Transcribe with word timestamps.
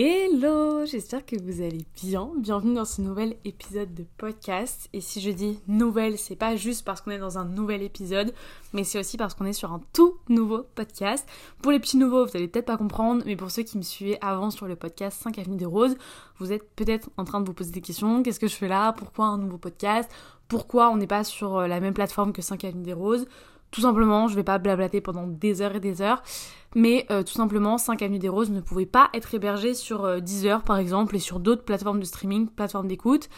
Hello, 0.00 0.86
j'espère 0.86 1.26
que 1.26 1.34
vous 1.34 1.60
allez 1.60 1.84
bien. 2.00 2.30
Bienvenue 2.36 2.76
dans 2.76 2.84
ce 2.84 3.02
nouvel 3.02 3.34
épisode 3.44 3.92
de 3.94 4.04
podcast. 4.16 4.88
Et 4.92 5.00
si 5.00 5.20
je 5.20 5.30
dis 5.30 5.58
nouvelle, 5.66 6.18
c'est 6.18 6.36
pas 6.36 6.54
juste 6.54 6.84
parce 6.84 7.00
qu'on 7.00 7.10
est 7.10 7.18
dans 7.18 7.36
un 7.36 7.44
nouvel 7.44 7.82
épisode, 7.82 8.32
mais 8.72 8.84
c'est 8.84 9.00
aussi 9.00 9.16
parce 9.16 9.34
qu'on 9.34 9.44
est 9.44 9.52
sur 9.52 9.72
un 9.72 9.80
tout 9.92 10.14
nouveau 10.28 10.64
podcast. 10.76 11.28
Pour 11.62 11.72
les 11.72 11.80
petits 11.80 11.96
nouveaux, 11.96 12.24
vous 12.24 12.36
allez 12.36 12.46
peut-être 12.46 12.66
pas 12.66 12.76
comprendre, 12.76 13.24
mais 13.26 13.34
pour 13.34 13.50
ceux 13.50 13.64
qui 13.64 13.76
me 13.76 13.82
suivaient 13.82 14.20
avant 14.20 14.52
sur 14.52 14.68
le 14.68 14.76
podcast 14.76 15.20
5 15.20 15.36
Avenue 15.36 15.56
des 15.56 15.64
Roses, 15.64 15.96
vous 16.38 16.52
êtes 16.52 16.70
peut-être 16.76 17.10
en 17.16 17.24
train 17.24 17.40
de 17.40 17.46
vous 17.46 17.52
poser 17.52 17.72
des 17.72 17.80
questions. 17.80 18.22
Qu'est-ce 18.22 18.38
que 18.38 18.46
je 18.46 18.54
fais 18.54 18.68
là? 18.68 18.92
Pourquoi 18.92 19.24
un 19.24 19.38
nouveau 19.38 19.58
podcast? 19.58 20.08
Pourquoi 20.46 20.90
on 20.90 20.96
n'est 20.96 21.08
pas 21.08 21.24
sur 21.24 21.56
euh, 21.56 21.66
la 21.66 21.80
même 21.80 21.92
plateforme 21.92 22.32
que 22.32 22.40
5 22.40 22.62
Avenue 22.62 22.84
des 22.84 22.92
Roses? 22.92 23.26
Tout 23.70 23.80
simplement, 23.80 24.28
je 24.28 24.34
vais 24.34 24.44
pas 24.44 24.58
blablater 24.58 25.00
pendant 25.00 25.26
des 25.26 25.60
heures 25.62 25.76
et 25.76 25.80
des 25.80 26.00
heures, 26.00 26.22
mais 26.74 27.06
euh, 27.10 27.22
tout 27.22 27.34
simplement 27.34 27.78
5 27.78 28.00
Avenue 28.02 28.18
des 28.18 28.28
Roses 28.28 28.50
ne 28.50 28.60
pouvait 28.60 28.86
pas 28.86 29.10
être 29.14 29.34
hébergé 29.34 29.74
sur 29.74 30.04
euh, 30.04 30.20
Deezer 30.20 30.62
par 30.62 30.78
exemple 30.78 31.16
et 31.16 31.18
sur 31.18 31.40
d'autres 31.40 31.64
plateformes 31.64 32.00
de 32.00 32.04
streaming, 32.04 32.48
plateformes 32.48 32.88
d'écoute, 32.88 33.28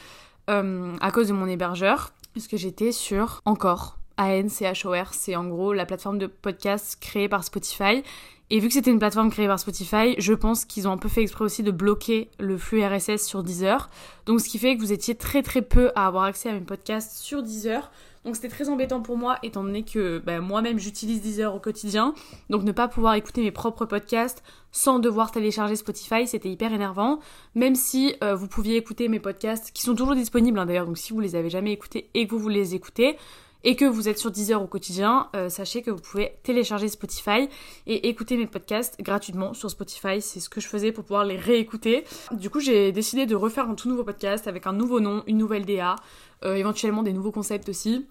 euh, 0.49 0.93
à 1.01 1.11
cause 1.11 1.29
de 1.29 1.33
mon 1.33 1.47
hébergeur, 1.47 2.11
puisque 2.33 2.57
j'étais 2.57 2.93
sur 2.93 3.41
Encore. 3.45 3.99
A-N-C-H-O-R, 4.17 5.15
c'est 5.15 5.35
en 5.35 5.47
gros 5.47 5.73
la 5.73 5.87
plateforme 5.87 6.19
de 6.19 6.27
podcast 6.27 6.99
créée 7.01 7.29
par 7.29 7.43
Spotify. 7.43 8.03
Et 8.51 8.59
vu 8.59 8.67
que 8.69 8.75
c'était 8.75 8.91
une 8.91 8.99
plateforme 8.99 9.31
créée 9.31 9.47
par 9.47 9.59
Spotify, 9.59 10.15
je 10.19 10.35
pense 10.35 10.65
qu'ils 10.65 10.89
ont 10.89 10.93
un 10.93 10.99
peu 10.99 11.09
fait 11.09 11.23
exprès 11.23 11.45
aussi 11.45 11.63
de 11.63 11.71
bloquer 11.71 12.31
le 12.39 12.59
flux 12.59 12.85
RSS 12.85 13.25
sur 13.25 13.43
Deezer. 13.43 13.89
Donc 14.27 14.41
ce 14.41 14.49
qui 14.49 14.59
fait 14.59 14.77
que 14.77 14.81
vous 14.81 14.93
étiez 14.93 15.15
très 15.15 15.43
très 15.43 15.63
peu 15.63 15.91
à 15.95 16.07
avoir 16.07 16.25
accès 16.25 16.51
à 16.51 16.53
mes 16.53 16.61
podcasts 16.61 17.19
sur 17.19 17.43
Deezer. 17.43 17.91
Donc 18.25 18.37
c'était 18.37 18.49
très 18.49 18.69
embêtant 18.69 19.01
pour 19.01 19.17
moi 19.17 19.39
étant 19.43 19.65
donné 19.65 19.83
que 19.83 20.19
bah, 20.19 20.41
moi-même 20.41 20.79
j'utilise 20.79 21.23
Deezer 21.23 21.55
au 21.55 21.59
quotidien. 21.59 22.15
Donc 22.51 22.65
ne 22.65 22.73
pas 22.73 22.87
pouvoir 22.87 23.15
écouter 23.15 23.43
mes 23.43 23.51
propres 23.51 23.87
podcasts 23.87 24.43
sans 24.73 24.99
devoir 24.99 25.31
télécharger 25.31 25.77
Spotify, 25.77 26.27
c'était 26.27 26.51
hyper 26.51 26.73
énervant. 26.73 27.21
Même 27.55 27.75
si 27.75 28.15
euh, 28.23 28.35
vous 28.35 28.47
pouviez 28.47 28.77
écouter 28.77 29.09
mes 29.09 29.21
podcasts 29.21 29.73
qui 29.73 29.83
sont 29.83 29.95
toujours 29.95 30.15
disponibles 30.15 30.59
hein, 30.59 30.67
d'ailleurs, 30.67 30.87
donc 30.87 30.99
si 30.99 31.13
vous 31.13 31.21
les 31.21 31.35
avez 31.35 31.51
jamais 31.51 31.73
écoutés 31.73 32.11
et 32.15 32.27
que 32.27 32.33
vous 32.33 32.39
voulez 32.39 32.61
les 32.61 32.75
écouter, 32.75 33.17
et 33.65 33.77
que 33.77 33.85
vous 33.85 34.09
êtes 34.09 34.19
sur 34.19 34.31
Deezer 34.31 34.63
au 34.63 34.67
quotidien, 34.67 35.29
euh, 35.37 35.49
sachez 35.49 35.83
que 35.83 35.91
vous 35.91 36.01
pouvez 36.01 36.39
télécharger 36.43 36.89
Spotify 36.89 37.49
et 37.87 38.09
écouter 38.09 38.37
mes 38.37 38.47
podcasts 38.47 39.01
gratuitement 39.01 39.55
sur 39.55 39.71
Spotify. 39.71 40.21
C'est 40.21 40.41
ce 40.41 40.49
que 40.49 40.61
je 40.61 40.69
faisais 40.69 40.93
pour 40.93 41.05
pouvoir 41.05 41.25
les 41.25 41.37
réécouter. 41.37 42.05
Du 42.33 42.51
coup, 42.51 42.61
j'ai 42.61 42.93
décidé 42.93 43.27
de 43.27 43.35
refaire 43.35 43.69
un 43.69 43.75
tout 43.75 43.89
nouveau 43.89 44.05
podcast 44.05 44.47
avec 44.49 44.67
un 44.67 44.73
nouveau 44.73 45.01
nom, 45.01 45.23
une 45.27 45.39
nouvelle 45.39 45.67
DA, 45.67 45.97
euh, 46.45 46.55
éventuellement 46.55 47.03
des 47.03 47.13
nouveaux 47.13 47.33
concepts 47.33 47.69
aussi, 47.69 48.07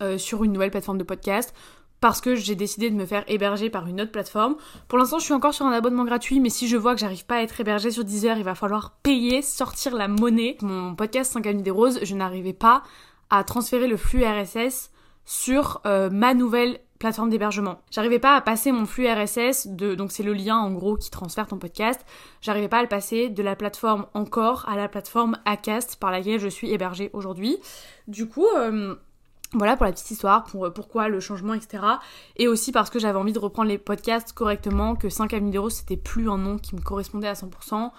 euh, 0.00 0.16
sur 0.18 0.44
une 0.44 0.52
nouvelle 0.52 0.70
plateforme 0.70 0.98
de 0.98 1.04
podcast 1.04 1.54
parce 2.00 2.20
que 2.20 2.34
j'ai 2.34 2.56
décidé 2.56 2.90
de 2.90 2.96
me 2.96 3.06
faire 3.06 3.22
héberger 3.28 3.70
par 3.70 3.86
une 3.86 4.00
autre 4.00 4.10
plateforme. 4.10 4.56
Pour 4.88 4.98
l'instant, 4.98 5.20
je 5.20 5.24
suis 5.24 5.34
encore 5.34 5.54
sur 5.54 5.66
un 5.66 5.72
abonnement 5.72 6.04
gratuit, 6.04 6.40
mais 6.40 6.50
si 6.50 6.66
je 6.66 6.76
vois 6.76 6.94
que 6.94 7.00
j'arrive 7.00 7.24
pas 7.24 7.36
à 7.36 7.42
être 7.42 7.60
hébergé 7.60 7.92
sur 7.92 8.04
Deezer, 8.04 8.36
il 8.38 8.42
va 8.42 8.56
falloir 8.56 8.96
payer, 9.04 9.40
sortir 9.40 9.94
la 9.94 10.08
monnaie. 10.08 10.56
Mon 10.62 10.96
podcast 10.96 11.32
5 11.32 11.46
amis 11.46 11.62
des 11.62 11.70
roses, 11.70 12.00
je 12.02 12.14
n'arrivais 12.16 12.54
pas 12.54 12.82
à 13.32 13.42
transférer 13.44 13.88
le 13.88 13.96
flux 13.96 14.24
RSS 14.24 14.90
sur 15.24 15.80
euh, 15.86 16.10
ma 16.10 16.34
nouvelle 16.34 16.78
plateforme 16.98 17.30
d'hébergement. 17.30 17.80
J'arrivais 17.90 18.18
pas 18.18 18.36
à 18.36 18.40
passer 18.42 18.70
mon 18.70 18.84
flux 18.84 19.08
RSS 19.08 19.68
de 19.68 19.94
donc 19.94 20.12
c'est 20.12 20.22
le 20.22 20.34
lien 20.34 20.58
en 20.58 20.70
gros 20.70 20.96
qui 20.96 21.10
transfère 21.10 21.48
ton 21.48 21.58
podcast. 21.58 22.04
J'arrivais 22.42 22.68
pas 22.68 22.78
à 22.78 22.82
le 22.82 22.88
passer 22.88 23.30
de 23.30 23.42
la 23.42 23.56
plateforme 23.56 24.06
encore 24.12 24.68
à 24.68 24.76
la 24.76 24.86
plateforme 24.86 25.38
Acast 25.46 25.96
par 25.96 26.10
laquelle 26.10 26.38
je 26.38 26.48
suis 26.48 26.70
hébergée 26.70 27.08
aujourd'hui. 27.14 27.56
Du 28.06 28.28
coup, 28.28 28.46
euh, 28.56 28.94
voilà 29.54 29.76
pour 29.78 29.86
la 29.86 29.92
petite 29.92 30.10
histoire, 30.10 30.44
pour 30.44 30.66
euh, 30.66 30.70
pourquoi 30.70 31.08
le 31.08 31.18
changement, 31.18 31.54
etc. 31.54 31.82
Et 32.36 32.48
aussi 32.48 32.70
parce 32.70 32.90
que 32.90 32.98
j'avais 32.98 33.18
envie 33.18 33.32
de 33.32 33.38
reprendre 33.38 33.70
les 33.70 33.78
podcasts 33.78 34.34
correctement, 34.34 34.94
que 34.94 35.08
5 35.08 35.32
amis 35.32 35.50
d'euros 35.50 35.70
c'était 35.70 35.96
plus 35.96 36.30
un 36.30 36.38
nom 36.38 36.58
qui 36.58 36.76
me 36.76 36.82
correspondait 36.82 37.28
à 37.28 37.34
100%. 37.34 37.92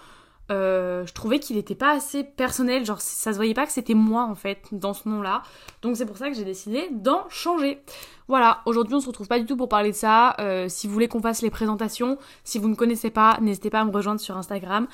Euh, 0.52 1.05
je 1.05 1.13
trouvais 1.13 1.39
qu'il 1.39 1.55
n'était 1.55 1.75
pas 1.75 1.91
assez 1.91 2.23
personnel, 2.23 2.86
genre 2.86 2.99
ça 2.99 3.31
se 3.31 3.38
voyait 3.38 3.53
pas 3.53 3.66
que 3.66 3.72
c'était 3.72 3.94
moi 3.94 4.23
en 4.23 4.36
fait 4.36 4.59
dans 4.73 4.94
ce 4.94 5.08
nom-là. 5.08 5.41
Donc 5.81 5.95
c'est 5.95 6.05
pour 6.05 6.17
ça 6.17 6.30
que 6.30 6.35
j'ai 6.35 6.44
décidé 6.44 6.89
d'en 6.91 7.30
changer. 7.30 7.81
Voilà, 8.28 8.62
aujourd'hui 8.66 8.95
on 8.95 9.00
se 9.00 9.07
retrouve 9.07 9.28
pas 9.28 9.40
du 9.40 9.45
tout 9.45 9.56
pour 9.56 9.69
parler 9.69 9.91
de 9.91 9.95
ça. 9.95 10.35
Euh, 10.40 10.68
si 10.69 10.88
vous 10.88 10.94
voulez 10.94 11.07
qu'on 11.07 11.22
fasse 11.22 11.41
les 11.41 11.50
présentations, 11.50 12.18
si 12.44 12.59
vous 12.59 12.68
ne 12.68 12.75
connaissez 12.75 13.09
pas, 13.09 13.38
n'hésitez 13.41 13.69
pas 13.69 13.79
à 13.81 13.85
me 13.85 13.91
rejoindre 13.91 14.19
sur 14.19 14.35
Instagram, 14.38 14.88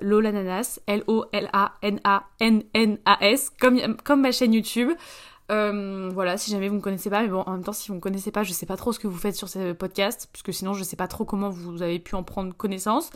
lolananas, 0.00 0.80
L-O-L-A-N-A-N-N-A-S, 0.86 1.50
comme, 3.60 3.96
comme 4.02 4.20
ma 4.22 4.32
chaîne 4.32 4.54
YouTube. 4.54 4.90
Euh, 5.50 6.10
voilà, 6.12 6.36
si 6.36 6.50
jamais 6.50 6.68
vous 6.68 6.76
ne 6.76 6.80
connaissez 6.80 7.10
pas, 7.10 7.22
mais 7.22 7.28
bon, 7.28 7.42
en 7.46 7.52
même 7.52 7.64
temps, 7.64 7.72
si 7.72 7.88
vous 7.88 7.94
ne 7.94 8.00
connaissez 8.00 8.30
pas, 8.30 8.42
je 8.42 8.52
sais 8.52 8.66
pas 8.66 8.76
trop 8.76 8.92
ce 8.92 8.98
que 8.98 9.06
vous 9.06 9.18
faites 9.18 9.36
sur 9.36 9.48
ce 9.48 9.72
podcast, 9.72 10.28
puisque 10.32 10.52
sinon, 10.52 10.72
je 10.72 10.82
sais 10.82 10.96
pas 10.96 11.08
trop 11.08 11.24
comment 11.24 11.50
vous 11.50 11.82
avez 11.82 11.98
pu 11.98 12.14
en 12.14 12.22
prendre 12.22 12.54
connaissance. 12.54 13.10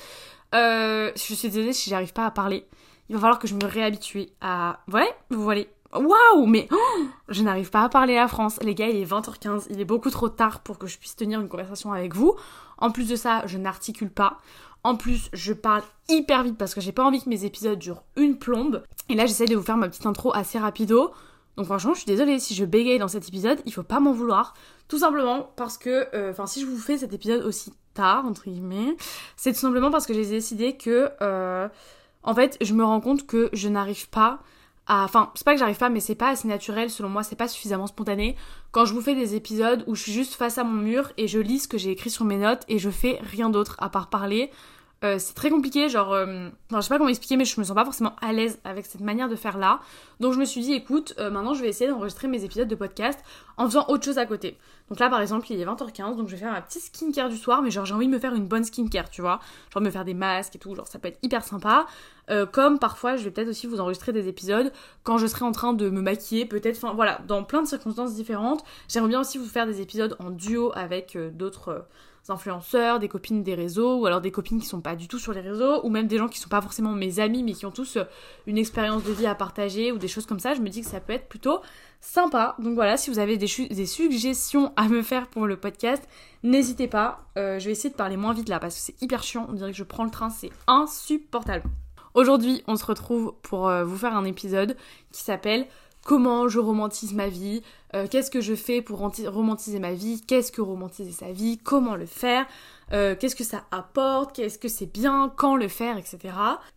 Euh, 0.54 1.10
je 1.14 1.20
suis 1.34 1.48
désolée 1.48 1.72
si 1.72 1.90
j'arrive 1.90 2.12
pas 2.12 2.26
à 2.26 2.30
parler. 2.30 2.66
Il 3.08 3.14
va 3.14 3.20
falloir 3.20 3.38
que 3.38 3.48
je 3.48 3.54
me 3.54 3.64
réhabitue 3.64 4.28
à. 4.40 4.80
Ouais, 4.92 5.08
vous 5.30 5.42
voyez. 5.42 5.68
Waouh, 5.94 6.44
mais 6.44 6.68
oh, 6.70 7.04
je 7.30 7.42
n'arrive 7.42 7.70
pas 7.70 7.82
à 7.82 7.88
parler 7.88 8.14
la 8.14 8.28
France. 8.28 8.58
Les 8.62 8.74
gars, 8.74 8.88
il 8.88 8.96
est 8.96 9.10
20h15, 9.10 9.68
il 9.70 9.80
est 9.80 9.86
beaucoup 9.86 10.10
trop 10.10 10.28
tard 10.28 10.60
pour 10.60 10.76
que 10.76 10.86
je 10.86 10.98
puisse 10.98 11.16
tenir 11.16 11.40
une 11.40 11.48
conversation 11.48 11.92
avec 11.92 12.14
vous. 12.14 12.36
En 12.76 12.90
plus 12.90 13.08
de 13.08 13.16
ça, 13.16 13.42
je 13.46 13.56
n'articule 13.56 14.10
pas. 14.10 14.38
En 14.84 14.96
plus, 14.96 15.30
je 15.32 15.54
parle 15.54 15.82
hyper 16.08 16.42
vite 16.44 16.58
parce 16.58 16.74
que 16.74 16.82
j'ai 16.82 16.92
pas 16.92 17.04
envie 17.04 17.22
que 17.22 17.28
mes 17.28 17.46
épisodes 17.46 17.78
durent 17.78 18.02
une 18.16 18.38
plombe. 18.38 18.82
Et 19.08 19.14
là, 19.14 19.24
j'essaie 19.24 19.46
de 19.46 19.56
vous 19.56 19.62
faire 19.62 19.78
ma 19.78 19.88
petite 19.88 20.06
intro 20.06 20.34
assez 20.34 20.58
rapido. 20.58 21.12
Donc 21.58 21.66
franchement, 21.66 21.92
je 21.92 21.98
suis 21.98 22.06
désolée 22.06 22.38
si 22.38 22.54
je 22.54 22.64
bégaye 22.64 23.00
dans 23.00 23.08
cet 23.08 23.26
épisode, 23.26 23.58
il 23.66 23.72
faut 23.72 23.82
pas 23.82 23.98
m'en 23.98 24.12
vouloir. 24.12 24.54
Tout 24.86 24.98
simplement 24.98 25.50
parce 25.56 25.76
que, 25.76 26.06
euh, 26.14 26.30
enfin, 26.30 26.46
si 26.46 26.60
je 26.60 26.66
vous 26.66 26.78
fais 26.78 26.98
cet 26.98 27.12
épisode 27.12 27.42
aussi 27.44 27.72
tard, 27.94 28.24
entre 28.26 28.44
guillemets, 28.44 28.96
c'est 29.36 29.52
tout 29.52 29.58
simplement 29.58 29.90
parce 29.90 30.06
que 30.06 30.14
j'ai 30.14 30.24
décidé 30.24 30.76
que, 30.76 31.10
euh, 31.20 31.68
en 32.22 32.32
fait, 32.32 32.58
je 32.60 32.72
me 32.74 32.84
rends 32.84 33.00
compte 33.00 33.26
que 33.26 33.50
je 33.52 33.68
n'arrive 33.68 34.08
pas 34.08 34.38
à... 34.86 35.02
Enfin, 35.02 35.32
c'est 35.34 35.44
pas 35.44 35.54
que 35.54 35.58
j'arrive 35.58 35.78
pas, 35.78 35.88
mais 35.88 35.98
c'est 35.98 36.14
pas 36.14 36.28
assez 36.28 36.46
naturel, 36.46 36.90
selon 36.90 37.08
moi, 37.08 37.24
c'est 37.24 37.34
pas 37.34 37.48
suffisamment 37.48 37.88
spontané. 37.88 38.36
Quand 38.70 38.84
je 38.84 38.94
vous 38.94 39.00
fais 39.00 39.16
des 39.16 39.34
épisodes 39.34 39.82
où 39.88 39.96
je 39.96 40.02
suis 40.02 40.12
juste 40.12 40.34
face 40.34 40.58
à 40.58 40.64
mon 40.64 40.80
mur 40.80 41.10
et 41.16 41.26
je 41.26 41.40
lis 41.40 41.58
ce 41.58 41.66
que 41.66 41.76
j'ai 41.76 41.90
écrit 41.90 42.10
sur 42.10 42.24
mes 42.24 42.36
notes 42.36 42.62
et 42.68 42.78
je 42.78 42.88
fais 42.88 43.18
rien 43.20 43.50
d'autre 43.50 43.74
à 43.80 43.88
part 43.88 44.10
parler, 44.10 44.52
euh, 45.04 45.16
c'est 45.20 45.34
très 45.34 45.48
compliqué, 45.48 45.88
genre, 45.88 46.12
euh, 46.12 46.48
je 46.72 46.80
sais 46.80 46.88
pas 46.88 46.98
comment 46.98 47.08
expliquer, 47.08 47.36
mais 47.36 47.44
je 47.44 47.60
me 47.60 47.64
sens 47.64 47.74
pas 47.74 47.84
forcément 47.84 48.16
à 48.20 48.32
l'aise 48.32 48.58
avec 48.64 48.84
cette 48.84 49.00
manière 49.00 49.28
de 49.28 49.36
faire 49.36 49.56
là. 49.56 49.78
Donc 50.18 50.32
je 50.32 50.40
me 50.40 50.44
suis 50.44 50.60
dit, 50.60 50.72
écoute, 50.72 51.14
euh, 51.20 51.30
maintenant 51.30 51.54
je 51.54 51.62
vais 51.62 51.68
essayer 51.68 51.88
d'enregistrer 51.88 52.26
mes 52.26 52.42
épisodes 52.42 52.66
de 52.66 52.74
podcast 52.74 53.20
en 53.56 53.66
faisant 53.66 53.84
autre 53.86 54.04
chose 54.04 54.18
à 54.18 54.26
côté. 54.26 54.58
Donc 54.88 54.98
là, 54.98 55.08
par 55.08 55.20
exemple, 55.20 55.46
il 55.50 55.60
est 55.60 55.64
20h15, 55.64 56.16
donc 56.16 56.26
je 56.26 56.32
vais 56.32 56.38
faire 56.38 56.50
ma 56.50 56.62
petite 56.62 56.82
skincare 56.82 57.28
du 57.28 57.36
soir, 57.36 57.62
mais 57.62 57.70
genre 57.70 57.84
j'ai 57.84 57.94
envie 57.94 58.08
de 58.08 58.12
me 58.12 58.18
faire 58.18 58.34
une 58.34 58.48
bonne 58.48 58.64
skincare, 58.64 59.08
tu 59.08 59.20
vois. 59.20 59.38
Genre 59.72 59.82
me 59.82 59.90
faire 59.90 60.04
des 60.04 60.14
masques 60.14 60.56
et 60.56 60.58
tout, 60.58 60.74
genre 60.74 60.88
ça 60.88 60.98
peut 60.98 61.08
être 61.08 61.18
hyper 61.22 61.44
sympa. 61.44 61.86
comme 62.52 62.80
parfois, 62.80 63.16
je 63.16 63.22
vais 63.22 63.30
peut-être 63.30 63.48
aussi 63.48 63.68
vous 63.68 63.78
enregistrer 63.80 64.12
des 64.12 64.26
épisodes 64.26 64.72
quand 65.04 65.16
je 65.18 65.28
serai 65.28 65.44
en 65.44 65.52
train 65.52 65.74
de 65.74 65.90
me 65.90 66.00
maquiller, 66.00 66.44
peut-être, 66.44 66.76
enfin 66.76 66.92
voilà, 66.94 67.20
dans 67.28 67.44
plein 67.44 67.62
de 67.62 67.68
circonstances 67.68 68.14
différentes. 68.14 68.64
J'aimerais 68.88 69.10
bien 69.10 69.20
aussi 69.20 69.38
vous 69.38 69.46
faire 69.46 69.66
des 69.66 69.80
épisodes 69.80 70.16
en 70.18 70.30
duo 70.30 70.72
avec 70.74 71.16
d'autres 71.34 71.86
influenceurs, 72.30 72.98
des 72.98 73.08
copines 73.08 73.42
des 73.42 73.54
réseaux, 73.54 74.00
ou 74.00 74.06
alors 74.06 74.20
des 74.20 74.30
copines 74.30 74.60
qui 74.60 74.66
sont 74.66 74.80
pas 74.80 74.96
du 74.96 75.08
tout 75.08 75.18
sur 75.18 75.32
les 75.32 75.40
réseaux, 75.40 75.84
ou 75.84 75.90
même 75.90 76.06
des 76.06 76.18
gens 76.18 76.28
qui 76.28 76.38
sont 76.38 76.48
pas 76.48 76.60
forcément 76.60 76.92
mes 76.92 77.20
amis, 77.20 77.42
mais 77.42 77.52
qui 77.52 77.66
ont 77.66 77.70
tous 77.70 77.96
euh, 77.96 78.04
une 78.46 78.58
expérience 78.58 79.04
de 79.04 79.12
vie 79.12 79.26
à 79.26 79.34
partager, 79.34 79.92
ou 79.92 79.98
des 79.98 80.08
choses 80.08 80.26
comme 80.26 80.40
ça, 80.40 80.54
je 80.54 80.60
me 80.60 80.68
dis 80.68 80.80
que 80.82 80.86
ça 80.86 81.00
peut 81.00 81.12
être 81.12 81.28
plutôt 81.28 81.60
sympa. 82.00 82.54
Donc 82.58 82.74
voilà, 82.74 82.96
si 82.96 83.10
vous 83.10 83.18
avez 83.18 83.36
des, 83.36 83.46
suggestions 83.86 84.72
à 84.76 84.88
me 84.88 85.02
faire 85.02 85.28
pour 85.28 85.46
le 85.46 85.56
podcast, 85.56 86.02
n'hésitez 86.42 86.88
pas. 86.88 87.20
Euh, 87.36 87.58
je 87.58 87.66
vais 87.66 87.72
essayer 87.72 87.90
de 87.90 87.96
parler 87.96 88.16
moins 88.16 88.32
vite 88.32 88.48
là, 88.48 88.58
parce 88.58 88.74
que 88.74 88.80
c'est 88.80 89.02
hyper 89.02 89.22
chiant, 89.22 89.46
on 89.48 89.54
dirait 89.54 89.72
que 89.72 89.76
je 89.76 89.84
prends 89.84 90.04
le 90.04 90.10
train, 90.10 90.30
c'est 90.30 90.50
insupportable. 90.66 91.64
Aujourd'hui, 92.14 92.62
on 92.66 92.76
se 92.76 92.84
retrouve 92.84 93.34
pour 93.42 93.68
euh, 93.68 93.84
vous 93.84 93.96
faire 93.96 94.16
un 94.16 94.24
épisode 94.24 94.76
qui 95.12 95.22
s'appelle 95.22 95.66
comment 96.04 96.48
je 96.48 96.58
romantise 96.58 97.14
ma 97.14 97.28
vie, 97.28 97.62
euh, 97.94 98.06
qu'est-ce 98.10 98.30
que 98.30 98.40
je 98.40 98.54
fais 98.54 98.82
pour 98.82 98.98
romantiser 98.98 99.78
ma 99.78 99.92
vie, 99.92 100.20
qu'est-ce 100.26 100.52
que 100.52 100.60
romantiser 100.60 101.12
sa 101.12 101.32
vie, 101.32 101.58
comment 101.58 101.96
le 101.96 102.06
faire, 102.06 102.46
euh, 102.92 103.14
qu'est-ce 103.18 103.36
que 103.36 103.44
ça 103.44 103.64
apporte, 103.70 104.34
qu'est-ce 104.34 104.58
que 104.58 104.68
c'est 104.68 104.86
bien, 104.92 105.32
quand 105.36 105.56
le 105.56 105.68
faire, 105.68 105.96
etc. 105.98 106.18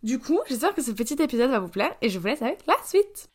Du 0.02 0.18
coup, 0.18 0.40
j'espère 0.48 0.74
que 0.74 0.82
ce 0.82 0.90
petit 0.90 1.20
épisode 1.22 1.50
va 1.50 1.58
vous 1.58 1.68
plaire 1.68 1.94
et 2.02 2.08
je 2.08 2.18
vous 2.18 2.26
laisse 2.26 2.42
avec 2.42 2.60
la 2.66 2.76
suite. 2.84 3.28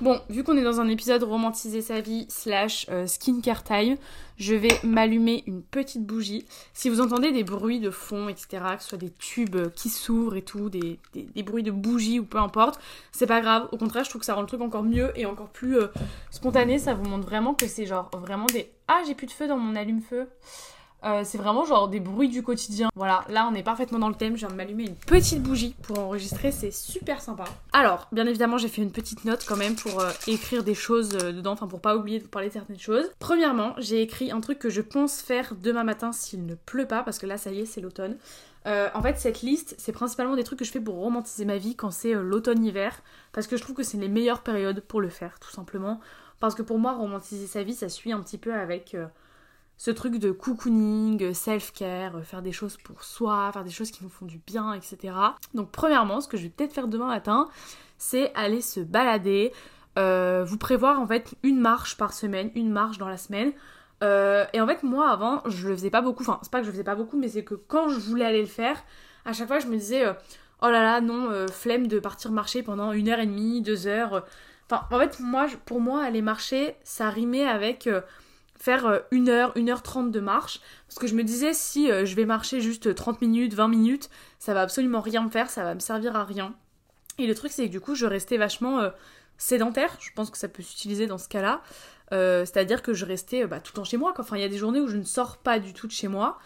Bon, 0.00 0.20
vu 0.28 0.44
qu'on 0.44 0.56
est 0.56 0.62
dans 0.62 0.80
un 0.80 0.86
épisode 0.86 1.24
romantiser 1.24 1.82
sa 1.82 2.00
vie 2.00 2.26
slash 2.28 2.86
euh, 2.88 3.08
skincare 3.08 3.64
time, 3.64 3.96
je 4.36 4.54
vais 4.54 4.70
m'allumer 4.84 5.42
une 5.48 5.60
petite 5.60 6.06
bougie. 6.06 6.44
Si 6.72 6.88
vous 6.88 7.00
entendez 7.00 7.32
des 7.32 7.42
bruits 7.42 7.80
de 7.80 7.90
fond, 7.90 8.28
etc., 8.28 8.62
que 8.76 8.82
ce 8.82 8.90
soit 8.90 8.98
des 8.98 9.10
tubes 9.10 9.72
qui 9.72 9.88
s'ouvrent 9.88 10.36
et 10.36 10.42
tout, 10.42 10.68
des, 10.70 11.00
bruits 11.42 11.64
de 11.64 11.72
bougie 11.72 12.20
ou 12.20 12.24
peu 12.24 12.38
importe, 12.38 12.80
c'est 13.10 13.26
pas 13.26 13.40
grave. 13.40 13.68
Au 13.72 13.76
contraire, 13.76 14.04
je 14.04 14.10
trouve 14.10 14.20
que 14.20 14.26
ça 14.26 14.34
rend 14.34 14.42
le 14.42 14.46
truc 14.46 14.60
encore 14.60 14.84
mieux 14.84 15.10
et 15.18 15.26
encore 15.26 15.48
plus 15.48 15.76
euh, 15.76 15.88
spontané. 16.30 16.78
Ça 16.78 16.94
vous 16.94 17.04
montre 17.04 17.26
vraiment 17.26 17.54
que 17.54 17.66
c'est 17.66 17.86
genre 17.86 18.08
vraiment 18.16 18.46
des... 18.46 18.70
Ah, 18.86 19.02
j'ai 19.04 19.16
plus 19.16 19.26
de 19.26 19.32
feu 19.32 19.48
dans 19.48 19.58
mon 19.58 19.74
allume-feu. 19.74 20.28
Euh, 21.04 21.22
c'est 21.24 21.38
vraiment 21.38 21.64
genre 21.64 21.88
des 21.88 22.00
bruits 22.00 22.28
du 22.28 22.42
quotidien. 22.42 22.88
Voilà, 22.96 23.24
là 23.28 23.48
on 23.50 23.54
est 23.54 23.62
parfaitement 23.62 23.98
dans 23.98 24.08
le 24.08 24.14
thème. 24.14 24.34
Je 24.34 24.40
viens 24.40 24.48
de 24.48 24.54
m'allumer 24.54 24.84
une 24.84 24.96
petite 24.96 25.42
bougie 25.42 25.74
pour 25.82 25.98
enregistrer, 25.98 26.50
c'est 26.50 26.72
super 26.72 27.22
sympa. 27.22 27.44
Alors, 27.72 28.08
bien 28.10 28.26
évidemment, 28.26 28.58
j'ai 28.58 28.68
fait 28.68 28.82
une 28.82 28.90
petite 28.90 29.24
note 29.24 29.44
quand 29.46 29.56
même 29.56 29.76
pour 29.76 30.00
euh, 30.00 30.10
écrire 30.26 30.64
des 30.64 30.74
choses 30.74 31.16
euh, 31.22 31.32
dedans, 31.32 31.52
enfin 31.52 31.68
pour 31.68 31.80
pas 31.80 31.96
oublier 31.96 32.18
de 32.18 32.24
vous 32.24 32.30
parler 32.30 32.48
de 32.48 32.52
certaines 32.52 32.78
choses. 32.78 33.10
Premièrement, 33.20 33.74
j'ai 33.78 34.02
écrit 34.02 34.32
un 34.32 34.40
truc 34.40 34.58
que 34.58 34.70
je 34.70 34.80
pense 34.80 35.20
faire 35.20 35.54
demain 35.60 35.84
matin 35.84 36.12
s'il 36.12 36.46
ne 36.46 36.54
pleut 36.54 36.86
pas, 36.86 37.02
parce 37.02 37.18
que 37.18 37.26
là 37.26 37.38
ça 37.38 37.50
y 37.50 37.60
est, 37.60 37.66
c'est 37.66 37.80
l'automne. 37.80 38.16
en 38.66 39.02
fait, 39.02 39.18
cette 39.18 39.42
liste, 39.42 39.74
c'est 39.78 39.92
principalement 39.92 40.34
des 40.34 40.44
trucs 40.44 40.58
que 40.58 40.64
je 40.64 40.72
fais 40.72 40.80
pour 40.80 40.96
romantiser 40.96 41.44
ma 41.44 41.56
vie 41.56 41.74
quand 41.76 41.90
c'est 41.90 42.12
l'automne-hiver, 42.12 43.02
parce 43.32 43.46
que 43.46 43.56
je 43.56 43.62
trouve 43.62 43.76
que 43.76 43.82
c'est 43.82 43.98
les 43.98 44.08
meilleures 44.08 44.42
périodes 44.42 44.80
pour 44.80 45.00
le 45.00 45.08
faire, 45.08 45.38
tout 45.38 45.50
simplement. 45.50 46.00
Parce 46.40 46.54
que 46.54 46.62
pour 46.62 46.78
moi, 46.78 46.92
romantiser 46.92 47.46
sa 47.46 47.62
vie, 47.62 47.74
ça 47.74 47.88
suit 47.88 48.12
un 48.12 48.20
petit 48.20 48.38
peu 48.38 48.52
avec 48.52 48.94
ce 49.78 49.92
truc 49.92 50.18
de 50.18 50.32
cocooning, 50.32 51.32
self-care, 51.32 52.20
faire 52.24 52.42
des 52.42 52.50
choses 52.50 52.76
pour 52.76 53.04
soi, 53.04 53.50
faire 53.52 53.64
des 53.64 53.70
choses 53.70 53.92
qui 53.92 54.02
nous 54.02 54.10
font 54.10 54.26
du 54.26 54.38
bien, 54.38 54.72
etc. 54.72 55.14
Donc 55.54 55.70
premièrement, 55.70 56.20
ce 56.20 56.26
que 56.26 56.36
je 56.36 56.42
vais 56.42 56.48
peut-être 56.48 56.72
faire 56.72 56.88
demain 56.88 57.06
matin, 57.06 57.48
c'est 57.96 58.34
aller 58.34 58.60
se 58.60 58.80
balader, 58.80 59.52
euh, 59.96 60.44
vous 60.44 60.58
prévoir 60.58 61.00
en 61.00 61.06
fait 61.06 61.34
une 61.44 61.60
marche 61.60 61.96
par 61.96 62.12
semaine, 62.12 62.50
une 62.56 62.70
marche 62.70 62.98
dans 62.98 63.08
la 63.08 63.16
semaine. 63.16 63.52
Euh, 64.02 64.44
et 64.52 64.60
en 64.60 64.66
fait, 64.66 64.82
moi 64.82 65.10
avant, 65.10 65.42
je 65.46 65.68
le 65.68 65.76
faisais 65.76 65.90
pas 65.90 66.02
beaucoup, 66.02 66.22
enfin, 66.22 66.40
c'est 66.42 66.50
pas 66.50 66.58
que 66.58 66.64
je 66.64 66.70
le 66.70 66.72
faisais 66.72 66.84
pas 66.84 66.96
beaucoup, 66.96 67.16
mais 67.16 67.28
c'est 67.28 67.44
que 67.44 67.54
quand 67.54 67.88
je 67.88 68.00
voulais 68.00 68.24
aller 68.24 68.40
le 68.40 68.48
faire, 68.48 68.82
à 69.24 69.32
chaque 69.32 69.46
fois 69.46 69.60
je 69.60 69.68
me 69.68 69.76
disais, 69.76 70.04
euh, 70.04 70.12
oh 70.60 70.70
là 70.70 70.82
là, 70.82 71.00
non, 71.00 71.46
flemme 71.52 71.86
de 71.86 72.00
partir 72.00 72.32
marcher 72.32 72.64
pendant 72.64 72.90
une 72.92 73.08
heure 73.08 73.20
et 73.20 73.26
demie, 73.26 73.62
deux 73.62 73.86
heures. 73.86 74.24
Enfin, 74.68 74.86
en 74.90 74.98
fait, 74.98 75.20
moi, 75.20 75.46
pour 75.66 75.80
moi, 75.80 76.02
aller 76.02 76.20
marcher, 76.20 76.74
ça 76.82 77.10
rimait 77.10 77.46
avec 77.46 77.88
faire 78.58 78.86
euh, 78.86 78.98
une 79.10 79.28
heure, 79.28 79.52
une 79.56 79.70
heure 79.70 79.82
trente 79.82 80.10
de 80.10 80.20
marche. 80.20 80.60
Parce 80.86 80.98
que 80.98 81.06
je 81.06 81.14
me 81.14 81.24
disais, 81.24 81.54
si 81.54 81.90
euh, 81.90 82.04
je 82.04 82.14
vais 82.14 82.26
marcher 82.26 82.60
juste 82.60 82.94
30 82.94 83.20
minutes, 83.22 83.54
20 83.54 83.68
minutes, 83.68 84.10
ça 84.38 84.54
va 84.54 84.62
absolument 84.62 85.00
rien 85.00 85.22
me 85.22 85.30
faire, 85.30 85.50
ça 85.50 85.64
va 85.64 85.74
me 85.74 85.80
servir 85.80 86.16
à 86.16 86.24
rien. 86.24 86.54
Et 87.18 87.26
le 87.26 87.34
truc, 87.34 87.52
c'est 87.52 87.66
que 87.66 87.72
du 87.72 87.80
coup, 87.80 87.94
je 87.94 88.06
restais 88.06 88.36
vachement 88.36 88.80
euh, 88.80 88.90
sédentaire. 89.38 89.96
Je 90.00 90.10
pense 90.14 90.30
que 90.30 90.38
ça 90.38 90.48
peut 90.48 90.62
s'utiliser 90.62 91.06
dans 91.06 91.18
ce 91.18 91.28
cas-là. 91.28 91.62
C'est-à-dire 92.10 92.80
que 92.80 92.94
je 92.94 93.04
restais 93.04 93.46
bah, 93.46 93.60
tout 93.60 93.72
le 93.74 93.76
temps 93.76 93.84
chez 93.84 93.98
moi. 93.98 94.14
Enfin, 94.18 94.36
il 94.36 94.40
y 94.40 94.44
a 94.44 94.48
des 94.48 94.56
journées 94.56 94.80
où 94.80 94.88
je 94.88 94.96
ne 94.96 95.04
sors 95.04 95.36
pas 95.36 95.58
du 95.58 95.74
tout 95.74 95.86
de 95.86 95.92
chez 95.92 96.08
moi. 96.08 96.38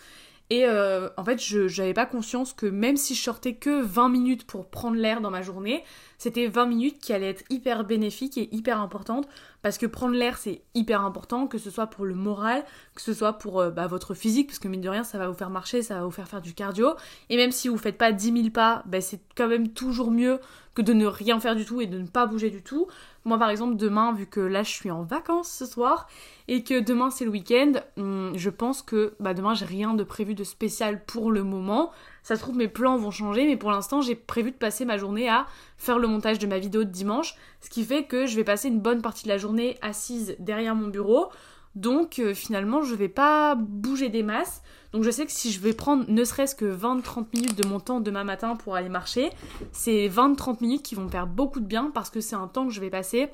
Et 0.53 0.69
en 0.69 1.25
fait, 1.25 1.43
je 1.43 1.81
n'avais 1.81 1.95
pas 1.95 2.05
conscience 2.05 2.53
que 2.53 2.67
même 2.67 2.99
si 2.99 3.15
je 3.15 3.23
sortais 3.23 3.55
que 3.55 3.81
20 3.81 4.11
minutes 4.11 4.45
pour 4.47 4.67
prendre 4.67 4.99
l'air 4.99 5.23
dans 5.23 5.31
ma 5.31 5.41
journée, 5.41 5.83
c'était 6.19 6.47
20 6.47 6.67
minutes 6.67 6.99
qui 7.01 7.15
allaient 7.15 7.31
être 7.31 7.43
hyper 7.49 7.85
bénéfiques 7.85 8.37
et 8.37 8.55
hyper 8.55 8.79
importantes. 8.79 9.27
Parce 9.63 9.79
que 9.79 9.87
prendre 9.87 10.15
l'air 10.15 10.37
c'est 10.37 10.61
hyper 10.75 11.01
important, 11.03 11.47
que 11.47 11.57
ce 11.57 11.71
soit 11.71 11.87
pour 11.87 12.05
le 12.05 12.15
moral, 12.15 12.65
que 12.95 13.01
ce 13.01 13.15
soit 13.15 13.35
pour 13.35 13.61
euh, 13.61 13.71
bah, 13.71 13.87
votre 13.87 14.13
physique, 14.13 14.49
parce 14.49 14.59
que 14.59 14.69
mine 14.69 14.83
de 14.83 14.89
rien 14.89 15.05
ça 15.05 15.19
va 15.19 15.29
vous 15.29 15.35
faire 15.35 15.51
marcher, 15.51 15.83
ça 15.83 15.95
va 15.95 16.05
vous 16.05 16.11
faire 16.11 16.29
faire 16.29 16.43
du 16.43 16.53
cardio, 16.53 16.97
et 17.31 17.37
même 17.37 17.53
si 17.53 17.69
vous 17.69 17.79
faites 17.79 17.97
pas 17.97 18.13
10 18.13 18.33
000 18.33 18.51
pas, 18.51 18.83
bah, 18.87 19.01
c'est 19.01 19.21
quand 19.37 19.49
même 19.49 19.69
toujours 19.69 20.11
mieux 20.11 20.39
que 20.75 20.83
de 20.83 20.93
ne 20.93 21.07
rien 21.07 21.39
faire 21.41 21.57
du 21.57 21.65
tout 21.65 21.81
et 21.81 21.87
de 21.87 21.99
ne 21.99 22.07
pas 22.07 22.27
bouger 22.27 22.51
du 22.51 22.63
tout. 22.63 22.87
Moi 23.25 23.39
par 23.39 23.51
exemple 23.51 23.77
demain, 23.77 24.13
vu 24.13 24.27
que 24.27 24.41
là 24.41 24.63
je 24.63 24.71
suis 24.71 24.91
en 24.91 25.03
vacances 25.03 25.51
ce 25.51 25.67
soir, 25.67 26.09
et 26.49 26.65
que 26.65 26.81
demain 26.81 27.11
c'est 27.11 27.25
le 27.25 27.31
week-end, 27.31 27.73
hum, 27.97 28.33
je 28.35 28.51
pense 28.51 28.83
que 28.83 29.15
bah, 29.21 29.35
demain 29.35 29.55
j'ai 29.55 29.67
rien 29.67 29.95
de 29.95 30.05
prévu 30.05 30.35
de 30.35 30.45
spécial 30.45 31.05
pour 31.05 31.31
le 31.31 31.43
moment, 31.43 31.93
ça 32.23 32.37
se 32.37 32.41
trouve, 32.41 32.57
mes 32.57 32.69
plans 32.69 32.97
vont 32.97 33.11
changer, 33.11 33.47
mais 33.47 33.57
pour 33.57 33.71
l'instant, 33.71 34.01
j'ai 34.01 34.15
prévu 34.15 34.53
de 34.53 34.57
passer 34.57 34.85
ma 34.85 34.97
journée 34.97 35.29
à 35.29 35.47
faire 35.77 35.99
le 35.99 36.07
montage 36.07 36.39
de 36.39 36.47
ma 36.47 36.59
vidéo 36.59 36.85
de 36.85 36.91
dimanche, 36.91 37.35
ce 37.61 37.69
qui 37.69 37.85
fait 37.85 38.05
que 38.05 38.27
je 38.27 38.37
vais 38.37 38.45
passer 38.45 38.69
une 38.69 38.81
bonne 38.81 39.03
partie 39.03 39.25
de 39.25 39.29
la 39.29 39.39
journée 39.39 39.77
assise 39.83 40.37
derrière 40.39 40.77
mon 40.77 40.89
bureau. 40.89 41.31
Donc 41.75 42.19
euh, 42.19 42.35
finalement, 42.35 42.83
je 42.83 42.95
vais 42.95 43.09
pas 43.09 43.57
bouger 43.57 44.09
des 44.09 44.23
masses. 44.23 44.63
Donc 44.93 45.05
je 45.05 45.11
sais 45.11 45.25
que 45.25 45.33
si 45.33 45.53
je 45.53 45.61
vais 45.61 45.73
prendre 45.73 46.05
ne 46.09 46.25
serait-ce 46.25 46.55
que 46.55 46.65
20-30 46.65 47.27
minutes 47.35 47.57
de 47.57 47.67
mon 47.67 47.81
temps 47.81 48.01
demain 48.01 48.25
matin 48.25 48.57
pour 48.57 48.77
aller 48.77 48.91
marcher, 48.91 49.31
c'est 49.73 50.09
20-30 50.09 50.59
minutes 50.61 50.83
qui 50.83 50.95
vont 50.95 51.05
me 51.05 51.11
faire 51.11 51.27
beaucoup 51.27 51.61
de 51.61 51.67
bien 51.67 51.91
parce 51.93 52.11
que 52.11 52.21
c'est 52.21 52.37
un 52.37 52.47
temps 52.47 52.67
que 52.67 52.73
je 52.73 52.81
vais 52.81 52.91
passer 52.91 53.29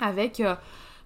avec 0.00 0.40
euh, 0.40 0.54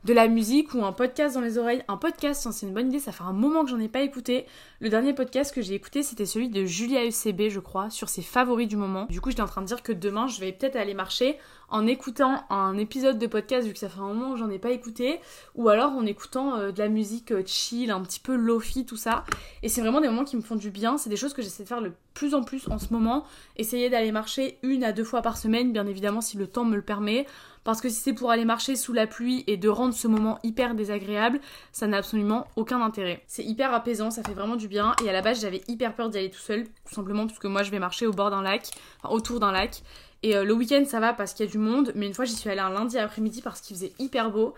de 0.05 0.15
la 0.15 0.29
musique 0.29 0.73
ou 0.75 0.85
un 0.85 0.93
podcast 0.93 1.35
dans 1.35 1.41
les 1.41 1.59
oreilles. 1.59 1.83
Un 1.89 1.97
podcast, 1.97 2.49
c'est 2.51 2.67
une 2.67 2.73
bonne 2.73 2.89
idée, 2.89 2.99
ça 2.99 3.13
fait 3.13 3.25
un 3.25 3.33
moment 3.33 3.65
que 3.65 3.71
j'en 3.71 3.79
ai 3.79 3.89
pas 3.89 4.01
écouté. 4.01 4.47
Le 4.81 4.89
dernier 4.89 5.13
podcast 5.13 5.55
que 5.55 5.61
j'ai 5.61 5.75
écouté, 5.75 6.03
c'était 6.03 6.27
celui 6.27 6.49
de 6.49 6.65
Julia 6.65 7.05
ECB, 7.05 7.51
je 7.51 7.61
crois, 7.61 7.91
sur 7.91 8.09
ses 8.09 8.23
favoris 8.23 8.67
du 8.67 8.77
moment. 8.77 9.07
Du 9.11 9.21
coup, 9.21 9.31
j'étais 9.31 9.43
en 9.43 9.47
train 9.47 9.61
de 9.61 9.67
dire 9.67 9.83
que 9.83 9.93
demain, 9.93 10.27
je 10.27 10.41
vais 10.41 10.53
peut-être 10.53 10.77
aller 10.77 10.95
marcher 10.95 11.37
en 11.69 11.87
écoutant 11.87 12.43
un 12.51 12.77
épisode 12.79 13.19
de 13.19 13.27
podcast, 13.27 13.67
vu 13.67 13.73
que 13.73 13.79
ça 13.79 13.89
fait 13.89 14.01
un 14.01 14.13
moment 14.13 14.33
que 14.33 14.39
j'en 14.39 14.51
ai 14.51 14.59
pas 14.59 14.71
écouté, 14.71 15.21
ou 15.55 15.69
alors 15.69 15.93
en 15.93 16.05
écoutant 16.05 16.57
euh, 16.57 16.73
de 16.73 16.79
la 16.79 16.89
musique 16.89 17.31
euh, 17.31 17.43
chill, 17.47 17.91
un 17.91 18.01
petit 18.01 18.19
peu 18.21 18.35
lofi, 18.35 18.85
tout 18.85 18.97
ça. 18.97 19.25
Et 19.63 19.69
c'est 19.69 19.81
vraiment 19.81 20.01
des 20.01 20.09
moments 20.09 20.25
qui 20.25 20.37
me 20.37 20.43
font 20.43 20.57
du 20.57 20.71
bien. 20.71 20.99
C'est 20.99 21.11
des 21.11 21.17
choses 21.17 21.35
que 21.35 21.43
j'essaie 21.43 21.63
de 21.63 21.69
faire 21.69 21.81
le 21.81 21.93
plus 22.15 22.35
en 22.35 22.43
plus 22.43 22.69
en 22.69 22.79
ce 22.79 22.93
moment. 22.93 23.25
Essayer 23.57 23.89
d'aller 23.89 24.11
marcher 24.11 24.59
une 24.63 24.83
à 24.83 24.93
deux 24.93 25.05
fois 25.05 25.23
par 25.23 25.37
semaine, 25.37 25.73
bien 25.73 25.87
évidemment, 25.87 26.21
si 26.21 26.37
le 26.37 26.47
temps 26.47 26.65
me 26.65 26.75
le 26.75 26.83
permet. 26.83 27.27
Parce 27.65 27.81
que 27.81 27.89
si 27.89 27.97
c'est 27.97 28.13
pour 28.13 28.31
aller 28.31 28.45
marcher 28.45 28.75
sous 28.75 28.93
la 28.93 29.07
pluie 29.07 29.45
et 29.47 29.57
de 29.57 29.69
rendre 29.69 29.95
ce 29.95 30.09
moment 30.09 30.39
hyper 30.43 30.75
désagréable, 30.75 31.41
ça 31.73 31.87
n'a 31.87 31.99
absolument 31.99 32.47
aucun 32.57 32.81
intérêt. 32.81 33.23
C'est 33.27 33.45
hyper 33.45 33.75
apaisant, 33.75 34.11
ça 34.11 34.23
fait 34.23 34.33
vraiment 34.33 34.57
du 34.57 34.67
bien. 34.67 34.95
Et 35.05 35.09
à 35.09 35.13
la 35.13 35.21
base, 35.21 35.41
j'avais 35.41 35.63
hyper 35.69 35.95
peur 35.95 36.09
d'y 36.09 36.19
aller 36.19 36.31
tout 36.31 36.41
seul, 36.41 36.65
tout 36.65 36.95
simplement 36.95 37.27
parce 37.27 37.39
que 37.39 37.49
moi, 37.49 37.63
je 37.63 37.71
vais 37.71 37.79
marcher 37.79 38.07
au 38.07 38.13
bord 38.13 38.31
d'un 38.31 38.43
lac, 38.43 38.71
enfin, 39.03 39.15
autour 39.15 39.41
d'un 39.41 39.53
lac. 39.53 39.83
Et 40.23 40.37
euh, 40.37 40.45
le 40.45 40.55
week-end, 40.55 40.85
ça 40.87 41.01
va 41.01 41.13
parce 41.13 41.35
qu'il 41.35 41.47
y 41.47 41.49
a 41.49 41.53
du 41.53 41.59
monde. 41.59 41.93
Mais 41.95 42.07
une 42.07 42.15
fois, 42.15 42.25
j'y 42.25 42.35
suis 42.35 42.49
allée 42.49 42.61
un 42.61 42.71
lundi 42.71 42.99
après-midi 42.99 43.43
parce 43.43 43.61
qu'il 43.61 43.77
faisait 43.77 43.93
hyper 43.99 44.31
beau. 44.31 44.55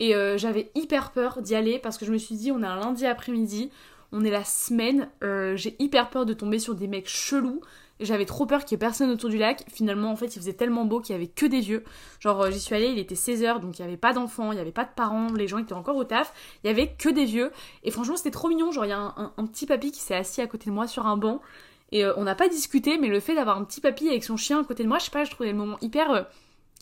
Et 0.00 0.14
euh, 0.14 0.36
j'avais 0.36 0.70
hyper 0.74 1.12
peur 1.12 1.40
d'y 1.42 1.54
aller 1.54 1.78
parce 1.78 1.96
que 1.96 2.04
je 2.04 2.12
me 2.12 2.18
suis 2.18 2.34
dit, 2.34 2.50
on 2.50 2.62
est 2.62 2.66
un 2.66 2.76
lundi 2.76 3.06
après-midi, 3.06 3.70
on 4.10 4.24
est 4.24 4.30
la 4.30 4.44
semaine, 4.44 5.08
euh, 5.22 5.56
j'ai 5.56 5.76
hyper 5.78 6.10
peur 6.10 6.26
de 6.26 6.34
tomber 6.34 6.58
sur 6.58 6.74
des 6.74 6.86
mecs 6.86 7.08
chelous 7.08 7.60
j'avais 8.02 8.24
trop 8.24 8.46
peur 8.46 8.64
qu'il 8.64 8.72
y 8.72 8.74
ait 8.76 8.78
personne 8.78 9.10
autour 9.10 9.30
du 9.30 9.38
lac. 9.38 9.64
Finalement, 9.72 10.10
en 10.10 10.16
fait, 10.16 10.36
il 10.36 10.38
faisait 10.38 10.52
tellement 10.52 10.84
beau 10.84 11.00
qu'il 11.00 11.14
y 11.14 11.16
avait 11.16 11.26
que 11.26 11.46
des 11.46 11.60
vieux. 11.60 11.84
Genre, 12.20 12.40
euh, 12.42 12.50
j'y 12.50 12.60
suis 12.60 12.74
allée, 12.74 12.88
il 12.88 12.98
était 12.98 13.14
16h, 13.14 13.60
donc 13.60 13.78
il 13.78 13.82
y 13.82 13.84
avait 13.84 13.96
pas 13.96 14.12
d'enfants, 14.12 14.52
il 14.52 14.58
y 14.58 14.60
avait 14.60 14.72
pas 14.72 14.84
de 14.84 14.90
parents, 14.94 15.28
les 15.32 15.48
gens 15.48 15.58
étaient 15.58 15.72
encore 15.72 15.96
au 15.96 16.04
taf. 16.04 16.32
Il 16.64 16.68
y 16.68 16.70
avait 16.70 16.88
que 16.88 17.08
des 17.08 17.24
vieux. 17.24 17.52
Et 17.84 17.90
franchement, 17.90 18.16
c'était 18.16 18.30
trop 18.30 18.48
mignon. 18.48 18.70
Genre, 18.72 18.84
il 18.84 18.90
y 18.90 18.92
a 18.92 19.14
un, 19.16 19.46
petit 19.46 19.66
papy 19.66 19.92
qui 19.92 20.00
s'est 20.00 20.14
assis 20.14 20.40
à 20.40 20.46
côté 20.46 20.70
de 20.70 20.74
moi 20.74 20.86
sur 20.86 21.06
un 21.06 21.16
banc. 21.16 21.40
Et 21.90 22.04
euh, 22.04 22.14
on 22.16 22.24
n'a 22.24 22.34
pas 22.34 22.48
discuté, 22.48 22.98
mais 22.98 23.08
le 23.08 23.20
fait 23.20 23.34
d'avoir 23.34 23.58
un 23.58 23.64
petit 23.64 23.80
papy 23.80 24.08
avec 24.08 24.24
son 24.24 24.36
chien 24.36 24.60
à 24.60 24.64
côté 24.64 24.82
de 24.82 24.88
moi, 24.88 24.98
je 24.98 25.04
sais 25.04 25.10
pas, 25.10 25.24
je 25.24 25.30
trouvais 25.30 25.50
le 25.50 25.56
moment 25.56 25.76
hyper. 25.80 26.10
Euh, 26.10 26.22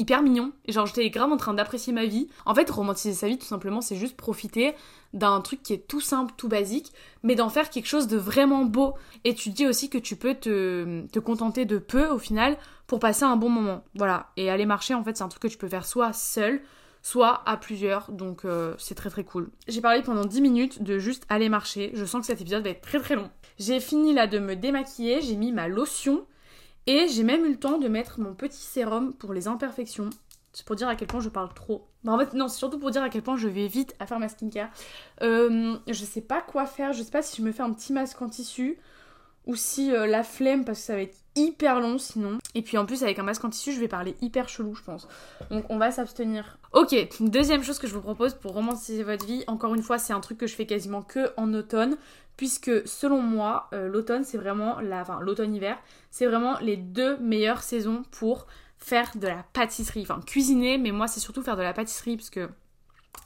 hyper 0.01 0.23
mignon. 0.23 0.53
Genre, 0.67 0.87
j'étais 0.87 1.09
grave 1.11 1.31
en 1.31 1.37
train 1.37 1.55
d'apprécier 1.55 1.93
ma 1.93 2.07
vie. 2.07 2.29
En 2.47 2.55
fait, 2.55 2.69
romantiser 2.71 3.15
sa 3.15 3.29
vie, 3.29 3.39
tout 3.39 3.47
simplement, 3.47 3.81
c'est 3.81 3.97
juste 3.97 4.17
profiter 4.17 4.75
d'un 5.13 5.41
truc 5.41 5.63
qui 5.63 5.73
est 5.73 5.87
tout 5.87 6.01
simple, 6.01 6.33
tout 6.37 6.49
basique, 6.49 6.93
mais 7.23 7.35
d'en 7.35 7.49
faire 7.49 7.71
quelque 7.71 7.87
chose 7.87 8.07
de 8.07 8.17
vraiment 8.17 8.65
beau. 8.65 8.95
Et 9.25 9.35
tu 9.35 9.51
dis 9.51 9.67
aussi 9.67 9.91
que 9.91 9.99
tu 9.99 10.17
peux 10.17 10.35
te, 10.35 11.07
te 11.09 11.19
contenter 11.19 11.67
de 11.67 11.79
peu, 11.79 12.09
au 12.09 12.19
final, 12.19 12.57
pour 12.87 12.99
passer 12.99 13.25
un 13.25 13.37
bon 13.37 13.51
moment. 13.51 13.85
Voilà. 13.95 14.31
Et 14.37 14.51
aller 14.51 14.67
marcher, 14.67 14.95
en 14.95 15.05
fait, 15.05 15.17
c'est 15.17 15.25
un 15.25 15.29
truc 15.29 15.43
que 15.43 15.49
tu 15.49 15.59
peux 15.59 15.69
faire 15.69 15.85
soit 15.85 16.13
seul, 16.13 16.63
soit 17.03 17.43
à 17.47 17.57
plusieurs, 17.57 18.11
donc 18.11 18.45
euh, 18.45 18.75
c'est 18.79 18.95
très 18.95 19.11
très 19.11 19.25
cool. 19.25 19.51
J'ai 19.69 19.81
parlé 19.81 20.03
pendant 20.03 20.25
10 20.25 20.41
minutes 20.41 20.83
de 20.83 20.99
juste 20.99 21.25
aller 21.29 21.49
marcher, 21.49 21.91
je 21.95 22.05
sens 22.05 22.21
que 22.21 22.27
cet 22.27 22.41
épisode 22.41 22.63
va 22.63 22.71
être 22.71 22.83
très 22.83 23.01
très 23.01 23.17
long. 23.17 23.31
J'ai 23.59 23.81
fini 23.81 24.13
là 24.13 24.27
de 24.27 24.39
me 24.39 24.55
démaquiller, 24.57 25.21
j'ai 25.23 25.37
mis 25.37 25.53
ma 25.53 25.69
lotion, 25.69 26.27
et 26.87 27.09
j'ai 27.09 27.23
même 27.23 27.45
eu 27.45 27.51
le 27.51 27.59
temps 27.59 27.79
de 27.79 27.89
mettre 27.89 28.21
mon 28.21 28.35
petit 28.35 28.63
sérum 28.63 29.13
pour 29.15 29.33
les 29.33 29.49
imperfections. 29.49 30.11
C'est 30.53 30.67
pour 30.67 30.75
dire 30.75 30.89
à 30.89 30.97
quel 30.97 31.07
point 31.07 31.21
je 31.21 31.29
parle 31.29 31.53
trop. 31.55 31.87
En 32.07 32.19
fait, 32.19 32.35
non, 32.35 32.49
c'est 32.49 32.59
surtout 32.59 32.79
pour 32.79 32.91
dire 32.91 33.03
à 33.03 33.09
quel 33.09 33.23
point 33.23 33.37
je 33.37 33.47
vais 33.47 33.69
vite 33.69 33.95
à 34.01 34.07
faire 34.07 34.19
ma 34.19 34.29
skincare. 34.29 34.71
Euh, 35.23 35.77
je 35.87 36.05
sais 36.05 36.23
pas 36.23 36.41
quoi 36.41 36.67
faire, 36.67 36.93
je 36.93 37.03
sais 37.03 37.11
pas 37.11 37.23
si 37.23 37.37
je 37.37 37.43
me 37.43 37.53
fais 37.53 37.63
un 37.63 37.73
petit 37.73 37.93
masque 37.93 38.21
en 38.21 38.29
tissu 38.29 38.79
ou 39.47 39.55
si 39.55 39.93
euh, 39.93 40.07
la 40.07 40.23
flemme 40.23 40.65
parce 40.65 40.81
que 40.81 40.85
ça 40.87 40.95
va 40.95 41.03
être 41.03 41.17
hyper 41.37 41.81
long 41.81 41.99
sinon. 41.99 42.39
Et 42.55 42.63
puis 42.63 42.79
en 42.79 42.87
plus 42.87 43.03
avec 43.03 43.19
un 43.19 43.23
masque 43.23 43.45
en 43.45 43.51
tissu 43.51 43.73
je 43.73 43.81
vais 43.81 43.89
parler 43.89 44.17
hyper 44.21 44.49
chelou 44.49 44.75
je 44.75 44.83
pense. 44.83 45.09
Donc 45.51 45.65
on 45.69 45.79
va 45.79 45.91
s'abstenir. 45.91 46.59
Ok, 46.73 46.95
deuxième 47.21 47.63
chose 47.63 47.79
que 47.79 47.87
je 47.87 47.95
vous 47.95 48.01
propose 48.01 48.35
pour 48.35 48.53
romantiser 48.53 49.03
votre 49.03 49.25
vie, 49.27 49.45
encore 49.47 49.75
une 49.75 49.83
fois 49.83 49.99
c'est 49.99 50.13
un 50.13 50.21
truc 50.21 50.39
que 50.39 50.47
je 50.47 50.55
fais 50.55 50.67
quasiment 50.67 51.03
que 51.03 51.31
en 51.37 51.53
automne 51.55 51.97
puisque 52.41 52.89
selon 52.89 53.21
moi, 53.21 53.69
euh, 53.75 53.87
l'automne, 53.87 54.25
c'est 54.25 54.39
vraiment 54.39 54.81
la, 54.81 55.03
enfin 55.03 55.21
l'automne-hiver, 55.21 55.77
c'est 56.11 56.25
vraiment 56.25 56.59
les 56.61 56.79
deux 56.79 57.19
meilleures 57.19 57.61
saisons 57.61 58.03
pour 58.13 58.47
faire 58.79 59.11
de 59.15 59.27
la 59.27 59.45
pâtisserie, 59.53 60.01
enfin 60.01 60.23
cuisiner, 60.25 60.79
mais 60.79 60.91
moi 60.91 61.07
c'est 61.07 61.21
surtout 61.21 61.43
faire 61.43 61.59
de 61.59 61.63
la 61.63 61.75
pâtisserie 61.75 62.17
parce 62.17 62.31
que 62.31 62.49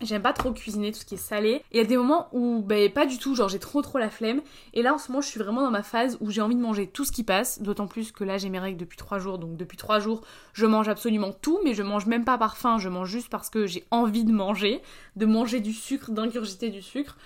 J'aime 0.00 0.22
pas 0.22 0.32
trop 0.32 0.50
cuisiner 0.52 0.90
tout 0.90 0.98
ce 0.98 1.04
qui 1.04 1.14
est 1.14 1.18
salé. 1.18 1.62
Il 1.70 1.76
y 1.76 1.80
a 1.80 1.84
des 1.84 1.96
moments 1.96 2.28
où, 2.32 2.60
ben, 2.66 2.90
pas 2.90 3.06
du 3.06 3.18
tout, 3.18 3.36
genre 3.36 3.48
j'ai 3.48 3.60
trop 3.60 3.80
trop 3.82 3.98
la 3.98 4.10
flemme. 4.10 4.40
Et 4.72 4.82
là, 4.82 4.92
en 4.92 4.98
ce 4.98 5.12
moment, 5.12 5.20
je 5.20 5.28
suis 5.28 5.38
vraiment 5.38 5.62
dans 5.62 5.70
ma 5.70 5.84
phase 5.84 6.18
où 6.20 6.30
j'ai 6.30 6.40
envie 6.40 6.56
de 6.56 6.60
manger 6.60 6.88
tout 6.88 7.04
ce 7.04 7.12
qui 7.12 7.22
passe. 7.22 7.62
D'autant 7.62 7.86
plus 7.86 8.10
que 8.10 8.24
là, 8.24 8.36
j'ai 8.36 8.48
mes 8.48 8.58
règles 8.58 8.78
depuis 8.78 8.96
3 8.96 9.20
jours. 9.20 9.38
Donc, 9.38 9.56
depuis 9.56 9.76
3 9.76 10.00
jours, 10.00 10.22
je 10.52 10.66
mange 10.66 10.88
absolument 10.88 11.30
tout. 11.32 11.60
Mais 11.64 11.74
je 11.74 11.84
mange 11.84 12.06
même 12.06 12.24
pas 12.24 12.38
par 12.38 12.56
faim, 12.56 12.78
je 12.78 12.88
mange 12.88 13.08
juste 13.08 13.28
parce 13.28 13.50
que 13.50 13.68
j'ai 13.68 13.84
envie 13.92 14.24
de 14.24 14.32
manger. 14.32 14.82
De 15.14 15.26
manger 15.26 15.60
du 15.60 15.72
sucre, 15.72 16.10
d'ingurgiter 16.10 16.70
du 16.70 16.82
sucre. 16.82 17.16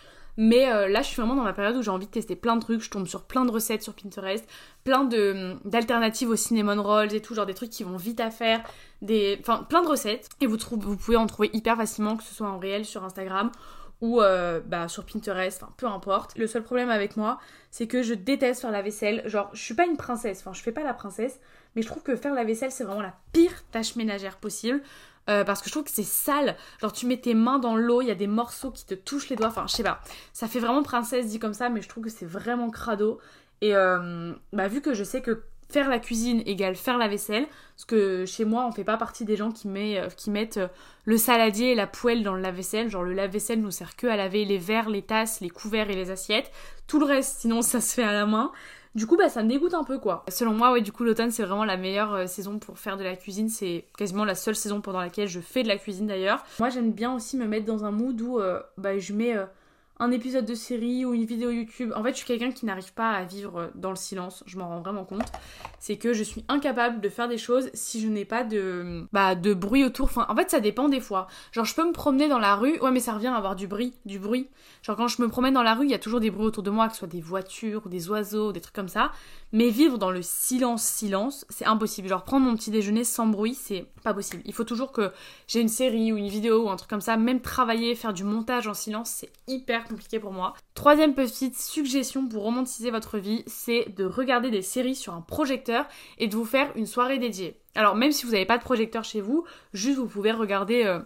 Mais 0.40 0.70
euh, 0.70 0.86
là, 0.86 1.02
je 1.02 1.08
suis 1.08 1.16
vraiment 1.16 1.34
dans 1.34 1.42
ma 1.42 1.52
période 1.52 1.76
où 1.76 1.82
j'ai 1.82 1.90
envie 1.90 2.06
de 2.06 2.12
tester 2.12 2.36
plein 2.36 2.54
de 2.54 2.60
trucs. 2.60 2.80
Je 2.80 2.90
tombe 2.90 3.08
sur 3.08 3.24
plein 3.24 3.44
de 3.44 3.50
recettes 3.50 3.82
sur 3.82 3.92
Pinterest, 3.92 4.48
plein 4.84 5.02
de 5.02 5.56
d'alternatives 5.64 6.30
au 6.30 6.36
cinnamon 6.36 6.80
rolls 6.80 7.12
et 7.12 7.20
tout, 7.20 7.34
genre 7.34 7.44
des 7.44 7.54
trucs 7.54 7.70
qui 7.70 7.82
vont 7.82 7.96
vite 7.96 8.20
à 8.20 8.30
faire, 8.30 8.62
des, 9.02 9.36
enfin 9.40 9.66
plein 9.68 9.82
de 9.82 9.88
recettes. 9.88 10.28
Et 10.40 10.46
vous, 10.46 10.56
pouvez 10.56 11.16
en 11.16 11.26
trouver 11.26 11.50
hyper 11.52 11.76
facilement, 11.76 12.16
que 12.16 12.22
ce 12.22 12.32
soit 12.32 12.48
en 12.48 12.60
réel 12.60 12.84
sur 12.84 13.04
Instagram 13.04 13.50
ou 14.00 14.20
euh, 14.20 14.60
bah, 14.64 14.86
sur 14.86 15.04
Pinterest, 15.04 15.64
peu 15.76 15.86
importe. 15.86 16.38
Le 16.38 16.46
seul 16.46 16.62
problème 16.62 16.90
avec 16.90 17.16
moi, 17.16 17.40
c'est 17.72 17.88
que 17.88 18.04
je 18.04 18.14
déteste 18.14 18.60
faire 18.60 18.70
la 18.70 18.82
vaisselle. 18.82 19.22
Genre, 19.26 19.50
je 19.52 19.60
suis 19.60 19.74
pas 19.74 19.86
une 19.86 19.96
princesse, 19.96 20.38
enfin 20.38 20.52
je 20.52 20.62
fais 20.62 20.70
pas 20.70 20.84
la 20.84 20.94
princesse, 20.94 21.40
mais 21.74 21.82
je 21.82 21.88
trouve 21.88 22.04
que 22.04 22.14
faire 22.14 22.32
la 22.32 22.44
vaisselle, 22.44 22.70
c'est 22.70 22.84
vraiment 22.84 23.02
la 23.02 23.16
pire 23.32 23.64
tâche 23.72 23.96
ménagère 23.96 24.36
possible. 24.36 24.82
Euh, 25.28 25.44
parce 25.44 25.60
que 25.60 25.68
je 25.68 25.72
trouve 25.72 25.84
que 25.84 25.90
c'est 25.90 26.02
sale. 26.04 26.56
Genre, 26.80 26.92
tu 26.92 27.06
mets 27.06 27.18
tes 27.18 27.34
mains 27.34 27.58
dans 27.58 27.76
l'eau, 27.76 28.00
il 28.00 28.08
y 28.08 28.10
a 28.10 28.14
des 28.14 28.26
morceaux 28.26 28.70
qui 28.70 28.86
te 28.86 28.94
touchent 28.94 29.28
les 29.28 29.36
doigts. 29.36 29.48
Enfin, 29.48 29.66
je 29.68 29.74
sais 29.74 29.82
pas. 29.82 30.00
Ça 30.32 30.48
fait 30.48 30.60
vraiment 30.60 30.82
princesse 30.82 31.26
dit 31.26 31.38
comme 31.38 31.54
ça, 31.54 31.68
mais 31.68 31.82
je 31.82 31.88
trouve 31.88 32.04
que 32.04 32.10
c'est 32.10 32.26
vraiment 32.26 32.70
crado. 32.70 33.18
Et 33.60 33.74
euh, 33.74 34.32
bah, 34.52 34.68
vu 34.68 34.80
que 34.80 34.94
je 34.94 35.04
sais 35.04 35.20
que 35.20 35.42
faire 35.70 35.90
la 35.90 35.98
cuisine 35.98 36.42
égale 36.46 36.76
faire 36.76 36.96
la 36.96 37.08
vaisselle, 37.08 37.46
parce 37.76 37.84
que 37.84 38.24
chez 38.24 38.46
moi, 38.46 38.66
on 38.66 38.72
fait 38.72 38.84
pas 38.84 38.96
partie 38.96 39.26
des 39.26 39.36
gens 39.36 39.52
qui, 39.52 39.68
euh, 39.68 40.08
qui 40.16 40.30
mettent 40.30 40.60
le 41.04 41.18
saladier 41.18 41.72
et 41.72 41.74
la 41.74 41.86
poêle 41.86 42.22
dans 42.22 42.34
le 42.34 42.40
lave-vaisselle. 42.40 42.88
Genre, 42.88 43.02
le 43.02 43.12
lave-vaisselle 43.12 43.60
nous 43.60 43.70
sert 43.70 43.96
que 43.96 44.06
à 44.06 44.16
laver 44.16 44.46
les 44.46 44.58
verres, 44.58 44.88
les 44.88 45.02
tasses, 45.02 45.40
les 45.40 45.50
couverts 45.50 45.90
et 45.90 45.94
les 45.94 46.10
assiettes. 46.10 46.50
Tout 46.86 46.98
le 46.98 47.06
reste, 47.06 47.40
sinon, 47.40 47.60
ça 47.62 47.80
se 47.80 47.94
fait 47.94 48.02
à 48.02 48.12
la 48.12 48.24
main. 48.24 48.50
Du 48.98 49.06
coup, 49.06 49.16
bah, 49.16 49.28
ça 49.28 49.44
me 49.44 49.48
dégoûte 49.48 49.74
un 49.74 49.84
peu, 49.84 50.00
quoi. 50.00 50.24
Selon 50.28 50.52
moi, 50.52 50.72
ouais, 50.72 50.80
du 50.80 50.90
coup, 50.90 51.04
l'automne, 51.04 51.30
c'est 51.30 51.44
vraiment 51.44 51.64
la 51.64 51.76
meilleure 51.76 52.12
euh, 52.14 52.26
saison 52.26 52.58
pour 52.58 52.80
faire 52.80 52.96
de 52.96 53.04
la 53.04 53.14
cuisine. 53.14 53.48
C'est 53.48 53.84
quasiment 53.96 54.24
la 54.24 54.34
seule 54.34 54.56
saison 54.56 54.80
pendant 54.80 54.98
laquelle 54.98 55.28
je 55.28 55.38
fais 55.38 55.62
de 55.62 55.68
la 55.68 55.78
cuisine, 55.78 56.08
d'ailleurs. 56.08 56.44
Moi, 56.58 56.68
j'aime 56.68 56.90
bien 56.90 57.14
aussi 57.14 57.36
me 57.36 57.46
mettre 57.46 57.64
dans 57.64 57.84
un 57.84 57.92
mood 57.92 58.20
où 58.20 58.40
euh, 58.40 58.60
bah, 58.76 58.98
je 58.98 59.12
mets 59.12 59.36
euh, 59.36 59.44
un 60.00 60.10
épisode 60.10 60.44
de 60.44 60.54
série 60.54 61.04
ou 61.04 61.14
une 61.14 61.24
vidéo 61.24 61.50
YouTube. 61.50 61.92
En 61.96 62.02
fait, 62.02 62.10
je 62.10 62.16
suis 62.16 62.26
quelqu'un 62.26 62.52
qui 62.52 62.66
n'arrive 62.66 62.92
pas 62.92 63.10
à 63.10 63.24
vivre 63.24 63.70
dans 63.74 63.90
le 63.90 63.96
silence, 63.96 64.44
je 64.46 64.58
m'en 64.58 64.68
rends 64.68 64.80
vraiment 64.80 65.04
compte. 65.04 65.26
C'est 65.80 65.96
que 65.96 66.12
je 66.12 66.22
suis 66.22 66.44
incapable 66.48 67.00
de 67.00 67.08
faire 67.08 67.28
des 67.28 67.38
choses 67.38 67.70
si 67.74 68.00
je 68.00 68.08
n'ai 68.08 68.24
pas 68.24 68.44
de 68.44 69.06
bah 69.12 69.34
de 69.34 69.54
bruit 69.54 69.84
autour. 69.84 70.06
Enfin, 70.06 70.26
en 70.28 70.36
fait, 70.36 70.50
ça 70.50 70.60
dépend 70.60 70.88
des 70.88 71.00
fois. 71.00 71.26
Genre 71.52 71.64
je 71.64 71.74
peux 71.74 71.86
me 71.86 71.92
promener 71.92 72.28
dans 72.28 72.38
la 72.38 72.54
rue, 72.54 72.78
ouais, 72.80 72.90
mais 72.90 73.00
ça 73.00 73.12
revient 73.12 73.28
à 73.28 73.36
avoir 73.36 73.56
du 73.56 73.66
bruit, 73.66 73.94
du 74.04 74.18
bruit. 74.18 74.48
Genre 74.82 74.96
quand 74.96 75.08
je 75.08 75.20
me 75.20 75.28
promène 75.28 75.54
dans 75.54 75.62
la 75.62 75.74
rue, 75.74 75.86
il 75.86 75.90
y 75.90 75.94
a 75.94 75.98
toujours 75.98 76.20
des 76.20 76.30
bruits 76.30 76.46
autour 76.46 76.62
de 76.62 76.70
moi, 76.70 76.86
que 76.86 76.92
ce 76.92 77.00
soit 77.00 77.08
des 77.08 77.20
voitures 77.20 77.82
ou 77.86 77.88
des 77.88 78.08
oiseaux, 78.08 78.52
des 78.52 78.60
trucs 78.60 78.74
comme 78.74 78.88
ça. 78.88 79.12
Mais 79.52 79.70
vivre 79.70 79.98
dans 79.98 80.10
le 80.10 80.22
silence, 80.22 80.82
silence, 80.82 81.46
c'est 81.48 81.64
impossible. 81.64 82.08
Genre 82.08 82.22
prendre 82.22 82.46
mon 82.46 82.54
petit 82.54 82.70
déjeuner 82.70 83.04
sans 83.04 83.26
bruit, 83.26 83.54
c'est 83.54 83.86
pas 84.04 84.14
possible. 84.14 84.42
Il 84.44 84.52
faut 84.52 84.64
toujours 84.64 84.92
que 84.92 85.10
j'ai 85.46 85.60
une 85.60 85.68
série 85.68 86.12
ou 86.12 86.16
une 86.16 86.28
vidéo 86.28 86.64
ou 86.64 86.70
un 86.70 86.76
truc 86.76 86.90
comme 86.90 87.00
ça. 87.00 87.16
Même 87.16 87.40
travailler, 87.40 87.94
faire 87.94 88.12
du 88.12 88.24
montage 88.24 88.68
en 88.68 88.74
silence, 88.74 89.10
c'est 89.10 89.30
hyper 89.46 89.87
compliqué 89.88 90.20
pour 90.20 90.32
moi. 90.32 90.54
Troisième 90.74 91.14
petite 91.14 91.56
suggestion 91.56 92.28
pour 92.28 92.42
romantiser 92.42 92.90
votre 92.90 93.18
vie, 93.18 93.42
c'est 93.46 93.94
de 93.96 94.04
regarder 94.04 94.50
des 94.50 94.62
séries 94.62 94.94
sur 94.94 95.14
un 95.14 95.20
projecteur 95.20 95.86
et 96.18 96.28
de 96.28 96.36
vous 96.36 96.44
faire 96.44 96.70
une 96.76 96.86
soirée 96.86 97.18
dédiée. 97.18 97.60
Alors 97.74 97.94
même 97.94 98.12
si 98.12 98.26
vous 98.26 98.32
n'avez 98.32 98.46
pas 98.46 98.58
de 98.58 98.62
projecteur 98.62 99.04
chez 99.04 99.20
vous, 99.20 99.44
juste 99.72 99.98
vous 99.98 100.06
pouvez 100.06 100.32
regarder... 100.32 100.84
Euh, 100.84 101.00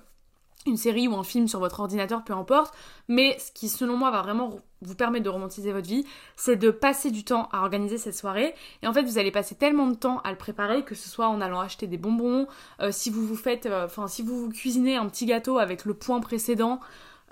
une 0.67 0.77
série 0.77 1.09
ou 1.09 1.17
un 1.17 1.25
film 1.25 1.49
sur 1.49 1.59
votre 1.59 1.81
ordinateur, 1.81 2.23
peu 2.25 2.33
importe. 2.33 2.75
Mais 3.09 3.39
ce 3.39 3.51
qui, 3.53 3.69
selon 3.69 3.97
moi, 3.97 4.11
va 4.11 4.23
vraiment 4.23 4.61
vous 4.81 4.95
permettre 4.95 5.25
de 5.25 5.31
romantiser 5.31 5.73
votre 5.73 5.89
vie, 5.89 6.05
c'est 6.37 6.57
de 6.57 6.71
passer 6.71 7.11
du 7.11 7.25
temps 7.25 7.49
à 7.53 7.63
organiser 7.63 7.99
cette 7.99 8.17
soirée. 8.17 8.55
Et 8.83 8.87
en 8.87 8.93
fait, 8.93 9.03
vous 9.03 9.19
allez 9.19 9.31
passer 9.31 9.55
tellement 9.55 9.87
de 9.87 9.95
temps 9.95 10.21
à 10.21 10.31
le 10.31 10.39
préparer, 10.39 10.85
que 10.85 10.95
ce 10.95 11.09
soit 11.09 11.29
en 11.29 11.41
allant 11.41 11.61
acheter 11.61 11.87
des 11.87 11.99
bonbons, 11.99 12.47
euh, 12.81 12.91
si 12.93 13.11
vous 13.11 13.27
vous 13.27 13.37
faites, 13.37 13.67
euh, 13.67 13.87
enfin, 13.87 14.07
si 14.07 14.23
vous 14.23 14.39
vous 14.39 14.51
cuisinez 14.51 14.97
un 14.97 15.07
petit 15.07 15.27
gâteau 15.27 15.59
avec 15.59 15.85
le 15.85 15.95
point 15.95 16.21
précédent. 16.21 16.81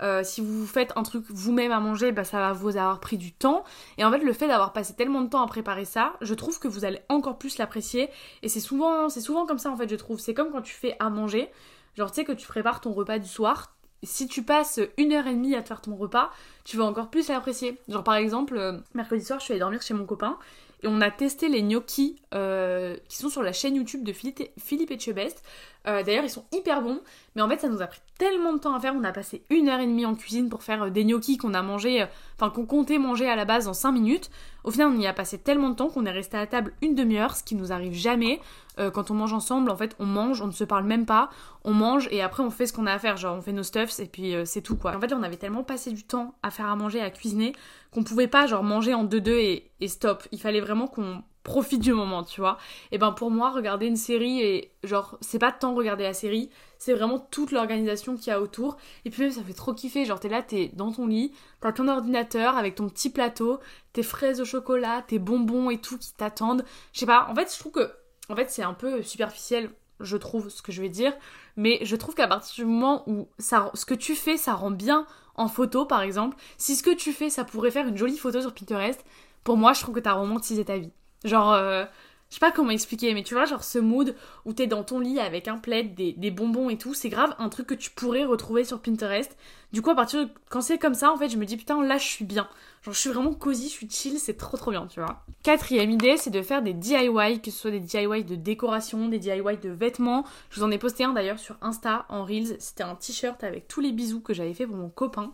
Euh, 0.03 0.23
si 0.25 0.41
vous 0.41 0.67
faites 0.67 0.93
un 0.97 1.03
truc 1.03 1.25
vous-même 1.29 1.73
à 1.73 1.81
manger, 1.81 2.13
bah, 2.13 2.25
ça 2.25 2.39
va 2.39 2.53
vous 2.53 2.77
avoir 2.77 3.01
pris 3.01 3.19
du 3.19 3.33
temps. 3.33 3.65
Et 3.99 4.05
en 4.05 4.11
fait, 4.11 4.19
le 4.19 4.33
fait 4.33 4.49
d'avoir 4.49 4.73
passé 4.73 4.95
tellement 4.95 5.21
de 5.21 5.29
temps 5.29 5.43
à 5.43 5.47
préparer 5.47 5.85
ça, 5.85 6.15
je 6.21 6.35
trouve 6.35 6.59
que 6.59 6.69
vous 6.69 6.85
allez 6.85 7.01
encore 7.09 7.39
plus 7.39 7.59
l'apprécier. 7.59 8.09
Et 8.43 8.49
c'est 8.49 8.61
souvent, 8.61 9.09
comme 9.47 9.59
ça 9.59 9.71
en 9.71 9.77
fait, 9.77 9.89
je 9.89 9.97
trouve. 9.97 10.19
C'est 10.19 10.35
comme 10.35 10.51
quand 10.51 10.63
tu 10.63 10.75
fais 10.75 10.97
à 10.99 11.11
manger. 11.11 11.51
Genre, 11.97 12.11
tu 12.11 12.17
sais 12.17 12.25
que 12.25 12.33
tu 12.33 12.47
prépares 12.47 12.81
ton 12.81 12.93
repas 12.93 13.19
du 13.19 13.29
soir, 13.29 13.75
si 14.03 14.27
tu 14.29 14.43
passes 14.43 14.81
une 14.97 15.13
heure 15.13 15.27
et 15.27 15.35
demie 15.35 15.55
à 15.55 15.63
te 15.63 15.69
faire 15.69 15.81
ton 15.81 15.95
repas, 15.95 16.31
tu 16.65 16.77
vas 16.77 16.85
encore 16.85 17.11
plus 17.11 17.29
l'apprécier. 17.29 17.79
Genre 17.89 18.05
par 18.05 18.15
exemple, 18.15 18.57
euh, 18.57 18.79
mercredi 18.95 19.25
soir, 19.25 19.39
je 19.41 19.45
suis 19.45 19.53
allée 19.53 19.61
dormir 19.61 19.83
chez 19.83 19.95
mon 19.95 20.07
copain 20.07 20.39
et 20.83 20.87
on 20.87 21.01
a 21.01 21.11
testé 21.11 21.49
les 21.49 21.63
gnocchis 21.63 22.17
euh, 22.35 22.97
qui 23.09 23.19
sont 23.19 23.29
sur 23.29 23.43
la 23.43 23.53
chaîne 23.53 23.77
YouTube 23.77 24.03
de 24.03 24.13
Philippe, 24.13 24.43
Philippe 24.59 24.91
Etchebest. 24.91 25.43
Euh, 25.87 26.03
d'ailleurs, 26.03 26.25
ils 26.25 26.31
sont 26.31 26.45
hyper 26.53 26.83
bons, 26.83 27.01
mais 27.35 27.43
en 27.43 27.49
fait, 27.49 27.61
ça 27.61 27.69
nous 27.69 27.81
a 27.81 27.87
pris 27.87 28.01
tellement 28.19 28.53
de 28.53 28.59
temps 28.59 28.75
à 28.75 28.81
faire. 28.81 28.95
On 28.95 29.05
a 29.05 29.13
passé 29.13 29.45
une 29.51 29.69
heure 29.69 29.81
et 29.81 29.87
demie 29.87 30.05
en 30.05 30.15
cuisine 30.15 30.49
pour 30.49 30.63
faire 30.63 30.91
des 30.91 31.05
gnocchis 31.05 31.39
qu'on 31.39 31.55
a 31.55 31.63
mangé, 31.63 32.05
enfin 32.37 32.51
qu'on 32.51 32.67
comptait 32.67 32.99
manger 32.99 33.29
à 33.29 33.37
la 33.37 33.45
base 33.45 33.69
en 33.69 33.73
5 33.73 33.93
minutes. 33.93 34.31
Au 34.65 34.71
final, 34.71 34.89
on 34.89 34.99
y 34.99 35.07
a 35.07 35.13
passé 35.15 35.39
tellement 35.39 35.71
de 35.71 35.75
temps 35.75 35.89
qu'on 35.89 36.05
est 36.05 36.11
resté 36.11 36.37
à 36.37 36.47
table 36.47 36.75
une 36.83 36.95
demi-heure, 36.95 37.35
ce 37.35 37.43
qui 37.43 37.55
nous 37.55 37.73
arrive 37.73 37.95
jamais. 37.95 38.41
Euh, 38.79 38.91
quand 38.91 39.11
on 39.11 39.15
mange 39.15 39.33
ensemble, 39.33 39.71
en 39.71 39.77
fait, 39.77 39.95
on 39.99 40.07
mange, 40.07 40.41
on 40.41 40.47
ne 40.47 40.53
se 40.53 40.65
parle 40.65 40.85
même 40.85 41.07
pas, 41.07 41.31
on 41.65 41.73
mange 41.73 42.09
et 42.11 42.23
après 42.23 42.43
on 42.43 42.51
fait 42.51 42.67
ce 42.67 42.73
qu'on 42.73 42.87
a 42.87 42.93
à 42.93 42.99
faire, 42.99 43.17
genre 43.17 43.37
on 43.37 43.43
fait 43.43 43.53
nos 43.53 43.63
stuffs 43.63 43.99
et 44.01 44.07
puis 44.07 44.35
euh, 44.35 44.45
c'est 44.45 44.63
tout 44.63 44.77
quoi. 44.77 44.97
En 44.97 45.01
fait, 45.01 45.13
on 45.13 45.23
avait 45.23 45.37
tellement 45.37 45.65
passé 45.65 45.93
du 45.93 46.05
temps 46.05 46.35
à 46.43 46.51
faire 46.51 46.67
à 46.67 46.77
manger, 46.77 47.01
à 47.01 47.11
cuisiner, 47.11 47.55
qu'on 47.91 48.05
pouvait 48.05 48.29
pas 48.29 48.47
genre 48.47 48.63
manger 48.63 48.95
en 48.95 49.05
deux-deux 49.05 49.39
et, 49.39 49.71
et 49.81 49.89
stop. 49.89 50.27
Il 50.33 50.41
fallait 50.41 50.61
vraiment 50.61 50.87
qu'on 50.87 51.23
profite 51.43 51.81
du 51.81 51.93
moment, 51.93 52.23
tu 52.23 52.41
vois. 52.41 52.59
Et 52.93 52.99
ben 52.99 53.13
pour 53.13 53.31
moi, 53.31 53.51
regarder 53.51 53.87
une 53.87 53.97
série 53.97 54.41
et 54.41 54.73
genre, 54.85 55.19
c'est 55.21 55.39
pas 55.39 55.53
tant 55.53 55.75
regarder 55.75 56.05
la 56.05 56.13
série, 56.13 56.51
c'est 56.79 56.95
vraiment 56.95 57.19
toute 57.19 57.53
l'organisation 57.53 58.17
qu'il 58.17 58.29
y 58.29 58.31
a 58.31 58.41
autour. 58.41 58.77
Et 59.05 59.11
puis 59.11 59.23
même, 59.23 59.33
ça 59.33 59.43
fait 59.43 59.53
trop 59.53 59.75
kiffer. 59.75 60.05
Genre, 60.05 60.21
t'es 60.21 60.29
là, 60.29 60.43
t'es 60.43 60.71
dans 60.75 60.93
ton 60.93 61.07
lit, 61.07 61.33
t'as 61.61 61.73
ton 61.73 61.89
ordinateur 61.89 62.57
avec 62.57 62.75
ton 62.75 62.89
petit 62.89 63.11
plateau, 63.11 63.61
tes 63.93 64.03
fraises 64.03 64.41
au 64.41 64.45
chocolat, 64.45 65.03
tes 65.07 65.19
bonbons 65.19 65.71
et 65.71 65.79
tout 65.79 65.99
qui 65.99 66.13
t'attendent. 66.15 66.65
Je 66.93 67.01
sais 67.01 67.07
pas, 67.07 67.27
en 67.31 67.35
fait, 67.35 67.53
je 67.53 67.59
trouve 67.59 67.73
que 67.73 67.91
en 68.31 68.37
fait, 68.37 68.51
c'est 68.51 68.63
un 68.63 68.75
peu 68.75 69.03
superficiel, 69.03 69.71
je 69.99 70.17
trouve, 70.17 70.49
ce 70.51 70.63
que 70.63 70.73
je 70.73 70.81
vais 70.81 70.89
dire. 70.89 71.13
Mais 71.57 71.81
je 71.83 71.97
trouve 71.97 72.15
qu'à 72.15 72.29
partir 72.29 72.65
du 72.65 72.71
moment 72.71 73.03
où 73.09 73.29
ça, 73.39 73.71
ce 73.75 73.85
que 73.85 73.95
tu 73.95 74.15
fais, 74.15 74.37
ça 74.37 74.55
rend 74.55 74.71
bien 74.71 75.07
en 75.35 75.49
photo, 75.49 75.85
par 75.85 76.03
exemple, 76.03 76.37
si 76.57 76.77
ce 76.77 76.83
que 76.83 76.95
tu 76.95 77.13
fais, 77.13 77.31
ça 77.31 77.45
pourrait 77.45 77.71
faire 77.71 77.89
une 77.89 77.97
jolie 77.97 78.19
photo 78.19 78.41
sur 78.41 78.55
Pinterest, 78.55 79.05
pour 79.43 79.57
moi, 79.57 79.73
je 79.73 79.81
trouve 79.81 79.95
que 79.95 80.01
t'as 80.01 80.13
romantisé 80.13 80.65
ta 80.65 80.79
vie. 80.79 80.93
Genre, 81.25 81.53
euh, 81.53 81.85
je 82.31 82.37
sais 82.37 82.41
pas 82.41 82.53
comment 82.53 82.71
expliquer, 82.71 83.13
mais 83.13 83.25
tu 83.25 83.35
vois, 83.35 83.45
genre 83.45 83.65
ce 83.65 83.79
mood 83.81 84.15
où 84.45 84.53
t'es 84.53 84.69
dans 84.69 84.85
ton 84.85 85.01
lit 85.01 85.19
avec 85.19 85.49
un 85.49 85.59
plaid, 85.59 85.97
des, 85.97 86.13
des 86.13 86.31
bonbons 86.31 86.71
et 86.71 86.79
tout, 86.79 86.95
c'est 86.95 87.09
grave 87.09 87.35
un 87.39 87.49
truc 87.49 87.67
que 87.67 87.75
tu 87.75 87.91
pourrais 87.91 88.25
retrouver 88.25 88.65
sur 88.65 88.81
Pinterest. 88.81 89.37
Du 89.73 89.83
coup, 89.83 89.91
à 89.91 89.97
partir 89.97 90.25
de 90.25 90.31
quand 90.49 90.61
c'est 90.61 90.79
comme 90.79 90.95
ça, 90.95 91.13
en 91.13 91.17
fait, 91.17 91.29
je 91.29 91.37
me 91.37 91.45
dis 91.45 91.57
putain, 91.57 91.83
là, 91.83 91.99
je 91.99 92.07
suis 92.07 92.25
bien. 92.25 92.49
Genre, 92.83 92.95
je 92.95 92.99
suis 92.99 93.11
vraiment 93.11 93.35
cosy, 93.35 93.65
je 93.65 93.73
suis 93.73 93.91
chill, 93.91 94.19
c'est 94.19 94.37
trop 94.37 94.57
trop 94.57 94.71
bien, 94.71 94.87
tu 94.87 95.01
vois. 95.01 95.25
Quatrième 95.43 95.91
idée, 95.91 96.17
c'est 96.17 96.31
de 96.31 96.41
faire 96.41 96.63
des 96.63 96.73
DIY, 96.73 97.41
que 97.43 97.51
ce 97.51 97.59
soit 97.59 97.73
des 97.73 97.81
DIY 97.81 98.25
de 98.25 98.37
décoration, 98.37 99.09
des 99.09 99.19
DIY 99.19 99.59
de 99.61 99.71
vêtements. 99.71 100.25
Je 100.51 100.61
vous 100.61 100.67
en 100.67 100.71
ai 100.71 100.79
posté 100.79 101.03
un 101.03 101.13
d'ailleurs 101.13 101.41
sur 101.41 101.57
Insta 101.63 102.07
en 102.09 102.25
Reels. 102.25 102.57
C'était 102.61 102.85
un 102.85 102.95
t-shirt 102.95 103.43
avec 103.43 103.67
tous 103.67 103.81
les 103.81 103.91
bisous 103.91 104.21
que 104.21 104.35
j'avais 104.35 104.55
fait 104.55 104.67
pour 104.67 104.77
mon 104.77 104.89
copain. 104.89 105.33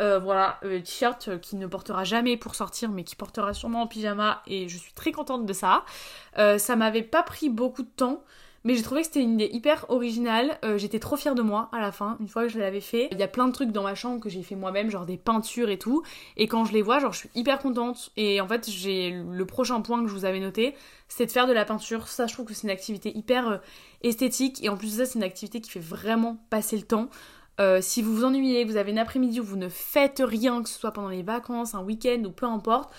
Euh, 0.00 0.18
voilà, 0.18 0.58
euh, 0.64 0.80
t-shirt 0.80 1.40
qui 1.40 1.56
ne 1.56 1.66
portera 1.66 2.04
jamais 2.04 2.36
pour 2.36 2.54
sortir, 2.54 2.90
mais 2.90 3.04
qui 3.04 3.16
portera 3.16 3.52
sûrement 3.54 3.82
en 3.82 3.86
pyjama, 3.86 4.42
et 4.46 4.68
je 4.68 4.78
suis 4.78 4.92
très 4.92 5.12
contente 5.12 5.46
de 5.46 5.52
ça. 5.52 5.84
Euh, 6.38 6.58
ça 6.58 6.76
m'avait 6.76 7.02
pas 7.02 7.22
pris 7.22 7.48
beaucoup 7.48 7.82
de 7.82 7.90
temps. 7.94 8.22
Mais 8.64 8.74
j'ai 8.74 8.82
trouvé 8.82 9.00
que 9.00 9.06
c'était 9.06 9.22
une 9.22 9.34
idée 9.34 9.48
hyper 9.52 9.86
originale. 9.88 10.58
Euh, 10.64 10.76
j'étais 10.76 10.98
trop 10.98 11.16
fière 11.16 11.34
de 11.34 11.40
moi 11.40 11.70
à 11.72 11.80
la 11.80 11.92
fin, 11.92 12.18
une 12.20 12.28
fois 12.28 12.42
que 12.42 12.48
je 12.50 12.58
l'avais 12.58 12.82
fait. 12.82 13.08
Il 13.10 13.18
y 13.18 13.22
a 13.22 13.28
plein 13.28 13.48
de 13.48 13.52
trucs 13.52 13.72
dans 13.72 13.82
ma 13.82 13.94
chambre 13.94 14.20
que 14.20 14.28
j'ai 14.28 14.42
fait 14.42 14.54
moi-même, 14.54 14.90
genre 14.90 15.06
des 15.06 15.16
peintures 15.16 15.70
et 15.70 15.78
tout. 15.78 16.02
Et 16.36 16.46
quand 16.46 16.66
je 16.66 16.72
les 16.72 16.82
vois, 16.82 16.98
genre 16.98 17.12
je 17.12 17.20
suis 17.20 17.30
hyper 17.34 17.58
contente. 17.58 18.10
Et 18.18 18.40
en 18.40 18.46
fait, 18.46 18.68
j'ai 18.68 19.12
le 19.12 19.46
prochain 19.46 19.80
point 19.80 20.02
que 20.02 20.08
je 20.08 20.14
vous 20.14 20.26
avais 20.26 20.40
noté, 20.40 20.74
c'est 21.08 21.24
de 21.24 21.30
faire 21.30 21.46
de 21.46 21.54
la 21.54 21.64
peinture. 21.64 22.06
Ça, 22.08 22.26
je 22.26 22.34
trouve 22.34 22.44
que 22.44 22.52
c'est 22.52 22.64
une 22.64 22.70
activité 22.70 23.16
hyper 23.16 23.48
euh, 23.48 23.56
esthétique. 24.02 24.62
Et 24.62 24.68
en 24.68 24.76
plus 24.76 24.92
de 24.92 25.04
ça, 25.04 25.10
c'est 25.10 25.18
une 25.18 25.24
activité 25.24 25.62
qui 25.62 25.70
fait 25.70 25.80
vraiment 25.80 26.36
passer 26.50 26.76
le 26.76 26.82
temps. 26.82 27.08
Euh, 27.60 27.80
si 27.82 28.00
vous 28.00 28.14
vous 28.14 28.24
ennuyez, 28.24 28.64
vous 28.64 28.76
avez 28.76 28.90
une 28.90 28.98
après-midi 28.98 29.40
où 29.40 29.44
vous 29.44 29.56
ne 29.56 29.68
faites 29.68 30.22
rien, 30.24 30.62
que 30.62 30.68
ce 30.68 30.78
soit 30.78 30.92
pendant 30.92 31.10
les 31.10 31.22
vacances, 31.22 31.74
un 31.74 31.82
week-end 31.82 32.22
ou 32.24 32.30
peu 32.30 32.46
importe, 32.46 32.90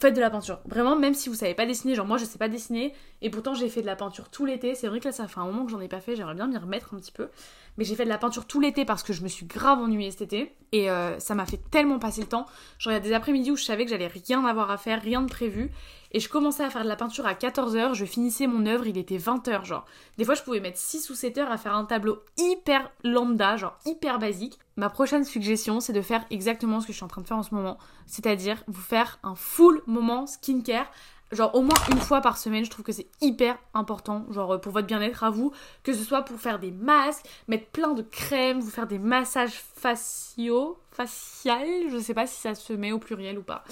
faites 0.00 0.14
de 0.14 0.20
la 0.20 0.30
peinture. 0.30 0.60
Vraiment, 0.66 0.96
même 0.96 1.14
si 1.14 1.28
vous 1.28 1.34
savez 1.34 1.54
pas 1.54 1.66
dessiner, 1.66 1.94
genre 1.94 2.06
moi 2.06 2.16
je 2.16 2.24
sais 2.24 2.38
pas 2.38 2.48
dessiner, 2.48 2.94
et 3.24 3.30
pourtant 3.30 3.54
j'ai 3.54 3.70
fait 3.70 3.80
de 3.80 3.86
la 3.86 3.96
peinture 3.96 4.28
tout 4.28 4.44
l'été. 4.44 4.74
C'est 4.74 4.86
vrai 4.86 5.00
que 5.00 5.06
là 5.06 5.12
ça 5.12 5.26
fait 5.26 5.40
un 5.40 5.46
moment 5.46 5.64
que 5.64 5.72
j'en 5.72 5.80
ai 5.80 5.88
pas 5.88 6.00
fait, 6.00 6.14
j'aimerais 6.14 6.34
bien 6.34 6.46
m'y 6.46 6.58
remettre 6.58 6.92
un 6.92 6.98
petit 6.98 7.10
peu. 7.10 7.30
Mais 7.78 7.84
j'ai 7.84 7.94
fait 7.96 8.04
de 8.04 8.10
la 8.10 8.18
peinture 8.18 8.46
tout 8.46 8.60
l'été 8.60 8.84
parce 8.84 9.02
que 9.02 9.14
je 9.14 9.22
me 9.22 9.28
suis 9.28 9.46
grave 9.46 9.80
ennuyée 9.80 10.10
cet 10.10 10.20
été. 10.20 10.54
Et 10.72 10.90
euh, 10.90 11.18
ça 11.18 11.34
m'a 11.34 11.46
fait 11.46 11.60
tellement 11.70 11.98
passer 11.98 12.20
le 12.20 12.26
temps. 12.26 12.44
Genre 12.78 12.92
il 12.92 12.96
y 12.96 12.98
a 12.98 13.00
des 13.00 13.14
après-midi 13.14 13.50
où 13.50 13.56
je 13.56 13.64
savais 13.64 13.84
que 13.84 13.90
j'allais 13.90 14.08
rien 14.08 14.44
avoir 14.44 14.70
à 14.70 14.76
faire, 14.76 15.00
rien 15.00 15.22
de 15.22 15.30
prévu. 15.30 15.70
Et 16.12 16.20
je 16.20 16.28
commençais 16.28 16.62
à 16.62 16.70
faire 16.70 16.84
de 16.84 16.88
la 16.88 16.96
peinture 16.96 17.26
à 17.26 17.32
14h, 17.32 17.94
je 17.94 18.04
finissais 18.04 18.46
mon 18.46 18.66
œuvre, 18.66 18.86
il 18.86 18.98
était 18.98 19.16
20h 19.16 19.64
genre. 19.64 19.86
Des 20.18 20.24
fois 20.24 20.34
je 20.34 20.42
pouvais 20.42 20.60
mettre 20.60 20.78
6 20.78 21.08
ou 21.10 21.14
7 21.14 21.38
heures 21.38 21.50
à 21.50 21.56
faire 21.56 21.74
un 21.74 21.86
tableau 21.86 22.22
hyper 22.36 22.92
lambda, 23.02 23.56
genre 23.56 23.76
hyper 23.86 24.18
basique. 24.20 24.58
Ma 24.76 24.90
prochaine 24.90 25.24
suggestion 25.24 25.80
c'est 25.80 25.92
de 25.92 26.02
faire 26.02 26.24
exactement 26.30 26.80
ce 26.80 26.86
que 26.86 26.92
je 26.92 26.98
suis 26.98 27.04
en 27.04 27.08
train 27.08 27.22
de 27.22 27.26
faire 27.26 27.38
en 27.38 27.42
ce 27.42 27.54
moment. 27.54 27.78
C'est-à-dire 28.06 28.62
vous 28.68 28.80
faire 28.80 29.18
un 29.24 29.34
full 29.34 29.82
moment 29.86 30.26
skincare 30.26 30.86
genre 31.34 31.54
au 31.54 31.62
moins 31.62 31.76
une 31.90 32.00
fois 32.00 32.20
par 32.20 32.38
semaine, 32.38 32.64
je 32.64 32.70
trouve 32.70 32.84
que 32.84 32.92
c'est 32.92 33.08
hyper 33.20 33.58
important, 33.74 34.26
genre 34.30 34.60
pour 34.60 34.72
votre 34.72 34.86
bien-être 34.86 35.24
à 35.24 35.30
vous, 35.30 35.52
que 35.82 35.92
ce 35.92 36.04
soit 36.04 36.22
pour 36.22 36.40
faire 36.40 36.58
des 36.58 36.70
masques, 36.70 37.26
mettre 37.48 37.66
plein 37.66 37.92
de 37.92 38.02
crèmes, 38.02 38.60
vous 38.60 38.70
faire 38.70 38.86
des 38.86 38.98
massages 38.98 39.60
faciaux, 39.76 40.78
facial, 40.94 41.66
je 41.90 41.98
sais 41.98 42.14
pas 42.14 42.26
si 42.26 42.40
ça 42.40 42.54
se 42.54 42.72
met 42.72 42.92
au 42.92 42.98
pluriel 42.98 43.38
ou 43.38 43.42
pas. 43.42 43.64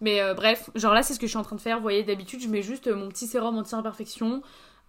Mais 0.00 0.20
euh, 0.20 0.34
bref, 0.34 0.70
genre 0.74 0.92
là 0.92 1.02
c'est 1.02 1.14
ce 1.14 1.20
que 1.20 1.26
je 1.26 1.30
suis 1.30 1.38
en 1.38 1.42
train 1.42 1.56
de 1.56 1.60
faire, 1.60 1.76
vous 1.76 1.82
voyez 1.82 2.02
d'habitude 2.02 2.40
je 2.40 2.48
mets 2.48 2.62
juste 2.62 2.88
mon 2.88 3.08
petit 3.08 3.26
sérum 3.26 3.56
anti-imperfection, 3.56 4.42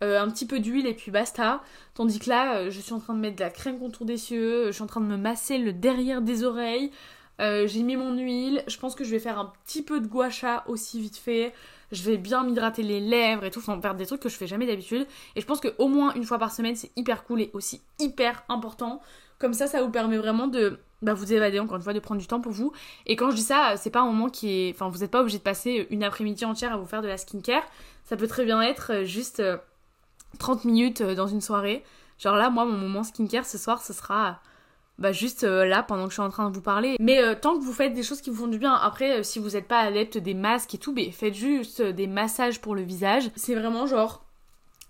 euh, 0.04 0.20
un 0.20 0.30
petit 0.30 0.46
peu 0.46 0.60
d'huile 0.60 0.88
et 0.88 0.94
puis 0.94 1.12
basta. 1.12 1.62
Tandis 1.94 2.20
que 2.20 2.30
là, 2.30 2.58
euh, 2.58 2.70
je 2.70 2.82
suis 2.82 2.94
en 2.94 3.00
train 3.00 3.14
de 3.14 3.20
mettre 3.20 3.38
de 3.38 3.44
la 3.44 3.50
crème 3.50 3.80
contour 3.80 4.06
des 4.06 4.32
yeux, 4.32 4.68
je 4.68 4.72
suis 4.72 4.84
en 4.84 4.88
train 4.88 5.02
de 5.02 5.06
me 5.06 5.18
masser 5.18 5.58
le 5.58 5.72
derrière 5.72 6.22
des 6.22 6.44
oreilles. 6.44 6.92
j'ai 7.40 7.84
mis 7.84 7.96
mon 7.96 8.18
huile, 8.18 8.64
je 8.68 8.78
pense 8.78 8.96
que 8.96 9.04
je 9.04 9.12
vais 9.12 9.20
faire 9.20 9.40
un 9.40 9.54
petit 9.66 9.84
peu 9.84 10.00
de 10.00 10.08
gua 10.08 10.30
sha 10.30 10.64
aussi 10.68 11.00
vite 11.00 11.18
fait. 11.18 11.54
Je 11.96 12.04
vais 12.04 12.18
bien 12.18 12.44
m'hydrater 12.44 12.84
les 12.84 13.00
lèvres 13.00 13.44
et 13.44 13.52
tout, 13.52 13.60
enfin 13.60 13.80
faire 13.82 13.96
des 13.96 14.06
trucs 14.06 14.22
que 14.22 14.30
je 14.30 14.36
fais 14.36 14.48
jamais 14.48 14.68
d'habitude. 14.68 15.08
Et 15.36 15.42
je 15.42 15.46
pense 15.46 15.62
qu'au 15.62 15.88
moins 15.88 16.14
une 16.14 16.24
fois 16.24 16.38
par 16.38 16.52
semaine, 16.52 16.76
c'est 16.76 16.92
hyper 16.96 17.24
cool 17.24 17.42
et 17.42 17.50
aussi 17.54 17.82
hyper 18.00 18.44
important. 18.50 19.02
Comme 19.40 19.54
ça, 19.54 19.68
ça 19.68 19.82
vous 19.82 19.90
permet 19.90 20.18
vraiment 20.18 20.48
de 20.48 20.80
bah, 21.02 21.14
vous 21.14 21.34
évader 21.34 21.60
encore 21.60 21.78
une 21.78 21.84
fois, 21.84 21.94
de 21.94 22.00
prendre 22.00 22.22
du 22.22 22.28
temps 22.28 22.42
pour 22.42 22.52
vous. 22.52 22.72
Et 23.06 23.16
quand 23.16 23.30
je 23.32 23.36
dis 23.36 23.42
ça, 23.42 23.76
c'est 23.78 23.90
pas 23.90 24.02
un 24.02 24.06
moment 24.06 24.30
qui 24.30 24.50
est. 24.50 24.74
Enfin, 24.74 24.90
vous 24.90 25.00
n'êtes 25.00 25.12
pas 25.12 25.22
obligé 25.22 25.38
de 25.38 25.44
passer 25.44 25.88
une 25.90 26.04
après-midi 26.04 26.46
entière 26.46 26.74
à 26.74 26.78
vous 26.78 26.86
faire 26.86 27.02
de 27.02 27.08
la 27.08 27.18
skincare. 27.18 27.64
Ça 28.06 28.18
peut 28.18 28.28
très 28.28 28.46
bien 28.46 28.62
être 28.62 28.92
euh, 28.92 29.04
juste 29.04 29.42
30 30.40 30.60
euh, 30.66 30.68
minutes 30.68 31.02
euh, 31.02 31.16
dans 31.16 31.28
une 31.28 31.42
soirée. 31.42 31.84
Genre 32.18 32.36
là, 32.36 32.50
moi, 32.50 32.66
mon 32.66 32.78
moment 32.78 33.04
skincare 33.04 33.46
ce 33.46 33.58
soir, 33.58 33.82
ce 33.82 33.94
sera 33.94 34.40
bah, 34.98 35.12
juste 35.12 35.44
là 35.44 35.84
pendant 35.84 36.06
que 36.06 36.10
je 36.10 36.16
suis 36.16 36.22
en 36.22 36.30
train 36.30 36.50
de 36.50 36.56
vous 36.56 36.62
parler. 36.62 36.96
Mais 37.00 37.36
tant 37.40 37.58
que 37.58 37.64
vous 37.64 37.74
faites 37.74 37.94
des 37.94 38.04
choses 38.04 38.22
qui 38.22 38.30
vous 38.30 38.38
font 38.38 38.48
du 38.48 38.58
bien, 38.58 38.74
après, 38.74 39.24
si 39.24 39.40
vous 39.40 39.52
n'êtes 39.52 39.68
pas 39.68 39.80
adepte 39.80 40.18
des 40.18 40.34
masques 40.34 40.74
et 40.76 40.78
tout, 40.78 40.94
mais 40.94 41.12
faites 41.12 41.34
juste 41.34 41.82
des 41.82 42.08
massages 42.08 42.62
pour 42.62 42.76
le 42.76 42.82
visage. 42.82 43.30
C'est 43.36 43.56
vraiment 43.56 43.86
genre 43.88 44.24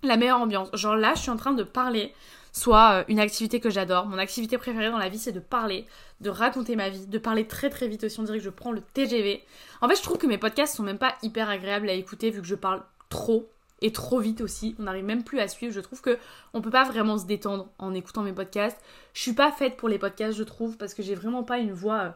la 0.04 0.18
meilleure 0.18 0.42
ambiance. 0.42 0.70
Genre 0.74 0.96
là, 0.96 1.14
je 1.16 1.22
suis 1.22 1.32
en 1.32 1.38
train 1.38 1.54
de 1.54 1.64
parler 1.64 2.14
soit 2.52 3.04
une 3.10 3.20
activité 3.20 3.60
que 3.60 3.70
j'adore. 3.70 4.06
Mon 4.06 4.18
activité 4.18 4.58
préférée 4.58 4.90
dans 4.90 4.98
la 4.98 5.10
vie, 5.10 5.18
c'est 5.20 5.34
de 5.34 5.42
parler, 5.42 5.86
de 6.22 6.30
raconter 6.30 6.76
ma 6.76 6.90
vie, 6.90 7.06
de 7.06 7.18
parler 7.18 7.48
très 7.48 7.70
très 7.70 7.88
vite 7.88 8.06
aussi. 8.06 8.20
On 8.20 8.24
dirait 8.24 8.38
que 8.38 8.44
je 8.44 8.50
prends 8.50 8.72
le 8.72 8.82
TGV. 8.82 9.44
En 9.82 9.90
fait, 9.90 9.96
je 9.96 10.02
trouve 10.02 10.18
que 10.18 10.28
mes 10.28 10.38
podcasts 10.38 10.76
sont 10.76 10.84
même 10.84 10.98
pas 10.98 11.16
hyper 11.22 11.50
agréables 11.50 11.90
à 11.90 11.94
écouter 11.94 12.30
vu 12.30 12.42
que 12.42 12.48
je 12.48 12.56
parle 12.56 12.82
trop 13.10 13.50
et 13.82 13.92
trop 13.92 14.20
vite 14.20 14.42
aussi. 14.42 14.76
On 14.80 14.84
n'arrive 14.84 15.06
même 15.06 15.24
plus 15.24 15.40
à 15.40 15.48
suivre. 15.48 15.74
Je 15.74 15.80
trouve 15.80 16.02
que 16.02 16.18
on 16.54 16.62
peut 16.62 16.70
pas 16.70 16.84
vraiment 16.84 17.18
se 17.18 17.26
détendre 17.26 17.68
en 17.78 17.94
écoutant 17.94 18.24
mes 18.24 18.34
podcasts. 18.34 18.80
Je 19.14 19.22
suis 19.22 19.34
pas 19.34 19.52
faite 19.52 19.78
pour 19.78 19.90
les 19.90 20.00
podcasts, 20.00 20.38
je 20.38 20.44
trouve, 20.44 20.78
parce 20.78 20.94
que 20.94 21.04
j'ai 21.04 21.16
vraiment 21.16 21.44
pas 21.44 21.58
une 21.60 21.74
voix 21.74 22.00
euh, 22.00 22.10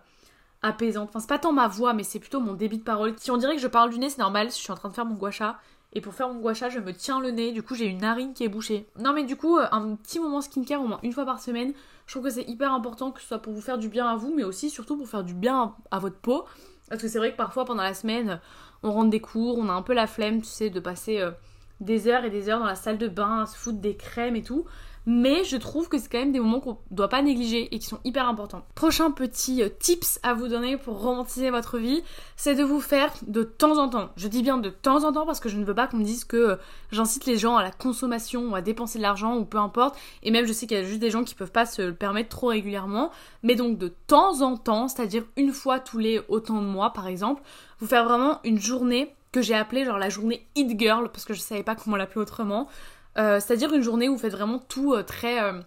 apaisante. 0.62 1.10
Enfin, 1.10 1.20
c'est 1.20 1.30
pas 1.30 1.40
tant 1.40 1.54
ma 1.54 1.68
voix, 1.68 1.94
mais 1.94 2.04
c'est 2.04 2.20
plutôt 2.20 2.40
mon 2.40 2.54
débit 2.54 2.78
de 2.78 2.84
parole. 2.84 3.14
Si 3.18 3.32
on 3.32 3.38
dirait 3.38 3.56
que 3.56 3.62
je 3.62 3.68
parle 3.68 3.90
du 3.90 4.00
nez, 4.00 4.10
c'est 4.10 4.20
normal. 4.20 4.48
Je 4.50 4.56
suis 4.56 4.72
en 4.72 4.76
train 4.76 4.90
de 4.90 4.94
faire 4.94 5.06
mon 5.06 5.16
guacha. 5.16 5.60
Et 5.92 6.02
pour 6.02 6.14
faire 6.14 6.30
mon 6.30 6.40
guacha, 6.40 6.70
je 6.70 6.80
me 6.80 6.94
tiens 6.94 7.20
le 7.20 7.32
nez. 7.32 7.52
Du 7.52 7.64
coup, 7.64 7.74
j'ai 7.76 7.86
une 7.86 8.02
narine 8.02 8.34
qui 8.34 8.44
est 8.44 8.50
bouchée. 8.50 8.88
Non, 9.00 9.14
mais 9.14 9.24
du 9.24 9.36
coup, 9.36 9.58
euh, 9.58 9.66
un 9.72 9.96
petit 9.96 10.20
moment 10.20 10.42
skincare 10.42 10.82
au 10.82 10.88
moins 10.88 11.00
une 11.04 11.14
fois 11.14 11.26
par 11.26 11.42
semaine. 11.42 11.74
Je 12.06 12.14
trouve 12.14 12.24
que 12.24 12.30
c'est 12.30 12.48
hyper 12.50 12.74
important 12.74 13.12
que 13.12 13.22
ce 13.22 13.28
soit 13.28 13.40
pour 13.40 13.54
vous 13.54 13.62
faire 13.62 13.78
du 13.78 13.88
bien 13.88 14.08
à 14.08 14.16
vous, 14.16 14.34
mais 14.36 14.44
aussi 14.44 14.70
surtout 14.70 14.98
pour 14.98 15.08
faire 15.08 15.24
du 15.24 15.34
bien 15.34 15.76
à 15.92 16.00
votre 16.00 16.18
peau. 16.18 16.46
Parce 16.90 17.02
que 17.02 17.08
c'est 17.08 17.20
vrai 17.20 17.32
que 17.32 17.38
parfois 17.38 17.66
pendant 17.66 17.84
la 17.84 17.94
semaine, 17.94 18.40
on 18.84 18.92
rentre 18.92 19.10
des 19.10 19.20
cours, 19.20 19.58
on 19.58 19.70
a 19.70 19.74
un 19.74 19.82
peu 19.82 19.94
la 19.94 20.08
flemme, 20.08 20.42
tu 20.42 20.48
sais, 20.48 20.70
de 20.70 20.80
passer 20.80 21.20
euh, 21.20 21.32
des 21.80 22.08
heures 22.08 22.26
et 22.26 22.30
des 22.30 22.50
heures 22.50 22.60
dans 22.60 22.66
la 22.66 22.76
salle 22.76 22.98
de 22.98 23.08
bain, 23.08 23.42
à 23.42 23.46
se 23.46 23.58
foutre 23.58 23.80
des 23.80 23.96
crèmes 23.96 24.36
et 24.36 24.44
tout. 24.44 24.66
Mais 25.06 25.44
je 25.44 25.58
trouve 25.58 25.90
que 25.90 25.98
c'est 25.98 26.10
quand 26.10 26.20
même 26.20 26.32
des 26.32 26.40
moments 26.40 26.60
qu'on 26.60 26.78
doit 26.92 27.08
pas 27.08 27.22
négliger 27.22 27.74
et 27.74 27.80
qui 27.80 27.88
sont 27.88 28.00
hyper 28.04 28.28
importants. 28.28 28.64
Prochain 28.76 29.12
petit 29.12 29.64
euh, 29.64 29.70
tips 29.80 30.20
à 30.24 30.34
vous 30.34 30.48
donner 30.48 30.78
pour 30.78 31.02
romantiser 31.02 31.50
votre 31.50 31.78
vie, 31.78 32.04
c'est 32.36 32.56
de 32.56 32.64
vous 32.64 32.82
faire 32.82 33.12
de 33.26 33.44
temps 33.44 33.78
en 33.78 33.90
temps. 33.90 34.10
Je 34.18 34.28
dis 34.28 34.44
bien 34.44 34.58
de 34.58 34.70
temps 34.70 35.04
en 35.06 35.12
temps 35.12 35.26
parce 35.26 35.40
que 35.40 35.50
je 35.50 35.58
ne 35.58 35.66
veux 35.66 35.74
pas 35.74 35.88
qu'on 35.88 35.98
me 35.98 36.04
dise 36.04 36.26
que 36.26 36.38
euh, 36.38 36.56
j'incite 36.92 37.26
les 37.26 37.38
gens 37.38 37.56
à 37.56 37.64
la 37.64 37.72
consommation 37.72 38.50
ou 38.50 38.56
à 38.56 38.62
dépenser 38.62 38.98
de 38.98 39.04
l'argent 39.04 39.38
ou 39.38 39.46
peu 39.46 39.58
importe. 39.58 39.98
Et 40.24 40.32
même 40.32 40.46
je 40.46 40.54
sais 40.54 40.68
qu'il 40.68 40.78
y 40.78 40.80
a 40.80 40.84
juste 40.84 41.00
des 41.00 41.12
gens 41.12 41.24
qui 41.24 41.36
peuvent 41.36 41.52
pas 41.52 41.66
se 41.66 41.82
le 41.82 41.94
permettre 41.94 42.30
trop 42.30 42.48
régulièrement. 42.48 43.12
Mais 43.44 43.56
donc 43.56 43.78
de 43.78 43.94
temps 44.08 44.42
en 44.42 44.58
temps, 44.58 44.88
c'est-à-dire 44.88 45.24
une 45.38 45.54
fois 45.54 45.80
tous 45.80 45.98
les 45.98 46.22
autant 46.28 46.62
de 46.62 46.68
mois 46.68 46.92
par 46.94 47.08
exemple, 47.08 47.42
vous 47.80 47.88
faire 47.88 48.06
vraiment 48.06 48.40
une 48.44 48.60
journée 48.60 49.14
que 49.32 49.42
j'ai 49.42 49.56
appelée 49.56 49.86
genre 49.86 49.98
la 50.00 50.10
journée 50.10 50.46
Hit 50.56 50.80
Girl 50.80 51.10
parce 51.10 51.26
que 51.26 51.34
je 51.34 51.40
savais 51.40 51.64
pas 51.64 51.76
comment 51.76 51.96
l'appeler 51.96 52.22
autrement. 52.22 52.68
Euh, 53.18 53.40
c'est-à-dire 53.40 53.74
une 53.74 53.82
journée 53.82 54.08
où 54.08 54.14
vous 54.14 54.20
faites 54.20 54.32
vraiment 54.32 54.60
tout 54.60 54.94
euh, 54.94 55.04
très 55.04 55.42
euh, 55.44 55.60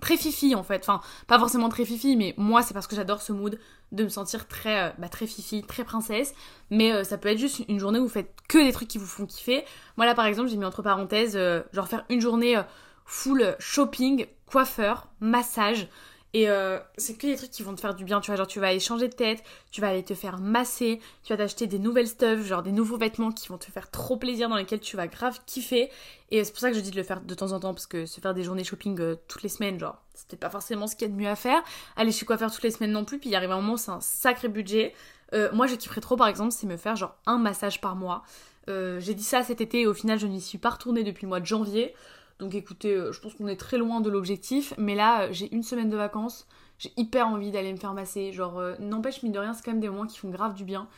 très 0.00 0.16
fifi 0.16 0.54
en 0.54 0.62
fait. 0.62 0.82
Enfin, 0.82 1.00
pas 1.26 1.38
forcément 1.38 1.68
très 1.68 1.84
fifi, 1.84 2.16
mais 2.16 2.34
moi 2.36 2.62
c'est 2.62 2.74
parce 2.74 2.86
que 2.86 2.96
j'adore 2.96 3.22
ce 3.22 3.32
mood 3.32 3.58
de 3.92 4.04
me 4.04 4.08
sentir 4.08 4.46
très 4.46 4.94
bah, 4.98 5.08
très 5.08 5.26
fifi, 5.26 5.62
très 5.62 5.84
princesse. 5.84 6.34
Mais 6.70 7.04
ça 7.04 7.18
peut 7.18 7.28
être 7.28 7.38
juste 7.38 7.62
une 7.68 7.78
journée 7.78 7.98
où 7.98 8.02
vous 8.02 8.08
faites 8.08 8.34
que 8.48 8.58
des 8.58 8.72
trucs 8.72 8.88
qui 8.88 8.98
vous 8.98 9.06
font 9.06 9.26
kiffer. 9.26 9.64
Moi 9.96 10.06
là 10.06 10.14
par 10.14 10.26
exemple 10.26 10.48
j'ai 10.48 10.56
mis 10.56 10.64
entre 10.64 10.82
parenthèses 10.82 11.38
genre 11.72 11.88
faire 11.88 12.04
une 12.10 12.20
journée 12.20 12.60
full 13.06 13.56
shopping, 13.58 14.26
coiffeur, 14.46 15.08
massage. 15.20 15.88
Et 16.36 16.50
euh, 16.50 16.78
c'est 16.98 17.16
que 17.16 17.26
des 17.26 17.34
trucs 17.34 17.50
qui 17.50 17.62
vont 17.62 17.74
te 17.74 17.80
faire 17.80 17.94
du 17.94 18.04
bien, 18.04 18.20
tu 18.20 18.30
vois, 18.30 18.36
genre 18.36 18.46
tu 18.46 18.60
vas 18.60 18.66
aller 18.66 18.78
changer 18.78 19.08
de 19.08 19.14
tête, 19.14 19.42
tu 19.70 19.80
vas 19.80 19.88
aller 19.88 20.02
te 20.02 20.12
faire 20.12 20.38
masser, 20.38 21.00
tu 21.22 21.32
vas 21.32 21.38
t'acheter 21.38 21.66
des 21.66 21.78
nouvelles 21.78 22.08
stuff, 22.08 22.44
genre 22.44 22.62
des 22.62 22.72
nouveaux 22.72 22.98
vêtements 22.98 23.32
qui 23.32 23.48
vont 23.48 23.56
te 23.56 23.70
faire 23.72 23.90
trop 23.90 24.18
plaisir, 24.18 24.50
dans 24.50 24.56
lesquels 24.56 24.80
tu 24.80 24.98
vas 24.98 25.06
grave 25.06 25.40
kiffer. 25.46 25.88
Et 26.30 26.44
c'est 26.44 26.50
pour 26.52 26.60
ça 26.60 26.68
que 26.68 26.76
je 26.76 26.80
dis 26.80 26.90
de 26.90 26.96
le 26.96 27.04
faire 27.04 27.22
de 27.22 27.34
temps 27.34 27.52
en 27.52 27.60
temps, 27.60 27.72
parce 27.72 27.86
que 27.86 28.04
se 28.04 28.20
faire 28.20 28.34
des 28.34 28.42
journées 28.42 28.64
shopping 28.64 29.00
euh, 29.00 29.16
toutes 29.28 29.44
les 29.44 29.48
semaines, 29.48 29.80
genre, 29.80 29.96
c'était 30.12 30.36
pas 30.36 30.50
forcément 30.50 30.86
ce 30.86 30.94
qu'il 30.94 31.08
y 31.08 31.10
a 31.10 31.14
de 31.14 31.18
mieux 31.18 31.30
à 31.30 31.36
faire. 31.36 31.62
Aller 31.96 32.12
chez 32.12 32.26
faire 32.26 32.52
toutes 32.52 32.64
les 32.64 32.70
semaines 32.70 32.92
non 32.92 33.06
plus, 33.06 33.18
puis 33.18 33.30
il 33.30 33.34
arrive 33.34 33.52
un 33.52 33.62
moment, 33.62 33.78
c'est 33.78 33.92
un 33.92 34.02
sacré 34.02 34.48
budget. 34.48 34.92
Euh, 35.32 35.48
moi, 35.54 35.66
je 35.66 35.74
kifferais 35.74 36.02
trop, 36.02 36.16
par 36.16 36.28
exemple, 36.28 36.52
c'est 36.52 36.66
me 36.66 36.76
faire 36.76 36.96
genre 36.96 37.16
un 37.24 37.38
massage 37.38 37.80
par 37.80 37.96
mois. 37.96 38.24
J'ai 38.68 39.14
dit 39.14 39.22
ça 39.22 39.42
cet 39.42 39.62
été 39.62 39.82
et 39.82 39.86
au 39.86 39.94
final, 39.94 40.18
je 40.18 40.26
n'y 40.26 40.40
suis 40.42 40.58
pas 40.58 40.70
retournée 40.70 41.02
depuis 41.02 41.22
le 41.22 41.28
mois 41.28 41.40
de 41.40 41.46
janvier. 41.46 41.94
Donc 42.38 42.54
écoutez, 42.54 42.94
euh, 42.94 43.12
je 43.12 43.20
pense 43.20 43.34
qu'on 43.34 43.46
est 43.46 43.56
très 43.56 43.78
loin 43.78 44.00
de 44.00 44.10
l'objectif, 44.10 44.74
mais 44.76 44.94
là 44.94 45.22
euh, 45.22 45.28
j'ai 45.32 45.52
une 45.54 45.62
semaine 45.62 45.88
de 45.88 45.96
vacances, 45.96 46.46
j'ai 46.78 46.92
hyper 46.96 47.28
envie 47.28 47.50
d'aller 47.50 47.72
me 47.72 47.78
faire 47.78 47.94
masser. 47.94 48.32
Genre, 48.32 48.58
euh, 48.58 48.74
n'empêche, 48.78 49.22
mine 49.22 49.32
de 49.32 49.38
rien, 49.38 49.54
c'est 49.54 49.64
quand 49.64 49.70
même 49.70 49.80
des 49.80 49.88
moments 49.88 50.06
qui 50.06 50.18
font 50.18 50.28
grave 50.28 50.54
du 50.54 50.64
bien. 50.64 50.88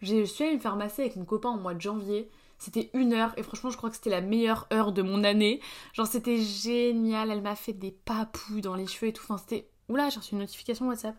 Je 0.00 0.24
suis 0.24 0.44
allée 0.44 0.56
me 0.56 0.60
faire 0.60 0.76
masser 0.76 1.02
avec 1.02 1.16
mon 1.16 1.24
copain 1.24 1.50
au 1.50 1.58
mois 1.58 1.74
de 1.74 1.80
janvier. 1.80 2.28
C'était 2.58 2.90
une 2.94 3.12
heure 3.12 3.32
et 3.36 3.44
franchement, 3.44 3.70
je 3.70 3.76
crois 3.76 3.90
que 3.90 3.96
c'était 3.96 4.10
la 4.10 4.20
meilleure 4.20 4.66
heure 4.72 4.92
de 4.92 5.02
mon 5.02 5.22
année. 5.22 5.60
Genre, 5.92 6.06
c'était 6.06 6.38
génial. 6.38 7.30
Elle 7.30 7.42
m'a 7.42 7.54
fait 7.54 7.72
des 7.72 7.92
papous 7.92 8.60
dans 8.60 8.74
les 8.74 8.86
cheveux 8.86 9.08
et 9.08 9.12
tout. 9.12 9.22
Enfin, 9.24 9.38
c'était. 9.38 9.68
Oula, 9.88 10.10
j'ai 10.10 10.18
reçu 10.18 10.34
une 10.34 10.40
notification 10.40 10.88
WhatsApp. 10.88 11.14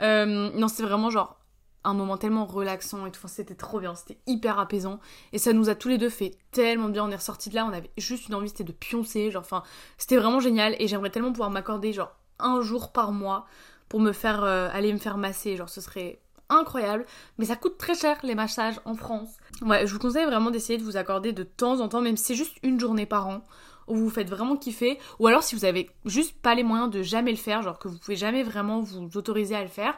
non, 0.00 0.68
c'était 0.68 0.84
vraiment 0.84 1.10
genre 1.10 1.38
un 1.84 1.94
moment 1.94 2.16
tellement 2.16 2.44
relaxant 2.46 3.06
et 3.06 3.10
tout. 3.10 3.26
c'était 3.28 3.54
trop 3.54 3.80
bien, 3.80 3.94
c'était 3.94 4.18
hyper 4.26 4.58
apaisant. 4.58 5.00
Et 5.32 5.38
ça 5.38 5.52
nous 5.52 5.68
a 5.68 5.74
tous 5.74 5.88
les 5.88 5.98
deux 5.98 6.08
fait 6.08 6.36
tellement 6.50 6.88
bien. 6.88 7.04
On 7.04 7.10
est 7.10 7.16
ressortis 7.16 7.50
de 7.50 7.54
là, 7.54 7.66
on 7.66 7.72
avait 7.72 7.90
juste 7.96 8.28
une 8.28 8.34
envie, 8.34 8.48
c'était 8.48 8.64
de 8.64 8.72
pioncer. 8.72 9.30
Genre, 9.30 9.42
enfin, 9.42 9.62
c'était 9.98 10.16
vraiment 10.16 10.40
génial. 10.40 10.74
Et 10.78 10.88
j'aimerais 10.88 11.10
tellement 11.10 11.32
pouvoir 11.32 11.50
m'accorder, 11.50 11.92
genre, 11.92 12.14
un 12.38 12.60
jour 12.62 12.92
par 12.92 13.12
mois 13.12 13.46
pour 13.88 14.00
me 14.00 14.12
faire 14.12 14.42
euh, 14.44 14.68
aller 14.72 14.92
me 14.92 14.98
faire 14.98 15.18
masser. 15.18 15.56
Genre, 15.56 15.68
ce 15.68 15.80
serait 15.80 16.20
incroyable. 16.48 17.04
Mais 17.38 17.44
ça 17.44 17.56
coûte 17.56 17.78
très 17.78 17.94
cher 17.94 18.16
les 18.22 18.34
massages 18.34 18.80
en 18.84 18.94
France. 18.94 19.36
Ouais, 19.62 19.86
je 19.86 19.92
vous 19.92 19.98
conseille 19.98 20.24
vraiment 20.26 20.50
d'essayer 20.50 20.78
de 20.78 20.84
vous 20.84 20.96
accorder 20.96 21.32
de 21.32 21.42
temps 21.42 21.80
en 21.80 21.88
temps, 21.88 22.00
même 22.00 22.16
si 22.16 22.24
c'est 22.24 22.34
juste 22.34 22.56
une 22.62 22.80
journée 22.80 23.06
par 23.06 23.28
an 23.28 23.44
où 23.86 23.96
vous, 23.96 24.04
vous 24.04 24.10
faites 24.10 24.30
vraiment 24.30 24.56
kiffer, 24.56 24.98
ou 25.18 25.26
alors 25.26 25.42
si 25.42 25.54
vous 25.54 25.64
avez 25.64 25.90
juste 26.06 26.40
pas 26.40 26.54
les 26.54 26.62
moyens 26.62 26.90
de 26.90 27.02
jamais 27.02 27.30
le 27.30 27.36
faire, 27.36 27.62
genre 27.62 27.78
que 27.78 27.88
vous 27.88 27.98
pouvez 27.98 28.16
jamais 28.16 28.42
vraiment 28.42 28.80
vous 28.80 29.16
autoriser 29.16 29.54
à 29.54 29.62
le 29.62 29.68
faire, 29.68 29.94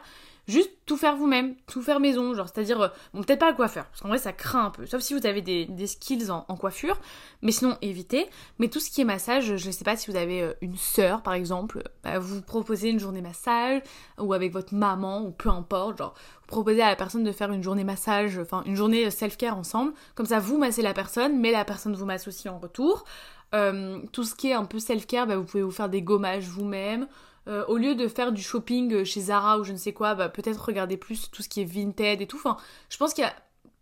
juste 0.47 0.71
tout 0.85 0.97
faire 0.97 1.15
vous-même, 1.15 1.55
tout 1.67 1.81
faire 1.81 1.99
maison, 1.99 2.33
genre 2.33 2.47
c'est-à-dire, 2.47 2.81
euh, 2.81 2.87
bon 3.13 3.21
peut-être 3.21 3.39
pas 3.39 3.49
le 3.49 3.55
coiffeur, 3.55 3.85
parce 3.85 4.01
qu'en 4.01 4.07
vrai 4.07 4.17
ça 4.17 4.33
craint 4.33 4.65
un 4.65 4.69
peu, 4.69 4.85
sauf 4.85 5.01
si 5.01 5.13
vous 5.13 5.25
avez 5.25 5.41
des, 5.41 5.87
skills 5.87 6.31
en, 6.31 6.41
coiffure, 6.55 6.97
mais 7.41 7.51
sinon 7.51 7.77
évitez. 7.81 8.27
Mais 8.59 8.69
tout 8.69 8.79
ce 8.79 8.89
qui 8.89 9.01
est 9.01 9.05
massage, 9.05 9.57
je 9.57 9.67
ne 9.67 9.71
sais 9.71 9.83
pas 9.83 9.95
si 9.95 10.09
vous 10.09 10.17
avez 10.17 10.41
euh, 10.41 10.53
une 10.61 10.77
sœur 10.77 11.21
par 11.21 11.33
exemple, 11.33 11.83
bah, 12.03 12.19
vous 12.19 12.41
proposez 12.41 12.89
une 12.89 12.99
journée 12.99 13.21
massage, 13.21 13.81
ou 14.19 14.33
avec 14.33 14.53
votre 14.53 14.73
maman, 14.73 15.21
ou 15.21 15.31
peu 15.31 15.49
importe, 15.49 15.97
genre 15.97 16.13
vous 16.41 16.47
proposez 16.47 16.81
à 16.81 16.89
la 16.89 16.95
personne 16.95 17.23
de 17.23 17.31
faire 17.31 17.51
une 17.51 17.63
journée 17.63 17.83
massage, 17.83 18.39
enfin 18.39 18.63
une 18.65 18.75
journée 18.75 19.11
self-care 19.11 19.57
ensemble, 19.57 19.93
comme 20.15 20.25
ça 20.25 20.39
vous 20.39 20.57
massez 20.57 20.81
la 20.81 20.93
personne, 20.93 21.39
mais 21.39 21.51
la 21.51 21.65
personne 21.65 21.95
vous 21.95 22.05
masse 22.05 22.27
aussi 22.27 22.47
en 22.47 22.59
retour. 22.59 23.03
Euh, 23.55 23.99
tout 24.11 24.23
ce 24.23 24.35
qui 24.35 24.49
est 24.49 24.53
un 24.53 24.65
peu 24.65 24.79
self-care, 24.79 25.27
bah, 25.27 25.37
vous 25.37 25.43
pouvez 25.43 25.63
vous 25.63 25.71
faire 25.71 25.89
des 25.89 26.01
gommages 26.01 26.47
vous-même, 26.47 27.07
euh, 27.47 27.65
au 27.67 27.77
lieu 27.77 27.95
de 27.95 28.07
faire 28.07 28.31
du 28.31 28.41
shopping 28.41 29.03
chez 29.05 29.21
Zara 29.21 29.59
ou 29.59 29.63
je 29.63 29.71
ne 29.71 29.77
sais 29.77 29.93
quoi, 29.93 30.15
bah, 30.15 30.27
peut-être 30.27 30.65
regarder 30.65 30.97
plus 30.97 31.31
tout 31.31 31.41
ce 31.41 31.49
qui 31.49 31.61
est 31.61 31.65
Vinted 31.65 32.21
et 32.21 32.27
tout. 32.27 32.37
Enfin, 32.37 32.57
je 32.89 32.97
pense 32.97 33.13
qu'il 33.13 33.23
y 33.23 33.27
a 33.27 33.33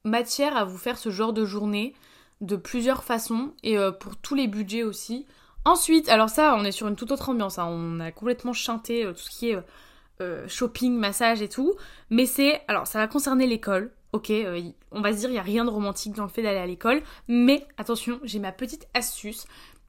matière 0.04 0.56
à 0.56 0.66
vous 0.66 0.78
faire 0.78 0.98
ce 0.98 1.10
genre 1.10 1.34
de 1.34 1.46
journée 1.46 1.96
de 2.42 2.56
plusieurs 2.56 3.04
façons 3.04 3.54
et 3.64 3.78
euh, 3.78 3.92
pour 3.92 4.18
tous 4.18 4.36
les 4.36 4.48
budgets 4.48 4.84
aussi. 4.84 5.26
Ensuite, 5.64 6.10
alors 6.10 6.30
ça, 6.30 6.56
on 6.60 6.64
est 6.64 6.72
sur 6.72 6.88
une 6.88 6.96
toute 6.96 7.12
autre 7.12 7.30
ambiance. 7.30 7.58
Hein. 7.58 7.66
On 7.68 8.00
a 8.00 8.12
complètement 8.12 8.54
chanté 8.54 9.04
euh, 9.04 9.14
tout 9.14 9.20
ce 9.20 9.30
qui 9.30 9.50
est 9.50 9.58
shopping, 10.48 10.96
massage 10.98 11.42
et 11.42 11.50
tout. 11.50 11.74
Mais 12.10 12.26
c'est, 12.26 12.62
alors 12.68 12.88
ça 12.88 13.00
va 13.00 13.08
concerner 13.08 13.48
l'école. 13.48 13.92
Ok, 14.14 14.32
on 14.92 15.02
va 15.02 15.12
se 15.12 15.18
dire, 15.18 15.30
il 15.30 15.34
n'y 15.34 15.40
a 15.40 15.42
rien 15.42 15.66
de 15.66 15.70
romantique 15.70 16.14
dans 16.14 16.24
le 16.24 16.30
fait 16.30 16.42
d'aller 16.42 16.60
à 16.60 16.66
l'école. 16.66 17.02
Mais 17.28 17.68
attention, 17.78 18.22
j'ai 18.24 18.40
ma 18.40 18.54
petite 18.54 18.88
astuce. 18.94 19.46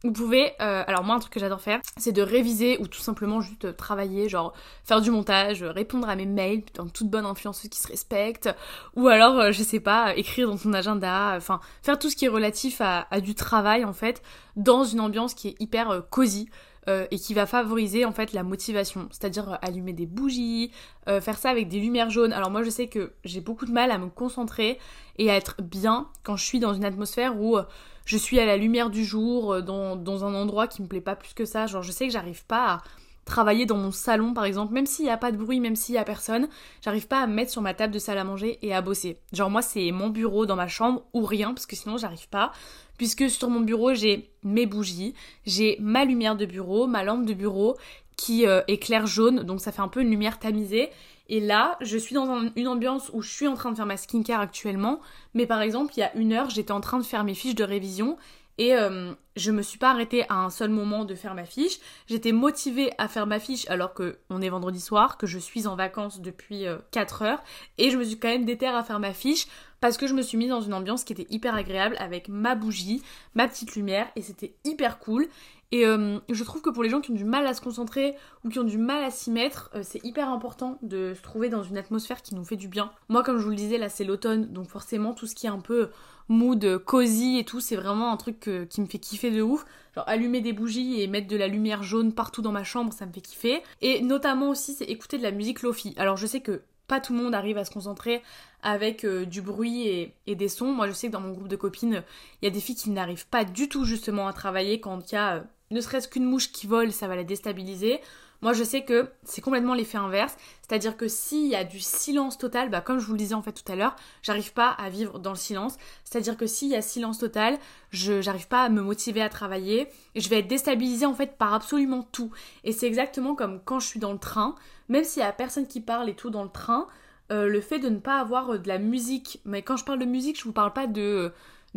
Vous 0.07 0.13
pouvez, 0.13 0.53
euh, 0.61 0.85
alors 0.87 1.03
moi 1.03 1.17
un 1.17 1.19
truc 1.19 1.33
que 1.33 1.41
j'adore 1.41 1.61
faire, 1.61 1.81
c'est 1.97 2.13
de 2.13 2.23
réviser 2.23 2.79
ou 2.79 2.87
tout 2.87 3.01
simplement 3.01 3.41
juste 3.41 3.65
euh, 3.65 3.73
travailler, 3.73 4.29
genre 4.29 4.53
faire 4.85 5.01
du 5.01 5.11
montage, 5.11 5.65
répondre 5.65 6.09
à 6.09 6.15
mes 6.15 6.27
mails 6.27 6.63
dans 6.75 6.87
toute 6.87 7.11
bonne 7.11 7.27
influenceuse 7.27 7.69
qui 7.69 7.81
se 7.81 7.89
respecte, 7.89 8.49
ou 8.95 9.09
alors, 9.09 9.41
euh, 9.41 9.51
je 9.51 9.65
sais 9.65 9.81
pas, 9.81 10.15
écrire 10.15 10.49
dans 10.49 10.57
ton 10.57 10.73
agenda, 10.75 11.35
enfin 11.37 11.59
faire 11.83 11.99
tout 11.99 12.09
ce 12.09 12.15
qui 12.15 12.27
est 12.27 12.29
relatif 12.29 12.81
à, 12.81 13.05
du 13.21 13.35
travail 13.35 13.85
en 13.85 13.93
fait, 13.93 14.23
dans 14.55 14.85
une 14.85 15.01
ambiance 15.01 15.35
qui 15.35 15.49
est 15.49 15.57
hyper 15.59 16.03
cosy. 16.09 16.49
Euh, 16.89 17.07
et 17.11 17.19
qui 17.19 17.35
va 17.35 17.47
favoriser 17.47 18.05
en 18.05 18.13
fait 18.13 18.33
la 18.33 18.43
motivation, 18.43 19.09
c'est-à-dire 19.11 19.55
euh, 19.55 19.57
allumer 19.61 19.93
des 19.93 20.07
bougies, 20.07 20.71
euh, 21.09 21.21
faire 21.21 21.37
ça 21.37 21.51
avec 21.51 21.69
des 21.69 21.81
lumières 21.81 22.11
jaunes. 22.11 22.33
Alors 22.33 22.51
moi 22.51 22.63
je 22.63 22.71
sais 22.71 22.87
que 22.87 23.13
j'ai 23.25 23.41
beaucoup 23.41 23.67
de 23.67 23.73
mal 23.73 23.91
à 23.91 23.99
me 23.99 24.09
concentrer 24.09 24.79
et 25.19 25.31
à 25.31 25.35
être 25.35 25.57
bien 25.63 26.09
quand 26.23 26.37
je 26.37 26.45
suis 26.45 26.61
dans 26.61 26.75
une 26.75 26.85
atmosphère 26.85 27.41
où 27.41 27.59
je 28.05 28.17
suis 28.17 28.39
à 28.39 28.47
la 28.47 28.57
lumière 28.57 28.91
du 28.91 29.05
jour, 29.05 29.63
dans, 29.63 29.97
dans 29.97 30.25
un 30.25 30.35
endroit 30.35 30.69
qui 30.69 30.81
me 30.83 30.87
plaît 30.87 31.01
pas 31.01 31.17
plus 31.17 31.35
que 31.35 31.45
ça. 31.45 31.67
Genre 31.67 31.83
je 31.83 31.91
sais 31.91 32.07
que 32.07 32.13
j'arrive 32.13 32.45
pas 32.47 32.75
à 32.75 32.83
travailler 33.27 33.67
dans 33.67 33.77
mon 33.77 33.91
salon 33.91 34.33
par 34.33 34.47
exemple, 34.47 34.73
même 34.73 34.87
s'il 34.87 35.05
n'y 35.05 35.11
a 35.11 35.19
pas 35.19 35.33
de 35.33 35.37
bruit, 35.37 35.61
même 35.61 35.77
s'il 35.77 35.97
y 35.97 35.99
a 35.99 36.05
personne, 36.05 36.49
j'arrive 36.83 37.07
pas 37.07 37.21
à 37.21 37.27
me 37.27 37.35
mettre 37.35 37.53
sur 37.53 37.61
ma 37.61 37.75
table 37.75 37.93
de 37.93 37.99
salle 37.99 38.17
à 38.17 38.25
manger 38.25 38.59
et 38.63 38.73
à 38.73 38.81
bosser. 38.81 39.19
Genre 39.35 39.51
moi 39.51 39.61
c'est 39.61 39.91
mon 39.91 40.09
bureau 40.09 40.47
dans 40.47 40.57
ma 40.57 40.69
chambre 40.69 41.03
ou 41.13 41.25
rien 41.27 41.53
parce 41.53 41.67
que 41.67 41.77
sinon 41.77 41.99
j'arrive 41.99 42.29
pas 42.31 42.53
puisque 42.97 43.29
sur 43.29 43.51
mon 43.51 43.61
bureau 43.61 43.93
j'ai 43.93 44.31
mes 44.43 44.65
bougies, 44.65 45.13
j'ai 45.45 45.77
ma 45.81 46.07
lumière 46.07 46.37
de 46.37 46.47
bureau, 46.47 46.87
ma 46.87 47.05
lampe 47.05 47.27
de 47.27 47.35
bureau 47.35 47.77
qui 48.17 48.47
euh, 48.47 48.63
éclaire 48.67 49.07
jaune, 49.07 49.43
donc 49.43 49.61
ça 49.61 49.73
fait 49.73 49.83
un 49.83 49.89
peu 49.89 50.01
une 50.01 50.11
lumière 50.11 50.39
tamisée. 50.39 50.89
Et 51.29 51.41
là, 51.41 51.77
je 51.81 51.99
suis 51.99 52.15
dans 52.15 52.49
une 52.55 52.69
ambiance 52.69 53.11
où 53.13 53.21
je 53.21 53.29
suis 53.29 53.49
en 53.49 53.55
train 53.55 53.73
de 53.73 53.77
faire 53.77 53.87
ma 53.87 53.97
skincare 53.97 54.41
actuellement, 54.41 55.01
mais 55.35 55.45
par 55.47 55.61
exemple, 55.61 55.93
il 55.97 56.01
y 56.01 56.03
a 56.05 56.15
une 56.17 56.33
heure, 56.33 56.51
j'étais 56.51 56.73
en 56.73 56.81
train 56.81 56.99
de 56.99 57.05
faire 57.05 57.25
mes 57.25 57.35
fiches 57.35 57.57
de 57.57 57.65
révision 57.65 58.17
et 58.59 58.75
euh, 58.75 59.13
je 59.37 59.51
me 59.51 59.61
suis 59.63 59.79
pas 59.79 59.91
arrêtée 59.91 60.25
à 60.29 60.37
un 60.37 60.51
seul 60.51 60.71
moment 60.71 61.05
de 61.05 61.15
faire 61.15 61.35
ma 61.35 61.45
fiche. 61.45 61.79
J'étais 62.07 62.33
motivée 62.33 62.91
à 62.97 63.07
faire 63.07 63.27
ma 63.27 63.39
fiche 63.39 63.69
alors 63.69 63.93
que 63.93 64.19
on 64.31 64.41
est 64.41 64.49
vendredi 64.49 64.81
soir, 64.81 65.19
que 65.19 65.27
je 65.27 65.39
suis 65.39 65.67
en 65.67 65.77
vacances 65.77 66.21
depuis 66.21 66.65
4 66.91 67.23
euh, 67.23 67.27
heures. 67.27 67.43
Et 67.77 67.91
je 67.91 67.99
me 67.99 68.05
suis 68.05 68.19
quand 68.19 68.29
même 68.29 68.47
déterre 68.47 68.75
à 68.75 68.83
faire 68.83 68.99
ma 68.99 69.13
fiche 69.13 69.47
parce 69.81 69.99
que 69.99 70.07
je 70.07 70.15
me 70.15 70.23
suis 70.23 70.39
mise 70.39 70.49
dans 70.49 70.63
une 70.63 70.73
ambiance 70.73 71.05
qui 71.05 71.13
était 71.13 71.27
hyper 71.29 71.55
agréable 71.55 71.97
avec 71.99 72.29
ma 72.29 72.55
bougie, 72.55 73.03
ma 73.35 73.47
petite 73.47 73.77
lumière 73.77 74.09
et 74.17 74.23
c'était 74.23 74.55
hyper 74.65 74.99
cool. 74.99 75.29
Et 75.73 75.85
euh, 75.87 76.19
je 76.31 76.45
trouve 76.45 76.63
que 76.63 76.71
pour 76.71 76.83
les 76.83 76.89
gens 76.89 77.01
qui 77.01 77.11
ont 77.11 77.15
du 77.15 77.25
mal 77.25 77.47
à 77.47 77.55
se 77.55 77.61
concentrer 77.61 78.15
ou 78.45 78.49
qui 78.49 78.59
ont 78.59 78.65
du 78.65 78.79
mal 78.79 79.03
à 79.03 79.11
s'y 79.11 79.31
mettre, 79.31 79.71
euh, 79.75 79.81
c'est 79.83 80.05
hyper 80.05 80.29
important 80.29 80.79
de 80.83 81.15
se 81.15 81.23
trouver 81.23 81.49
dans 81.49 81.63
une 81.63 81.77
atmosphère 81.77 82.23
qui 82.23 82.35
nous 82.35 82.45
fait 82.45 82.57
du 82.57 82.69
bien. 82.69 82.93
Moi, 83.09 83.23
comme 83.23 83.39
je 83.39 83.45
vous 83.45 83.51
le 83.51 83.57
disais, 83.57 83.79
là 83.79 83.89
c'est 83.89 84.05
l'automne, 84.05 84.47
donc 84.53 84.69
forcément 84.69 85.13
tout 85.13 85.27
ce 85.27 85.35
qui 85.35 85.47
est 85.47 85.51
un 85.51 85.61
peu 85.61 85.91
mood 86.29 86.79
cosy 86.85 87.39
et 87.39 87.45
tout, 87.45 87.61
c'est 87.61 87.77
vraiment 87.77 88.13
un 88.13 88.17
truc 88.17 88.51
qui 88.69 88.81
me 88.81 88.87
fait 88.87 88.99
kiffer 88.99 89.31
de 89.31 89.43
ouf. 89.43 89.65
Genre 89.95 90.05
allumer 90.09 90.41
des 90.41 90.53
bougies 90.53 91.01
et 91.01 91.07
mettre 91.07 91.29
de 91.29 91.37
la 91.37 91.49
lumière 91.49 91.83
jaune 91.83 92.13
partout 92.13 92.43
dans 92.43 92.53
ma 92.53 92.65
chambre, 92.65 92.93
ça 92.93 93.07
me 93.07 93.13
fait 93.13 93.21
kiffer. 93.21 93.63
Et 93.81 94.03
notamment 94.03 94.51
aussi, 94.51 94.73
c'est 94.73 94.85
écouter 94.85 95.19
de 95.19 95.23
la 95.23 95.31
musique 95.31 95.63
lofi. 95.63 95.95
Alors 95.97 96.17
je 96.17 96.27
sais 96.27 96.41
que 96.41 96.63
pas 96.87 97.01
tout 97.01 97.13
le 97.13 97.23
monde 97.23 97.35
arrive 97.35 97.59
à 97.59 97.65
se 97.65 97.71
concentrer 97.71 98.23
avec 98.63 99.05
euh, 99.05 99.27
du 99.27 99.43
bruit 99.43 99.89
et, 100.27 100.35
des 100.35 100.49
sons. 100.49 100.73
Moi, 100.73 100.87
je 100.89 100.93
sais 100.93 101.09
que 101.09 101.13
dans 101.13 101.21
mon 101.21 101.33
groupe 101.33 101.49
de 101.49 101.57
copines, 101.57 102.03
il 102.41 102.45
y 102.45 102.49
a 102.49 102.51
des 102.51 102.61
filles 102.61 102.77
qui 102.77 102.91
n'arrivent 102.91 103.27
pas 103.27 103.45
du 103.45 103.69
tout 103.69 103.85
justement 103.85 104.29
à 104.29 104.33
travailler 104.33 104.81
quand 104.81 105.11
il 105.11 105.15
y 105.15 105.19
a 105.19 105.37
euh, 105.37 105.41
ne 105.71 105.81
serait-ce 105.81 106.09
qu'une 106.09 106.25
mouche 106.25 106.53
qui 106.53 106.67
vole, 106.67 106.93
ça 106.93 107.09
va 107.09 107.17
la 107.17 107.25
déstabiliser. 107.25 108.01
Moi, 108.43 108.53
je 108.53 108.65
sais 108.65 108.85
que 108.85 109.09
c'est 109.25 109.41
complètement 109.41 109.73
l'effet 109.75 109.97
inverse, 109.97 110.37
c'est-à-dire 110.61 110.97
que 110.97 111.09
s'il 111.09 111.47
y 111.47 111.55
a 111.55 111.65
du 111.65 111.81
silence 111.81 112.37
total, 112.37 112.69
bah, 112.69 112.83
comme 112.83 112.99
je 112.99 113.07
vous 113.07 113.13
le 113.13 113.19
disais 113.19 113.35
en 113.35 113.43
fait 113.43 113.53
tout 113.53 113.71
à 113.71 113.77
l'heure, 113.77 113.97
j'arrive 114.23 114.53
pas 114.53 114.69
à 114.69 114.91
vivre 114.91 115.19
dans 115.19 115.31
le 115.31 115.37
silence. 115.37 115.77
C'est-à-dire 116.05 116.37
que 116.37 116.47
s'il 116.47 116.69
y 116.69 116.77
a 116.77 116.83
silence 116.83 117.19
total, 117.19 117.59
je 117.91 118.21
j'arrive 118.21 118.47
pas 118.47 118.63
à 118.63 118.69
me 118.69 118.83
motiver 118.83 119.23
à 119.23 119.31
travailler, 119.31 119.89
et 120.15 120.21
je 120.21 120.29
vais 120.29 120.41
être 120.41 120.49
déstabilisée 120.49 121.07
en 121.07 121.15
fait 121.15 121.39
par 121.39 121.55
absolument 121.55 122.07
tout. 122.13 122.31
Et 122.65 122.73
c'est 122.73 122.87
exactement 122.87 123.35
comme 123.35 123.61
quand 123.65 123.81
je 123.81 123.87
suis 123.87 124.01
dans 124.01 124.13
le 124.13 124.19
train, 124.19 124.55
même 124.89 125.05
s'il 125.05 125.23
y 125.23 125.27
a 125.27 125.33
personne 125.33 125.67
qui 125.67 125.81
parle 125.81 126.11
et 126.11 126.15
tout 126.15 126.31
dans 126.31 126.45
le 126.45 126.51
train, 126.51 126.87
euh, 127.33 127.49
le 127.49 127.61
fait 127.61 127.79
de 127.81 127.89
ne 127.89 127.99
pas 127.99 128.21
avoir 128.21 128.51
euh, 128.51 128.59
de 128.59 128.69
la 128.69 128.79
musique. 128.79 129.41
Mais 129.45 129.63
quand 129.63 129.77
je 129.77 129.85
parle 129.85 129.99
de 129.99 130.05
musique, 130.05 130.39
je 130.39 130.45
vous 130.45 130.53
parle 130.53 130.73
pas 130.73 130.87
de 130.87 131.03
euh, 131.03 131.29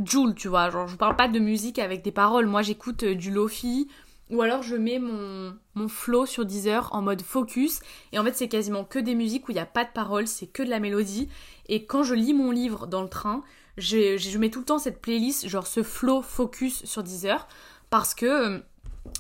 Joule, 0.04 0.36
tu 0.36 0.48
vois. 0.48 0.70
Genre, 0.70 0.88
je 0.88 0.92
vous 0.94 0.98
parle 0.98 1.16
pas 1.16 1.28
de 1.28 1.40
musique 1.40 1.80
avec 1.80 2.02
des 2.02 2.12
paroles. 2.12 2.48
Moi, 2.48 2.62
j'écoute 2.62 3.04
du 3.04 3.32
lofi 3.32 3.88
ou 4.30 4.44
alors 4.44 4.62
je 4.62 4.76
mets 4.76 5.00
mon, 5.00 5.56
mon 5.74 5.88
flow 5.88 6.28
sur 6.28 6.46
Deezer 6.46 6.90
en 6.94 7.02
mode 7.02 7.22
focus. 7.22 7.80
Et 8.12 8.20
en 8.20 8.24
fait, 8.24 8.34
c'est 8.34 8.48
quasiment 8.48 8.84
que 8.84 9.00
des 9.00 9.16
musiques 9.16 9.48
où 9.48 9.52
il 9.52 9.56
n'y 9.56 9.62
a 9.62 9.66
pas 9.66 9.84
de 9.84 9.90
paroles, 9.92 10.28
c'est 10.28 10.48
que 10.48 10.64
de 10.64 10.70
la 10.70 10.80
mélodie. 10.80 11.30
Et 11.68 11.86
quand 11.86 12.04
je 12.04 12.14
lis 12.14 12.34
mon 12.34 12.52
livre 12.52 12.88
dans 12.88 13.02
le 13.02 13.10
train, 13.10 13.44
je, 13.78 14.18
je 14.18 14.38
mets 14.38 14.50
tout 14.50 14.60
le 14.60 14.66
temps 14.66 14.80
cette 14.80 15.02
playlist, 15.02 15.48
genre 15.48 15.68
ce 15.68 15.84
flow 15.84 16.22
focus 16.22 16.86
sur 16.86 17.04
Deezer. 17.04 17.48
Parce 17.90 18.14
que 18.14 18.62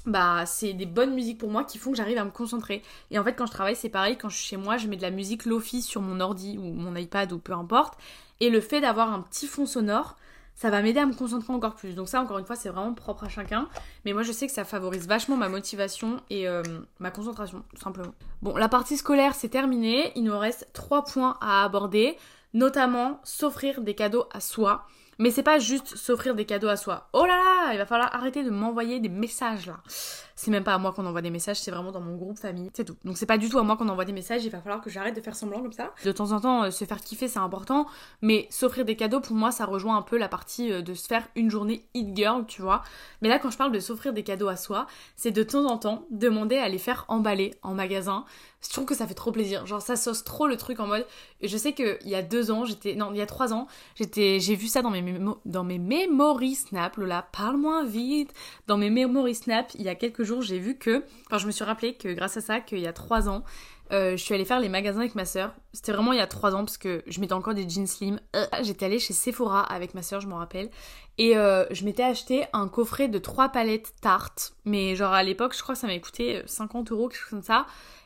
bah 0.05 0.45
c'est 0.45 0.73
des 0.73 0.85
bonnes 0.85 1.15
musiques 1.15 1.39
pour 1.39 1.49
moi 1.49 1.63
qui 1.63 1.77
font 1.77 1.91
que 1.91 1.97
j'arrive 1.97 2.17
à 2.17 2.23
me 2.23 2.29
concentrer. 2.29 2.83
Et 3.09 3.17
en 3.17 3.23
fait 3.23 3.33
quand 3.33 3.47
je 3.47 3.51
travaille 3.51 3.75
c'est 3.75 3.89
pareil, 3.89 4.17
quand 4.17 4.29
je 4.29 4.35
suis 4.37 4.45
chez 4.45 4.57
moi 4.57 4.77
je 4.77 4.87
mets 4.87 4.97
de 4.97 5.01
la 5.01 5.09
musique 5.09 5.45
lofi 5.45 5.81
sur 5.81 6.01
mon 6.01 6.19
ordi 6.19 6.57
ou 6.59 6.73
mon 6.73 6.95
iPad 6.95 7.31
ou 7.31 7.39
peu 7.39 7.53
importe. 7.53 7.97
Et 8.39 8.49
le 8.49 8.61
fait 8.61 8.81
d'avoir 8.81 9.11
un 9.11 9.21
petit 9.21 9.47
fond 9.47 9.65
sonore, 9.65 10.15
ça 10.59 10.69
va 10.69 10.81
m'aider 10.81 10.99
à 10.99 11.05
me 11.05 11.13
concentrer 11.13 11.53
encore 11.53 11.73
plus. 11.73 11.95
Donc 11.95 12.09
ça, 12.09 12.19
encore 12.19 12.37
une 12.37 12.43
fois, 12.43 12.57
c'est 12.57 12.67
vraiment 12.67 12.93
propre 12.93 13.23
à 13.23 13.29
chacun. 13.29 13.69
Mais 14.03 14.11
moi, 14.11 14.23
je 14.23 14.33
sais 14.33 14.45
que 14.45 14.51
ça 14.51 14.65
favorise 14.65 15.07
vachement 15.07 15.37
ma 15.37 15.47
motivation 15.47 16.17
et 16.29 16.49
euh, 16.49 16.63
ma 16.99 17.11
concentration, 17.11 17.63
tout 17.73 17.81
simplement. 17.81 18.13
Bon, 18.41 18.57
la 18.57 18.67
partie 18.67 18.97
scolaire, 18.97 19.35
c'est 19.35 19.47
terminé. 19.47 20.11
Il 20.17 20.25
nous 20.25 20.37
reste 20.37 20.67
trois 20.73 21.05
points 21.05 21.37
à 21.39 21.63
aborder, 21.63 22.17
notamment 22.53 23.21
s'offrir 23.23 23.79
des 23.79 23.95
cadeaux 23.95 24.25
à 24.33 24.41
soi. 24.41 24.85
Mais 25.19 25.31
c'est 25.31 25.43
pas 25.43 25.59
juste 25.59 25.95
s'offrir 25.97 26.33
des 26.33 26.45
cadeaux 26.45 26.69
à 26.69 26.77
soi. 26.77 27.09
Oh 27.13 27.25
là 27.25 27.35
là, 27.35 27.73
il 27.73 27.77
va 27.77 27.85
falloir 27.85 28.15
arrêter 28.15 28.43
de 28.43 28.49
m'envoyer 28.49 28.99
des 28.99 29.09
messages 29.09 29.67
là. 29.67 29.77
C'est 30.41 30.51
même 30.51 30.63
pas 30.63 30.73
à 30.73 30.77
moi 30.77 30.93
qu'on 30.93 31.05
envoie 31.05 31.21
des 31.21 31.31
messages, 31.31 31.59
c'est 31.59 31.69
vraiment 31.69 31.91
dans 31.91 31.99
mon 31.99 32.15
groupe 32.15 32.39
famille, 32.39 32.69
c'est 32.73 32.85
tout. 32.85 32.95
Donc 33.03 33.17
c'est 33.17 33.25
pas 33.25 33.37
du 33.37 33.49
tout 33.49 33.59
à 33.59 33.63
moi 33.63 33.75
qu'on 33.75 33.89
envoie 33.89 34.05
des 34.05 34.13
messages, 34.13 34.45
il 34.45 34.49
va 34.49 34.61
falloir 34.61 34.79
que 34.79 34.89
j'arrête 34.89 35.13
de 35.13 35.19
faire 35.19 35.35
semblant 35.35 35.61
comme 35.61 35.73
ça. 35.73 35.91
De 36.05 36.13
temps 36.13 36.31
en 36.31 36.39
temps, 36.39 36.63
euh, 36.63 36.71
se 36.71 36.85
faire 36.85 37.01
kiffer, 37.01 37.27
c'est 37.27 37.39
important, 37.39 37.87
mais 38.21 38.47
s'offrir 38.49 38.85
des 38.85 38.95
cadeaux, 38.95 39.19
pour 39.19 39.35
moi, 39.35 39.51
ça 39.51 39.65
rejoint 39.65 39.97
un 39.97 40.01
peu 40.01 40.17
la 40.17 40.29
partie 40.29 40.71
euh, 40.71 40.81
de 40.81 40.93
se 40.93 41.07
faire 41.07 41.27
une 41.35 41.51
journée 41.51 41.85
hit 41.93 42.15
girl, 42.15 42.45
tu 42.47 42.61
vois. 42.61 42.83
Mais 43.21 43.27
là, 43.27 43.37
quand 43.37 43.51
je 43.51 43.57
parle 43.57 43.73
de 43.73 43.81
s'offrir 43.81 44.13
des 44.13 44.23
cadeaux 44.23 44.47
à 44.47 44.55
soi, 44.55 44.87
c'est 45.17 45.31
de 45.31 45.43
temps 45.43 45.65
en 45.65 45.77
temps 45.77 46.05
demander 46.09 46.55
à 46.55 46.69
les 46.69 46.77
faire 46.77 47.03
emballer 47.09 47.53
en 47.61 47.73
magasin. 47.73 48.23
Je 48.61 48.69
trouve 48.69 48.85
que 48.85 48.95
ça 48.95 49.07
fait 49.07 49.13
trop 49.13 49.31
plaisir. 49.31 49.65
Genre, 49.65 49.81
ça 49.81 49.95
sauce 49.95 50.23
trop 50.23 50.47
le 50.47 50.57
truc 50.57 50.79
en 50.79 50.87
mode. 50.87 51.05
Je 51.41 51.57
sais 51.57 51.73
qu'il 51.73 51.97
y 52.05 52.15
a 52.15 52.21
deux 52.21 52.51
ans, 52.51 52.65
j'étais. 52.65 52.95
Non, 52.95 53.11
il 53.11 53.17
y 53.17 53.21
a 53.21 53.25
trois 53.25 53.53
ans, 53.53 53.67
j'étais. 53.95 54.39
J'ai 54.39 54.55
vu 54.55 54.67
ça 54.67 54.81
dans 54.81 54.89
mes, 54.89 55.01
mémo... 55.01 55.39
dans 55.45 55.63
mes 55.63 55.79
memories 55.79 56.55
Snap. 56.55 56.97
Lola, 56.97 57.27
parle-moi 57.31 57.85
vite. 57.85 58.33
Dans 58.67 58.77
mes 58.77 58.89
memories 58.89 59.35
Snap, 59.35 59.71
il 59.75 59.83
y 59.83 59.89
a 59.89 59.95
quelques 59.95 60.23
jours 60.23 60.41
j'ai 60.41 60.59
vu 60.59 60.77
que, 60.77 61.03
enfin, 61.27 61.37
je 61.37 61.47
me 61.47 61.51
suis 61.51 61.63
rappelé 61.63 61.93
que 61.93 62.09
grâce 62.09 62.37
à 62.37 62.41
ça, 62.41 62.59
qu'il 62.59 62.79
y 62.79 62.87
a 62.87 62.93
trois 62.93 63.29
ans, 63.29 63.43
euh, 63.91 64.11
je 64.11 64.23
suis 64.23 64.35
allée 64.35 64.45
faire 64.45 64.59
les 64.59 64.69
magasins 64.69 64.99
avec 64.99 65.15
ma 65.15 65.25
soeur. 65.25 65.53
C'était 65.73 65.91
vraiment 65.91 66.13
il 66.13 66.17
y 66.17 66.21
a 66.21 66.27
trois 66.27 66.53
ans 66.53 66.63
parce 66.63 66.77
que 66.77 67.01
je 67.07 67.19
mettais 67.21 67.33
encore 67.33 67.53
des 67.53 67.67
jeans 67.67 67.87
slim. 67.87 68.19
Euh, 68.35 68.45
j'étais 68.61 68.85
allée 68.85 68.99
chez 68.99 69.13
Sephora 69.13 69.61
avec 69.61 69.93
ma 69.93 70.03
soeur, 70.03 70.21
je 70.21 70.27
m'en 70.27 70.37
rappelle. 70.37 70.69
Et 71.17 71.37
euh, 71.37 71.65
je 71.71 71.85
m'étais 71.85 72.03
acheté 72.03 72.45
un 72.53 72.67
coffret 72.67 73.07
de 73.07 73.17
trois 73.17 73.49
palettes 73.49 73.93
tartes. 74.01 74.53
Mais 74.65 74.95
genre 74.95 75.13
à 75.13 75.23
l'époque, 75.23 75.55
je 75.55 75.63
crois 75.63 75.75
que 75.75 75.81
ça 75.81 75.87
m'avait 75.87 76.01
coûté 76.01 76.43
50 76.45 76.91
euros, 76.91 77.09
quelque 77.09 77.19
chose 77.19 77.29
comme 77.29 77.41
ça. 77.41 77.65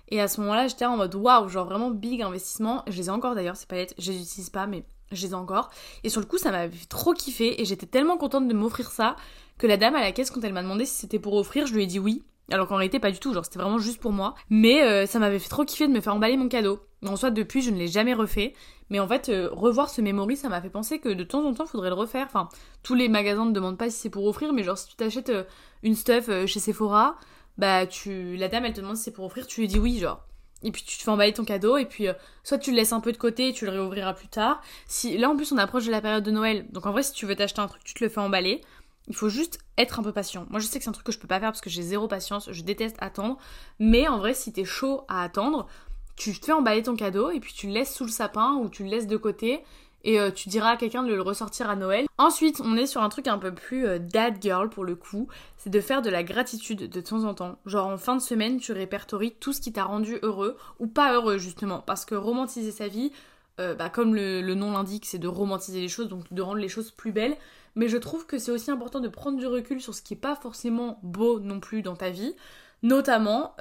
Et 0.10 0.22
à 0.22 0.28
ce 0.28 0.42
moment-là, 0.42 0.68
j'étais 0.68 0.86
en 0.86 0.98
mode 0.98 1.16
waouh, 1.16 1.48
genre 1.50 1.66
vraiment 1.66 1.90
big 1.90 2.22
investissement. 2.22 2.84
Je 2.88 2.98
les 2.98 3.08
ai 3.08 3.10
encore 3.10 3.36
d'ailleurs, 3.36 3.56
ces 3.56 3.66
palettes. 3.66 3.96
Je 3.98 4.12
les 4.12 4.22
utilise 4.22 4.50
pas, 4.50 4.68
mais 4.68 4.84
je 5.12 5.26
les 5.26 5.32
ai 5.32 5.36
encore. 5.36 5.70
Et 6.04 6.10
sur 6.10 6.22
le 6.22 6.28
coup, 6.28 6.38
ça 6.38 6.52
m'avait 6.52 6.76
trop 6.90 7.14
kiffé. 7.14 7.62
Et 7.62 7.66
j'étais 7.66 7.86
tellement 7.86 8.18
contente 8.18 8.48
de 8.48 8.54
m'offrir 8.54 8.92
ça 8.92 9.16
que 9.58 9.68
la 9.68 9.78
dame 9.78 9.96
à 9.96 10.02
la 10.02 10.12
caisse, 10.12 10.32
quand 10.32 10.44
elle 10.44 10.54
m'a 10.54 10.64
demandé 10.64 10.86
si 10.86 10.96
c'était 10.96 11.20
pour 11.20 11.36
offrir, 11.36 11.68
je 11.68 11.74
lui 11.74 11.84
ai 11.84 11.88
dit 11.88 12.00
oui. 12.00 12.24
Alors 12.52 12.68
qu'en 12.68 12.76
réalité, 12.76 13.00
pas 13.00 13.12
du 13.12 13.20
tout, 13.20 13.34
genre 13.34 13.46
c'était 13.46 13.60
vraiment 13.60 13.80
juste 13.80 14.02
pour 14.02 14.12
moi. 14.12 14.36
Mais 14.50 14.84
euh, 14.84 15.06
ça 15.06 15.20
m'avait 15.20 15.40
fait 15.40 15.50
trop 15.50 15.64
kiffer 15.64 15.88
de 15.88 15.94
me 15.94 16.02
faire 16.02 16.14
emballer 16.14 16.38
mon 16.38 16.50
cadeau. 16.50 16.80
En 17.06 17.16
soit, 17.16 17.32
depuis, 17.32 17.62
je 17.62 17.72
ne 17.72 17.78
l'ai 17.78 17.88
jamais 17.88 18.14
refait. 18.14 18.54
Mais 18.90 19.00
en 19.00 19.08
fait, 19.08 19.30
euh, 19.30 19.50
revoir 19.52 19.90
ce 19.90 20.02
memory, 20.02 20.36
ça 20.36 20.50
m'a 20.50 20.62
fait 20.62 20.70
penser 20.70 21.00
que 21.00 21.10
de 21.10 21.24
temps 21.24 21.46
en 21.46 21.54
temps, 21.54 21.64
il 21.66 21.70
faudrait 21.70 21.90
le 21.90 21.96
refaire. 21.96 22.26
Enfin, 22.28 22.50
tous 22.84 22.96
les 22.96 23.08
magasins 23.08 23.46
ne 23.46 23.52
demandent 23.52 23.78
pas 23.78 23.90
si 23.90 23.98
c'est 23.98 24.10
pour 24.10 24.26
offrir, 24.26 24.52
mais 24.54 24.64
genre 24.64 24.78
si 24.78 24.88
tu 24.88 24.96
t'achètes 24.96 25.30
euh, 25.30 25.44
une 25.84 25.96
stuff 25.96 26.30
chez 26.46 26.60
Sephora, 26.60 27.16
bah 27.58 27.86
tu, 27.88 28.36
la 28.38 28.48
dame 28.48 28.66
elle 28.66 28.74
te 28.74 28.82
demande 28.82 28.98
si 28.98 29.04
c'est 29.04 29.12
pour 29.12 29.26
offrir, 29.26 29.48
tu 29.48 29.62
lui 29.62 29.68
dis 29.68 29.80
oui, 29.80 30.00
genre. 30.00 30.26
Et 30.64 30.72
puis 30.72 30.84
tu 30.84 30.98
te 30.98 31.04
fais 31.04 31.12
emballer 31.12 31.34
ton 31.34 31.44
cadeau 31.44 31.78
et 31.78 31.86
puis 31.86 32.08
soit 32.44 32.58
tu 32.58 32.72
le 32.72 32.78
laisses 32.78 32.94
un 32.94 33.02
peu 33.02 33.12
de 33.12 33.18
côté 33.18 33.50
et 33.50 33.54
tu 33.54 33.66
le 33.66 33.72
réouvriras 33.72 34.14
plus 34.14 34.30
tard. 34.30 34.62
Si 34.88 35.18
là 35.18 35.30
en 35.30 35.36
plus 35.36 35.52
on 35.52 35.58
approche 35.58 35.86
de 35.86 35.92
la 35.92 36.00
période 36.00 36.24
de 36.24 36.32
Noël, 36.32 36.66
donc 36.72 36.86
en 36.86 36.92
vrai 36.92 37.04
si 37.04 37.12
tu 37.12 37.26
veux 37.26 37.36
t'acheter 37.36 37.60
un 37.60 37.68
truc, 37.68 37.84
tu 37.84 37.94
te 37.94 38.04
le 38.04 38.10
fais 38.10 38.22
emballer. 38.22 38.62
Il 39.10 39.16
faut 39.16 39.28
juste 39.28 39.60
être 39.78 40.00
un 40.00 40.04
peu 40.04 40.14
patient. 40.14 40.46
Moi, 40.50 40.62
je 40.62 40.66
sais 40.66 40.78
que 40.78 40.86
c'est 40.86 40.90
un 40.90 40.94
truc 40.94 41.06
que 41.06 41.12
je 41.12 41.20
peux 41.20 41.28
pas 41.28 41.40
faire 41.40 41.50
parce 41.50 41.60
que 41.60 41.70
j'ai 41.70 41.82
zéro 41.82 42.08
patience, 42.08 42.50
je 42.50 42.64
déteste 42.64 42.96
attendre. 43.00 43.38
Mais 43.78 44.08
en 44.08 44.18
vrai, 44.18 44.34
si 44.34 44.54
t'es 44.54 44.64
chaud 44.64 45.04
à 45.10 45.24
attendre, 45.24 45.68
tu 46.16 46.40
te 46.40 46.46
fais 46.46 46.52
emballer 46.54 46.84
ton 46.84 46.96
cadeau 46.96 47.30
et 47.32 47.40
puis 47.40 47.54
tu 47.54 47.68
le 47.68 47.74
laisses 47.74 47.94
sous 47.94 48.06
le 48.06 48.12
sapin 48.12 48.54
ou 48.54 48.70
tu 48.70 48.84
le 48.84 48.90
laisses 48.90 49.08
de 49.08 49.18
côté 49.18 49.64
et 50.04 50.20
euh, 50.20 50.32
tu 50.32 50.50
diras 50.50 50.72
à 50.72 50.78
quelqu'un 50.78 51.04
de 51.04 51.14
le 51.14 51.22
ressortir 51.22 51.70
à 51.70 51.76
Noël. 51.76 52.06
Ensuite, 52.18 52.62
on 52.64 52.76
est 52.76 52.88
sur 52.88 53.02
un 53.02 53.10
truc 53.10 53.28
un 53.28 53.38
peu 53.38 53.54
plus 53.54 53.88
euh, 53.88 54.00
dad 54.00 54.36
girl 54.42 54.70
pour 54.70 54.84
le 54.84 54.96
coup, 54.96 55.28
c'est 55.58 55.70
de 55.70 55.82
faire 55.82 56.02
de 56.02 56.10
la 56.10 56.24
gratitude 56.24 56.90
de 56.90 57.02
temps 57.02 57.24
en 57.24 57.34
temps. 57.34 57.58
Genre 57.66 57.88
en 57.88 57.98
fin 57.98 58.16
de 58.16 58.22
semaine, 58.22 58.60
tu 58.60 58.72
répertories 58.72 59.36
tout 59.40 59.54
ce 59.54 59.62
qui 59.62 59.72
t'a 59.72 59.86
rendu 59.86 60.18
heureux 60.22 60.58
ou 60.80 60.88
pas 60.88 61.14
heureux 61.14 61.38
justement, 61.38 61.80
parce 61.80 62.06
que 62.06 62.16
romantiser 62.16 62.72
sa 62.72 62.88
vie, 62.88 63.12
euh, 63.60 63.76
bah, 63.76 63.90
comme 63.90 64.16
le, 64.16 64.42
nom 64.54 64.72
l'indique, 64.72 65.06
c'est 65.06 65.20
de 65.20 65.28
romantiser 65.28 65.80
les 65.80 65.90
choses, 65.90 66.10
donc 66.10 66.32
de 66.32 66.42
rendre 66.42 66.60
les 66.60 66.70
choses 66.70 66.92
plus 66.92 67.12
belles 67.12 67.38
mais 67.76 67.88
je 67.88 67.98
trouve 67.98 68.28
que 68.28 68.38
c'est 68.38 68.52
aussi 68.52 68.70
important 68.70 69.00
de 69.00 69.08
prendre 69.08 69.40
du 69.40 69.48
recul 69.48 69.82
sur 69.82 69.96
ce 69.96 70.04
qui 70.04 70.14
est 70.14 70.18
pas 70.18 70.36
forcément 70.36 71.00
beau 71.02 71.40
non 71.40 71.60
plus 71.60 71.82
dans 71.82 71.96
ta 71.96 72.12
vie. 72.12 72.36
Notamment, 72.84 73.56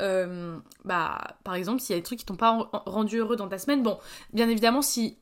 bah, 0.85 1.19
par 1.45 1.55
exemple, 1.55 1.81
s'il 1.81 1.95
y 1.95 1.97
a 1.97 2.01
des 2.01 2.05
trucs 2.05 2.19
qui 2.19 2.27
t'ont 2.27 2.37
pas 2.37 2.69
rendu 2.85 3.17
heureux 3.17 3.37
dans 3.37 3.49
ta 3.49 3.57
semaine, 3.57 3.83
bon, 3.83 3.99
bien 4.35 4.51
évidemment, 4.51 4.83
si 4.83 5.17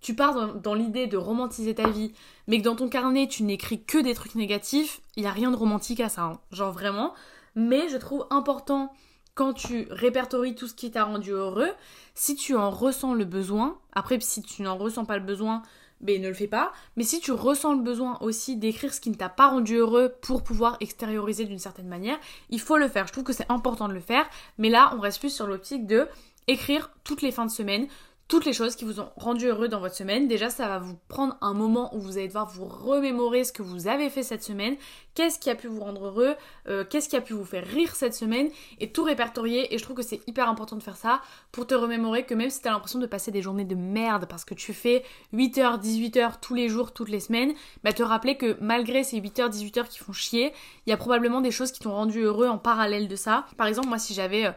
tu 0.00 0.14
pars 0.14 0.54
dans, 0.54 0.74
l'idée 0.74 1.06
de 1.06 1.16
romantiser 1.16 1.74
ta 1.74 1.88
vie, 1.88 2.12
mais 2.46 2.58
que 2.58 2.64
dans 2.64 2.76
ton 2.76 2.88
carnet 2.88 3.26
tu 3.26 3.42
n'écris 3.42 3.82
que 3.82 3.98
des 3.98 4.14
trucs 4.14 4.34
négatifs, 4.34 5.00
il 5.16 5.24
y 5.24 5.26
a 5.26 5.32
rien 5.32 5.50
de 5.50 5.56
romantique 5.56 6.00
à 6.00 6.08
ça, 6.08 6.22
hein. 6.22 6.40
genre 6.52 6.72
vraiment. 6.72 7.14
mais 7.54 7.88
je 7.88 7.96
trouve 7.96 8.26
important 8.30 8.92
quand 9.34 9.52
tu 9.52 9.86
répertories 9.90 10.54
tout 10.54 10.66
ce 10.66 10.74
qui 10.74 10.90
t'a 10.90 11.04
rendu 11.04 11.30
heureux, 11.30 11.70
si 12.14 12.36
tu 12.36 12.56
en 12.56 12.70
ressens 12.70 13.12
le 13.12 13.26
besoin, 13.26 13.78
après 13.92 14.18
si 14.20 14.42
tu 14.42 14.62
n'en 14.62 14.78
ressens 14.78 15.04
pas 15.04 15.18
le 15.18 15.24
besoin, 15.24 15.62
ben 16.00 16.20
ne 16.20 16.28
le 16.28 16.34
fais 16.34 16.46
pas, 16.46 16.72
mais 16.96 17.04
si 17.04 17.20
tu 17.20 17.32
ressens 17.32 17.74
le 17.74 17.82
besoin 17.82 18.18
aussi 18.20 18.56
d'écrire 18.56 18.92
ce 18.92 19.00
qui 19.00 19.10
ne 19.10 19.14
t'a 19.14 19.28
pas 19.28 19.48
rendu 19.48 19.76
heureux 19.76 20.14
pour 20.22 20.42
pouvoir 20.42 20.76
extérioriser 20.80 21.44
d'une 21.44 21.58
certaine 21.58 21.88
manière, 21.88 22.18
il 22.50 22.60
faut 22.60 22.76
le 22.76 22.88
faire. 22.88 23.06
Je 23.06 23.12
trouve 23.12 23.24
que 23.24 23.32
c'est 23.32 23.50
important 23.50 23.88
de 23.88 23.94
le 23.94 24.00
faire, 24.00 24.26
mais 24.58 24.70
là 24.70 24.92
on 24.96 25.00
reste 25.00 25.20
plus 25.20 25.34
sur 25.34 25.46
l'optique 25.46 25.86
de 25.86 26.08
écrire 26.46 26.90
toutes 27.04 27.22
les 27.22 27.32
fins 27.32 27.46
de 27.46 27.50
semaine, 27.50 27.88
toutes 28.28 28.44
les 28.44 28.52
choses 28.52 28.74
qui 28.74 28.84
vous 28.84 29.00
ont 29.00 29.08
rendu 29.16 29.46
heureux 29.46 29.68
dans 29.68 29.78
votre 29.78 29.94
semaine. 29.94 30.26
Déjà, 30.26 30.50
ça 30.50 30.66
va 30.66 30.78
vous 30.78 30.98
prendre 31.08 31.36
un 31.40 31.54
moment 31.54 31.94
où 31.94 32.00
vous 32.00 32.18
allez 32.18 32.26
devoir 32.26 32.48
vous 32.48 32.64
remémorer 32.64 33.44
ce 33.44 33.52
que 33.52 33.62
vous 33.62 33.86
avez 33.86 34.10
fait 34.10 34.24
cette 34.24 34.42
semaine, 34.42 34.76
qu'est-ce 35.14 35.38
qui 35.38 35.48
a 35.48 35.54
pu 35.54 35.68
vous 35.68 35.80
rendre 35.80 36.06
heureux, 36.06 36.34
euh, 36.68 36.84
qu'est-ce 36.88 37.08
qui 37.08 37.16
a 37.16 37.20
pu 37.20 37.34
vous 37.34 37.44
faire 37.44 37.64
rire 37.64 37.94
cette 37.94 38.14
semaine, 38.14 38.48
et 38.80 38.90
tout 38.90 39.04
répertorier. 39.04 39.72
Et 39.72 39.78
je 39.78 39.84
trouve 39.84 39.96
que 39.96 40.02
c'est 40.02 40.20
hyper 40.26 40.48
important 40.48 40.76
de 40.76 40.82
faire 40.82 40.96
ça 40.96 41.20
pour 41.52 41.66
te 41.66 41.74
remémorer 41.74 42.24
que 42.24 42.34
même 42.34 42.50
si 42.50 42.60
tu 42.60 42.68
as 42.68 42.72
l'impression 42.72 42.98
de 42.98 43.06
passer 43.06 43.30
des 43.30 43.42
journées 43.42 43.64
de 43.64 43.76
merde 43.76 44.26
parce 44.28 44.44
que 44.44 44.54
tu 44.54 44.72
fais 44.72 45.04
8h, 45.32 45.80
18h 45.80 46.40
tous 46.40 46.54
les 46.54 46.68
jours, 46.68 46.92
toutes 46.92 47.08
les 47.08 47.20
semaines, 47.20 47.54
bah 47.84 47.92
te 47.92 48.02
rappeler 48.02 48.36
que 48.36 48.56
malgré 48.60 49.04
ces 49.04 49.20
8h, 49.20 49.50
18h 49.50 49.88
qui 49.88 49.98
font 49.98 50.12
chier, 50.12 50.52
il 50.86 50.90
y 50.90 50.92
a 50.92 50.96
probablement 50.96 51.40
des 51.40 51.52
choses 51.52 51.70
qui 51.70 51.80
t'ont 51.80 51.92
rendu 51.92 52.22
heureux 52.22 52.48
en 52.48 52.58
parallèle 52.58 53.06
de 53.06 53.16
ça. 53.16 53.46
Par 53.56 53.68
exemple, 53.68 53.88
moi 53.88 53.98
si 53.98 54.14
j'avais... 54.14 54.52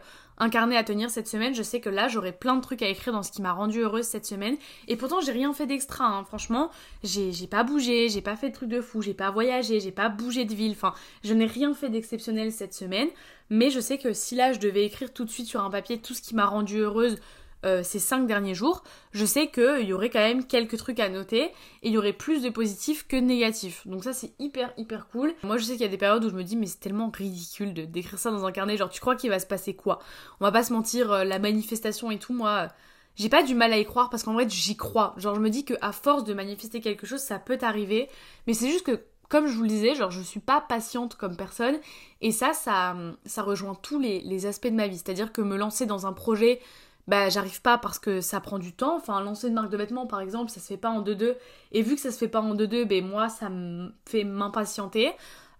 Carnet 0.48 0.76
à 0.76 0.84
tenir 0.84 1.10
cette 1.10 1.28
semaine, 1.28 1.54
je 1.54 1.62
sais 1.62 1.80
que 1.80 1.90
là 1.90 2.08
j'aurai 2.08 2.32
plein 2.32 2.56
de 2.56 2.62
trucs 2.62 2.82
à 2.82 2.88
écrire 2.88 3.12
dans 3.12 3.22
ce 3.22 3.30
qui 3.30 3.42
m'a 3.42 3.52
rendu 3.52 3.80
heureuse 3.80 4.06
cette 4.06 4.24
semaine. 4.24 4.56
Et 4.88 4.96
pourtant 4.96 5.20
j'ai 5.20 5.32
rien 5.32 5.52
fait 5.52 5.66
d'extra, 5.66 6.06
hein. 6.06 6.24
franchement, 6.24 6.70
j'ai 7.02 7.46
pas 7.46 7.62
bougé, 7.62 8.08
j'ai 8.08 8.22
pas 8.22 8.36
fait 8.36 8.48
de 8.48 8.54
trucs 8.54 8.70
de 8.70 8.80
fou, 8.80 9.02
j'ai 9.02 9.14
pas 9.14 9.30
voyagé, 9.30 9.80
j'ai 9.80 9.92
pas 9.92 10.08
bougé 10.08 10.44
de 10.44 10.54
ville, 10.54 10.72
enfin 10.72 10.94
je 11.24 11.34
n'ai 11.34 11.46
rien 11.46 11.74
fait 11.74 11.90
d'exceptionnel 11.90 12.52
cette 12.52 12.74
semaine. 12.74 13.08
Mais 13.50 13.70
je 13.70 13.80
sais 13.80 13.98
que 13.98 14.12
si 14.12 14.36
là 14.36 14.52
je 14.52 14.60
devais 14.60 14.84
écrire 14.84 15.12
tout 15.12 15.24
de 15.24 15.30
suite 15.30 15.48
sur 15.48 15.60
un 15.60 15.70
papier 15.70 15.98
tout 15.98 16.14
ce 16.14 16.22
qui 16.22 16.34
m'a 16.34 16.46
rendu 16.46 16.78
heureuse 16.78 17.18
euh, 17.66 17.82
ces 17.82 17.98
cinq 17.98 18.26
derniers 18.26 18.54
jours, 18.54 18.82
je 19.12 19.24
sais 19.26 19.48
qu'il 19.48 19.82
y 19.82 19.92
aurait 19.92 20.08
quand 20.08 20.20
même 20.20 20.46
quelques 20.46 20.78
trucs 20.78 20.98
à 20.98 21.10
noter 21.10 21.42
et 21.42 21.52
il 21.82 21.92
y 21.92 21.98
aurait 21.98 22.14
plus 22.14 22.42
de 22.42 22.48
positifs 22.48 23.06
que 23.06 23.16
de 23.16 23.20
négatifs. 23.20 23.86
Donc 23.86 24.04
ça 24.04 24.12
c'est 24.12 24.32
hyper 24.38 24.72
hyper 24.78 25.08
cool. 25.08 25.34
Moi 25.42 25.58
je 25.58 25.64
sais 25.64 25.72
qu'il 25.72 25.82
y 25.82 25.84
a 25.84 25.88
des 25.88 25.98
périodes 25.98 26.24
où 26.24 26.30
je 26.30 26.34
me 26.34 26.42
dis 26.42 26.56
mais 26.56 26.66
c'est 26.66 26.80
tellement 26.80 27.10
ridicule 27.10 27.74
d'écrire 27.74 28.18
ça 28.18 28.30
dans 28.30 28.46
un 28.46 28.52
carnet, 28.52 28.76
genre 28.76 28.88
tu 28.88 29.00
crois 29.00 29.14
qu'il 29.14 29.28
va 29.28 29.38
se 29.38 29.46
passer 29.46 29.74
quoi? 29.74 29.98
On 30.40 30.44
va 30.44 30.52
pas 30.52 30.64
se 30.64 30.72
mentir, 30.72 31.12
euh, 31.12 31.24
la 31.24 31.38
manifestation 31.38 32.10
et 32.10 32.18
tout, 32.18 32.32
moi 32.32 32.68
j'ai 33.16 33.28
pas 33.28 33.42
du 33.42 33.54
mal 33.54 33.72
à 33.72 33.78
y 33.78 33.84
croire 33.84 34.08
parce 34.08 34.22
qu'en 34.22 34.32
vrai 34.32 34.48
j'y 34.48 34.76
crois. 34.76 35.14
Genre 35.18 35.34
je 35.34 35.40
me 35.40 35.50
dis 35.50 35.66
que 35.66 35.74
à 35.82 35.92
force 35.92 36.24
de 36.24 36.32
manifester 36.32 36.80
quelque 36.80 37.06
chose 37.06 37.20
ça 37.20 37.38
peut 37.38 37.58
arriver, 37.60 38.08
mais 38.46 38.54
c'est 38.54 38.70
juste 38.70 38.86
que 38.86 39.00
comme 39.28 39.46
je 39.46 39.54
vous 39.54 39.62
le 39.62 39.68
disais, 39.68 39.94
genre 39.94 40.10
je 40.10 40.22
suis 40.22 40.40
pas 40.40 40.60
patiente 40.60 41.14
comme 41.14 41.36
personne 41.36 41.78
et 42.20 42.32
ça 42.32 42.52
ça, 42.52 42.96
ça 43.26 43.42
rejoint 43.42 43.74
tous 43.74 44.00
les, 44.00 44.20
les 44.22 44.46
aspects 44.46 44.66
de 44.66 44.74
ma 44.74 44.88
vie. 44.88 44.96
C'est-à-dire 44.96 45.32
que 45.32 45.40
me 45.40 45.56
lancer 45.56 45.86
dans 45.86 46.06
un 46.06 46.12
projet 46.12 46.58
bah 47.06 47.28
j'arrive 47.28 47.60
pas 47.62 47.78
parce 47.78 47.98
que 47.98 48.20
ça 48.20 48.40
prend 48.40 48.58
du 48.58 48.72
temps. 48.72 48.96
Enfin, 48.96 49.20
lancer 49.20 49.48
une 49.48 49.54
marque 49.54 49.70
de 49.70 49.76
vêtements 49.76 50.06
par 50.06 50.20
exemple, 50.20 50.50
ça 50.50 50.60
se 50.60 50.66
fait 50.66 50.76
pas 50.76 50.90
en 50.90 51.02
2-2. 51.02 51.34
Et 51.72 51.82
vu 51.82 51.94
que 51.94 52.00
ça 52.00 52.10
se 52.10 52.18
fait 52.18 52.28
pas 52.28 52.40
en 52.40 52.54
2-2, 52.54 52.84
ben 52.84 53.06
moi 53.06 53.28
ça 53.28 53.48
me 53.48 53.92
fait 54.06 54.24
m'impatienter. 54.24 55.12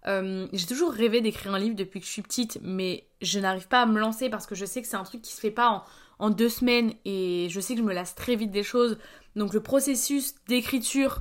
Euh, 0.07 0.47
j'ai 0.53 0.67
toujours 0.67 0.93
rêvé 0.93 1.21
d'écrire 1.21 1.55
un 1.55 1.59
livre 1.59 1.77
depuis 1.77 2.01
que 2.01 2.07
je 2.07 2.11
suis 2.11 2.23
petite, 2.23 2.59
mais 2.63 3.07
je 3.21 3.39
n'arrive 3.39 3.69
pas 3.69 3.83
à 3.83 3.87
me 3.87 3.99
lancer 3.99 4.31
parce 4.31 4.47
que 4.47 4.55
je 4.55 4.65
sais 4.65 4.81
que 4.81 4.89
c'est 4.89 4.97
un 4.97 5.05
truc 5.05 5.23
qui 5.23 5.33
se 5.33 5.41
fait 5.41 5.51
pas 5.51 5.69
en, 5.69 5.85
en, 6.19 6.31
deux 6.31 6.49
semaines 6.49 6.95
et 7.05 7.49
je 7.51 7.61
sais 7.61 7.75
que 7.75 7.81
je 7.81 7.85
me 7.85 7.93
lasse 7.93 8.15
très 8.15 8.37
vite 8.37 8.51
des 8.51 8.63
choses. 8.63 8.99
Donc 9.37 9.53
le 9.53 9.61
processus 9.61 10.35
d'écriture, 10.49 11.21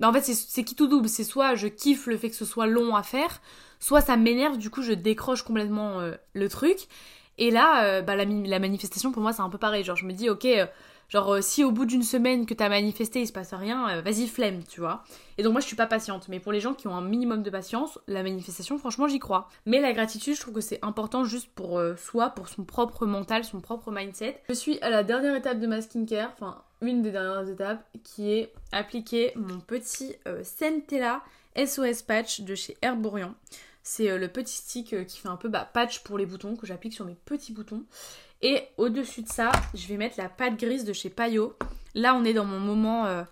bah 0.00 0.08
en 0.08 0.12
fait 0.12 0.22
c'est 0.22 0.64
qui 0.64 0.74
tout 0.74 0.88
double. 0.88 1.08
C'est 1.08 1.24
soit 1.24 1.54
je 1.54 1.68
kiffe 1.68 2.06
le 2.06 2.16
fait 2.16 2.30
que 2.30 2.36
ce 2.36 2.44
soit 2.44 2.66
long 2.66 2.96
à 2.96 3.02
faire, 3.02 3.40
soit 3.78 4.00
ça 4.00 4.16
m'énerve, 4.16 4.58
du 4.58 4.70
coup 4.70 4.82
je 4.82 4.92
décroche 4.92 5.42
complètement 5.42 6.00
euh, 6.00 6.14
le 6.34 6.48
truc. 6.48 6.88
Et 7.38 7.50
là, 7.50 7.84
euh, 7.84 8.02
bah, 8.02 8.16
la, 8.16 8.58
manifestation, 8.58 9.12
pour 9.12 9.22
moi, 9.22 9.32
c'est 9.32 9.42
un 9.42 9.48
peu 9.48 9.58
pareil. 9.58 9.84
Genre, 9.84 9.96
je 9.96 10.04
me 10.04 10.12
dis, 10.12 10.28
ok, 10.28 10.44
euh, 10.44 10.66
genre, 11.08 11.34
euh, 11.34 11.40
si 11.40 11.62
au 11.62 11.70
bout 11.70 11.86
d'une 11.86 12.02
semaine 12.02 12.46
que 12.46 12.54
t'as 12.54 12.68
manifesté, 12.68 13.20
il 13.20 13.26
se 13.28 13.32
passe 13.32 13.54
rien, 13.54 14.00
vas-y, 14.02 14.26
flemme, 14.26 14.64
tu 14.68 14.80
vois. 14.80 15.04
Et 15.38 15.44
donc, 15.44 15.52
moi, 15.52 15.60
je 15.60 15.66
suis 15.66 15.76
pas 15.76 15.86
patiente. 15.86 16.28
Mais 16.28 16.40
pour 16.40 16.52
les 16.52 16.60
gens 16.60 16.74
qui 16.74 16.88
ont 16.88 16.96
un 16.96 17.00
minimum 17.00 17.42
de 17.42 17.50
patience, 17.50 17.98
la 18.08 18.24
manifestation, 18.24 18.76
franchement, 18.78 19.06
j'y 19.06 19.20
crois. 19.20 19.48
Mais 19.66 19.80
la 19.80 19.92
gratitude, 19.92 20.34
je 20.34 20.40
trouve 20.40 20.54
que 20.54 20.60
c'est 20.60 20.80
important 20.82 21.24
juste 21.24 21.48
pour 21.54 21.80
soi, 21.96 22.30
pour 22.30 22.48
son 22.48 22.64
propre 22.64 23.06
mental, 23.06 23.44
son 23.44 23.60
propre 23.60 23.92
mindset. 23.92 24.42
Je 24.48 24.54
suis 24.54 24.80
à 24.80 24.90
la 24.90 25.04
dernière 25.04 25.36
étape 25.36 25.60
de 25.60 25.66
ma 25.68 25.80
skincare, 25.80 26.32
enfin, 26.34 26.62
une 26.82 27.02
des 27.02 27.12
dernières 27.12 27.48
étapes, 27.48 27.86
qui 28.02 28.32
est 28.32 28.52
appliquer 28.72 29.32
mon 29.36 29.60
petit 29.60 30.16
Centella 30.42 31.22
SOS 31.56 32.02
Patch 32.02 32.40
de 32.40 32.54
chez 32.56 32.76
Herborian. 32.82 33.34
C'est 33.90 34.10
euh, 34.10 34.18
le 34.18 34.28
petit 34.28 34.56
stick 34.56 34.92
euh, 34.92 35.02
qui 35.02 35.16
fait 35.16 35.30
un 35.30 35.38
peu 35.38 35.48
bah, 35.48 35.66
patch 35.72 36.00
pour 36.00 36.18
les 36.18 36.26
boutons 36.26 36.56
que 36.56 36.66
j'applique 36.66 36.92
sur 36.92 37.06
mes 37.06 37.14
petits 37.14 37.54
boutons. 37.54 37.84
Et 38.42 38.64
au-dessus 38.76 39.22
de 39.22 39.28
ça, 39.28 39.50
je 39.72 39.86
vais 39.86 39.96
mettre 39.96 40.18
la 40.18 40.28
pâte 40.28 40.58
grise 40.58 40.84
de 40.84 40.92
chez 40.92 41.08
Payot. 41.08 41.56
Là, 41.94 42.14
on 42.14 42.22
est 42.22 42.34
dans 42.34 42.44
mon 42.44 42.60
moment 42.60 43.06
euh, 43.06 43.22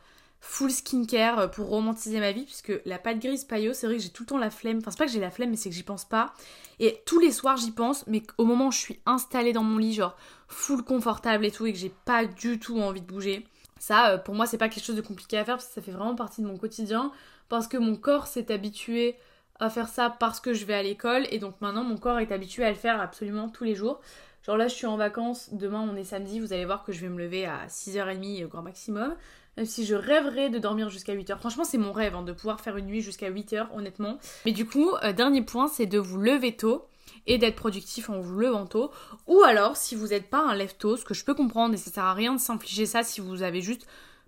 full 0.41 0.71
skincare 0.71 1.51
pour 1.51 1.69
romantiser 1.69 2.21
ma 2.21 2.33
vie, 2.33 2.45
puisque 2.45 2.73
la 2.87 2.99
pâte 2.99 3.19
grise 3.19 3.45
Payot, 3.45 3.75
c'est 3.75 3.87
vrai 3.87 3.99
que 3.99 4.03
j'ai 4.03 4.09
tout 4.09 4.23
le 4.23 4.29
temps 4.29 4.39
la 4.39 4.49
flemme. 4.49 4.79
Enfin, 4.79 4.91
c'est 4.91 4.97
pas 4.97 5.05
que 5.05 5.13
j'ai 5.13 5.21
la 5.21 5.31
flemme, 5.31 5.51
mais 5.51 5.57
c'est 5.57 5.69
que 5.69 5.75
j'y 5.75 5.83
pense 5.83 6.07
pas. 6.07 6.33
Et 6.79 7.03
tous 7.05 7.19
les 7.19 7.33
soirs, 7.33 7.59
j'y 7.59 7.73
pense, 7.73 8.07
mais 8.07 8.23
au 8.39 8.47
moment 8.47 8.69
où 8.69 8.73
je 8.73 8.79
suis 8.79 8.99
installée 9.05 9.53
dans 9.53 9.63
mon 9.63 9.77
lit, 9.77 9.93
genre 9.93 10.17
full 10.49 10.83
confortable 10.83 11.45
et 11.45 11.51
tout, 11.51 11.67
et 11.67 11.75
que 11.75 11.79
j'ai 11.79 11.93
pas 12.07 12.25
du 12.25 12.59
tout 12.59 12.81
envie 12.81 13.03
de 13.03 13.07
bouger, 13.07 13.47
ça, 13.79 14.17
pour 14.17 14.35
moi, 14.35 14.47
c'est 14.47 14.57
pas 14.57 14.71
quelque 14.71 14.87
chose 14.87 14.97
de 14.97 15.03
compliqué 15.03 15.37
à 15.37 15.45
faire, 15.45 15.57
parce 15.57 15.69
que 15.69 15.75
ça 15.75 15.83
fait 15.83 15.93
vraiment 15.93 16.15
partie 16.15 16.41
de 16.41 16.47
mon 16.47 16.57
quotidien, 16.57 17.13
parce 17.51 17.69
que 17.69 17.77
mon 17.77 17.95
corps 17.95 18.27
s'est 18.27 18.51
habitué 18.51 19.17
à 19.61 19.71
faire 19.71 19.89
ça 19.89 20.11
parce 20.11 20.41
que 20.41 20.53
je 20.53 20.65
vais 20.65 20.75
à 20.75 20.83
l'école 20.83 21.27
et 21.31 21.39
donc 21.39 21.61
maintenant 21.61 21.85
mon 21.85 21.97
corps 21.97 22.19
est 22.19 22.33
habitué 22.33 22.65
à 22.65 22.71
le 22.71 22.77
faire 22.77 23.01
absolument 23.01 23.49
tous 23.49 23.65
les 23.65 23.75
jours. 23.75 24.01
Genre 24.45 24.57
là 24.57 24.69
je 24.69 24.75
suis 24.75 24.87
en 24.87 24.97
vacances, 24.97 25.51
demain 25.53 25.87
on 25.91 25.97
est 25.97 26.05
samedi, 26.05 26.41
vous 26.41 26.53
allez 26.53 26.65
voir 26.65 26.85
que 26.85 26.93
je 26.93 27.01
vais 27.01 27.09
me 27.09 27.19
lever 27.19 27.47
à 27.47 27.67
6h30 27.69 28.45
au 28.45 28.49
grand 28.49 28.63
maximum. 28.63 29.15
Même 29.57 29.67
si 29.67 29.87
je 29.87 29.95
rêverais 29.95 30.51
de 30.51 30.59
dormir 30.59 30.91
jusqu'à 30.91 31.15
8h. 31.15 31.39
Franchement 31.39 31.65
c'est 31.65 31.79
mon 31.79 31.93
rêve 31.93 32.15
hein, 32.15 32.23
de 32.23 32.33
pouvoir 32.33 32.61
faire 32.61 32.77
une 32.77 32.87
nuit 32.87 33.01
jusqu'à 33.01 33.31
8h 33.31 33.69
honnêtement. 33.75 34.19
Mais 34.45 34.53
du 34.53 34.67
coup, 34.67 34.91
euh, 35.03 35.13
dernier 35.13 35.43
point 35.43 35.69
c'est 35.69 35.87
de 35.87 35.99
vous 35.99 36.19
lever 36.19 36.57
tôt 36.57 36.87
et 37.27 37.39
d'être 37.39 37.57
productif 37.57 38.11
en 38.11 38.21
vous 38.21 38.39
levant 38.39 38.67
tôt. 38.67 38.91
Ou 39.27 39.41
alors 39.43 39.77
si 39.77 39.95
vous 39.95 40.09
n'êtes 40.09 40.29
pas 40.29 40.47
un 40.47 40.55
lève 40.55 40.77
tôt, 40.77 40.97
ce 40.97 41.05
que 41.05 41.15
je 41.15 41.25
peux 41.25 41.35
comprendre 41.35 41.75
et 41.75 41.79
ça 41.79 41.91
sert 41.91 42.05
à 42.05 42.15
rien 42.15 42.35
de 42.35 42.41
s'infliger 42.41 42.87
ça 42.87 43.03
si 43.03 43.21
vous 43.21 43.43
avez 43.43 43.63
juste 43.63 43.87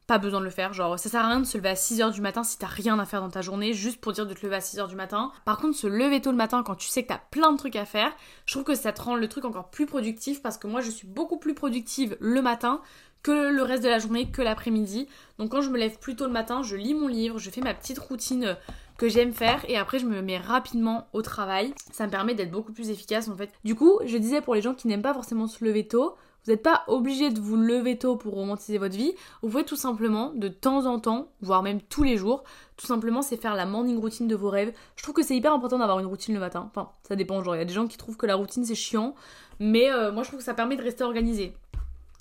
pas 0.08 0.18
besoin 0.18 0.40
de 0.40 0.44
le 0.44 0.50
faire. 0.50 0.72
Genre, 0.72 0.98
ça 0.98 1.08
sert 1.08 1.24
à 1.24 1.28
rien 1.28 1.38
de 1.38 1.44
se 1.44 1.56
lever 1.58 1.68
à 1.68 1.74
6h 1.74 2.12
du 2.12 2.22
matin 2.22 2.42
si 2.42 2.58
t'as 2.58 2.66
rien 2.66 2.98
à 2.98 3.04
faire 3.04 3.20
dans 3.20 3.28
ta 3.28 3.42
journée, 3.42 3.74
juste 3.74 4.00
pour 4.00 4.12
dire 4.12 4.26
de 4.26 4.32
te 4.32 4.44
lever 4.44 4.56
à 4.56 4.60
6h 4.60 4.88
du 4.88 4.96
matin. 4.96 5.30
Par 5.44 5.58
contre, 5.58 5.76
se 5.76 5.86
lever 5.86 6.20
tôt 6.20 6.30
le 6.30 6.36
matin 6.36 6.62
quand 6.64 6.74
tu 6.74 6.88
sais 6.88 7.02
que 7.02 7.08
t'as 7.08 7.20
plein 7.30 7.52
de 7.52 7.58
trucs 7.58 7.76
à 7.76 7.84
faire, 7.84 8.10
je 8.46 8.54
trouve 8.54 8.64
que 8.64 8.74
ça 8.74 8.92
te 8.92 9.02
rend 9.02 9.14
le 9.14 9.28
truc 9.28 9.44
encore 9.44 9.70
plus 9.70 9.84
productif 9.84 10.42
parce 10.42 10.56
que 10.56 10.66
moi, 10.66 10.80
je 10.80 10.90
suis 10.90 11.06
beaucoup 11.06 11.36
plus 11.36 11.54
productive 11.54 12.16
le 12.20 12.40
matin 12.40 12.80
que 13.22 13.50
le 13.50 13.62
reste 13.62 13.82
de 13.82 13.88
la 13.88 13.98
journée, 13.98 14.30
que 14.30 14.40
l'après-midi. 14.40 15.08
Donc 15.38 15.50
quand 15.50 15.60
je 15.60 15.68
me 15.68 15.76
lève 15.76 15.98
plus 15.98 16.16
tôt 16.16 16.24
le 16.24 16.32
matin, 16.32 16.62
je 16.62 16.76
lis 16.76 16.94
mon 16.94 17.08
livre, 17.08 17.38
je 17.38 17.50
fais 17.50 17.60
ma 17.60 17.74
petite 17.74 17.98
routine 17.98 18.56
que 18.96 19.08
j'aime 19.08 19.32
faire 19.32 19.62
et 19.68 19.76
après 19.76 19.98
je 19.98 20.06
me 20.06 20.22
mets 20.22 20.38
rapidement 20.38 21.08
au 21.12 21.20
travail. 21.20 21.74
Ça 21.92 22.06
me 22.06 22.10
permet 22.10 22.34
d'être 22.34 22.50
beaucoup 22.50 22.72
plus 22.72 22.90
efficace 22.90 23.28
en 23.28 23.36
fait. 23.36 23.52
Du 23.64 23.74
coup, 23.74 24.00
je 24.06 24.16
disais 24.16 24.40
pour 24.40 24.54
les 24.54 24.62
gens 24.62 24.74
qui 24.74 24.88
n'aiment 24.88 25.02
pas 25.02 25.14
forcément 25.14 25.46
se 25.46 25.64
lever 25.64 25.86
tôt, 25.86 26.16
vous 26.44 26.52
n'êtes 26.52 26.62
pas 26.62 26.84
obligé 26.86 27.30
de 27.30 27.40
vous 27.40 27.56
lever 27.56 27.98
tôt 27.98 28.16
pour 28.16 28.34
romantiser 28.34 28.78
votre 28.78 28.96
vie. 28.96 29.12
Vous 29.42 29.50
pouvez 29.50 29.64
tout 29.64 29.76
simplement, 29.76 30.32
de 30.34 30.48
temps 30.48 30.86
en 30.86 30.98
temps, 30.98 31.28
voire 31.42 31.62
même 31.62 31.80
tous 31.82 32.02
les 32.02 32.16
jours, 32.16 32.44
tout 32.76 32.86
simplement, 32.86 33.22
c'est 33.22 33.36
faire 33.36 33.54
la 33.54 33.66
morning 33.66 33.98
routine 33.98 34.28
de 34.28 34.36
vos 34.36 34.48
rêves. 34.48 34.72
Je 34.96 35.02
trouve 35.02 35.14
que 35.14 35.22
c'est 35.22 35.36
hyper 35.36 35.52
important 35.52 35.78
d'avoir 35.78 35.98
une 35.98 36.06
routine 36.06 36.34
le 36.34 36.40
matin. 36.40 36.70
Enfin, 36.70 36.90
ça 37.06 37.16
dépend. 37.16 37.42
Genre, 37.42 37.56
il 37.56 37.58
y 37.58 37.62
a 37.62 37.66
des 37.66 37.74
gens 37.74 37.86
qui 37.86 37.98
trouvent 37.98 38.16
que 38.16 38.26
la 38.26 38.36
routine 38.36 38.64
c'est 38.64 38.74
chiant, 38.74 39.14
mais 39.58 39.90
euh, 39.90 40.12
moi 40.12 40.22
je 40.22 40.28
trouve 40.28 40.38
que 40.38 40.44
ça 40.44 40.54
permet 40.54 40.76
de 40.76 40.82
rester 40.82 41.04
organisé. 41.04 41.54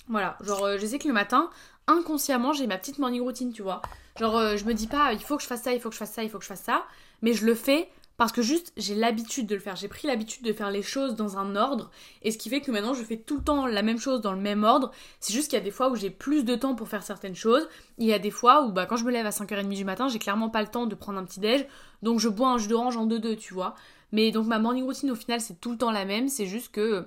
Voilà, 0.08 0.36
genre 0.40 0.64
euh, 0.64 0.78
je 0.78 0.86
sais 0.86 0.98
que 0.98 1.06
le 1.06 1.14
matin, 1.14 1.50
inconsciemment, 1.86 2.52
j'ai 2.52 2.66
ma 2.66 2.78
petite 2.78 2.98
morning 2.98 3.22
routine, 3.22 3.52
tu 3.52 3.62
vois. 3.62 3.82
Genre, 4.18 4.36
euh, 4.36 4.56
je 4.56 4.64
me 4.64 4.74
dis 4.74 4.86
pas, 4.86 5.12
il 5.12 5.20
faut 5.20 5.36
que 5.36 5.42
je 5.42 5.48
fasse 5.48 5.62
ça, 5.62 5.72
il 5.72 5.80
faut 5.80 5.88
que 5.88 5.94
je 5.94 5.98
fasse 5.98 6.12
ça, 6.12 6.22
il 6.22 6.30
faut 6.30 6.38
que 6.38 6.44
je 6.44 6.48
fasse 6.48 6.62
ça, 6.62 6.84
mais 7.22 7.32
je 7.34 7.46
le 7.46 7.54
fais 7.54 7.88
parce 8.18 8.32
que 8.32 8.42
juste 8.42 8.72
j'ai 8.76 8.96
l'habitude 8.96 9.46
de 9.46 9.54
le 9.54 9.60
faire. 9.60 9.76
J'ai 9.76 9.88
pris 9.88 10.08
l'habitude 10.08 10.44
de 10.44 10.52
faire 10.52 10.70
les 10.70 10.82
choses 10.82 11.14
dans 11.14 11.38
un 11.38 11.56
ordre 11.56 11.90
et 12.22 12.32
ce 12.32 12.36
qui 12.36 12.50
fait 12.50 12.60
que 12.60 12.70
maintenant 12.70 12.92
je 12.92 13.02
fais 13.02 13.16
tout 13.16 13.38
le 13.38 13.44
temps 13.44 13.66
la 13.66 13.82
même 13.82 13.98
chose 13.98 14.20
dans 14.20 14.32
le 14.32 14.40
même 14.40 14.64
ordre. 14.64 14.90
C'est 15.20 15.32
juste 15.32 15.48
qu'il 15.48 15.58
y 15.58 15.62
a 15.62 15.64
des 15.64 15.70
fois 15.70 15.88
où 15.88 15.94
j'ai 15.94 16.10
plus 16.10 16.44
de 16.44 16.56
temps 16.56 16.74
pour 16.74 16.88
faire 16.88 17.04
certaines 17.04 17.36
choses. 17.36 17.66
Il 17.96 18.06
y 18.06 18.12
a 18.12 18.18
des 18.18 18.32
fois 18.32 18.64
où 18.64 18.72
bah, 18.72 18.86
quand 18.86 18.96
je 18.96 19.04
me 19.04 19.12
lève 19.12 19.24
à 19.24 19.30
5h30 19.30 19.68
du 19.68 19.84
matin, 19.84 20.08
j'ai 20.08 20.18
clairement 20.18 20.50
pas 20.50 20.60
le 20.60 20.68
temps 20.68 20.86
de 20.86 20.94
prendre 20.96 21.18
un 21.18 21.24
petit 21.24 21.40
déj. 21.40 21.64
Donc 22.02 22.18
je 22.18 22.28
bois 22.28 22.48
un 22.48 22.58
jus 22.58 22.68
d'orange 22.68 22.96
en 22.96 23.06
2-2, 23.06 23.36
tu 23.36 23.54
vois. 23.54 23.76
Mais 24.10 24.32
donc 24.32 24.46
ma 24.46 24.58
morning 24.58 24.84
routine 24.84 25.12
au 25.12 25.14
final 25.14 25.40
c'est 25.40 25.60
tout 25.60 25.70
le 25.70 25.78
temps 25.78 25.92
la 25.92 26.04
même. 26.04 26.28
C'est 26.28 26.46
juste 26.46 26.72
que 26.72 27.06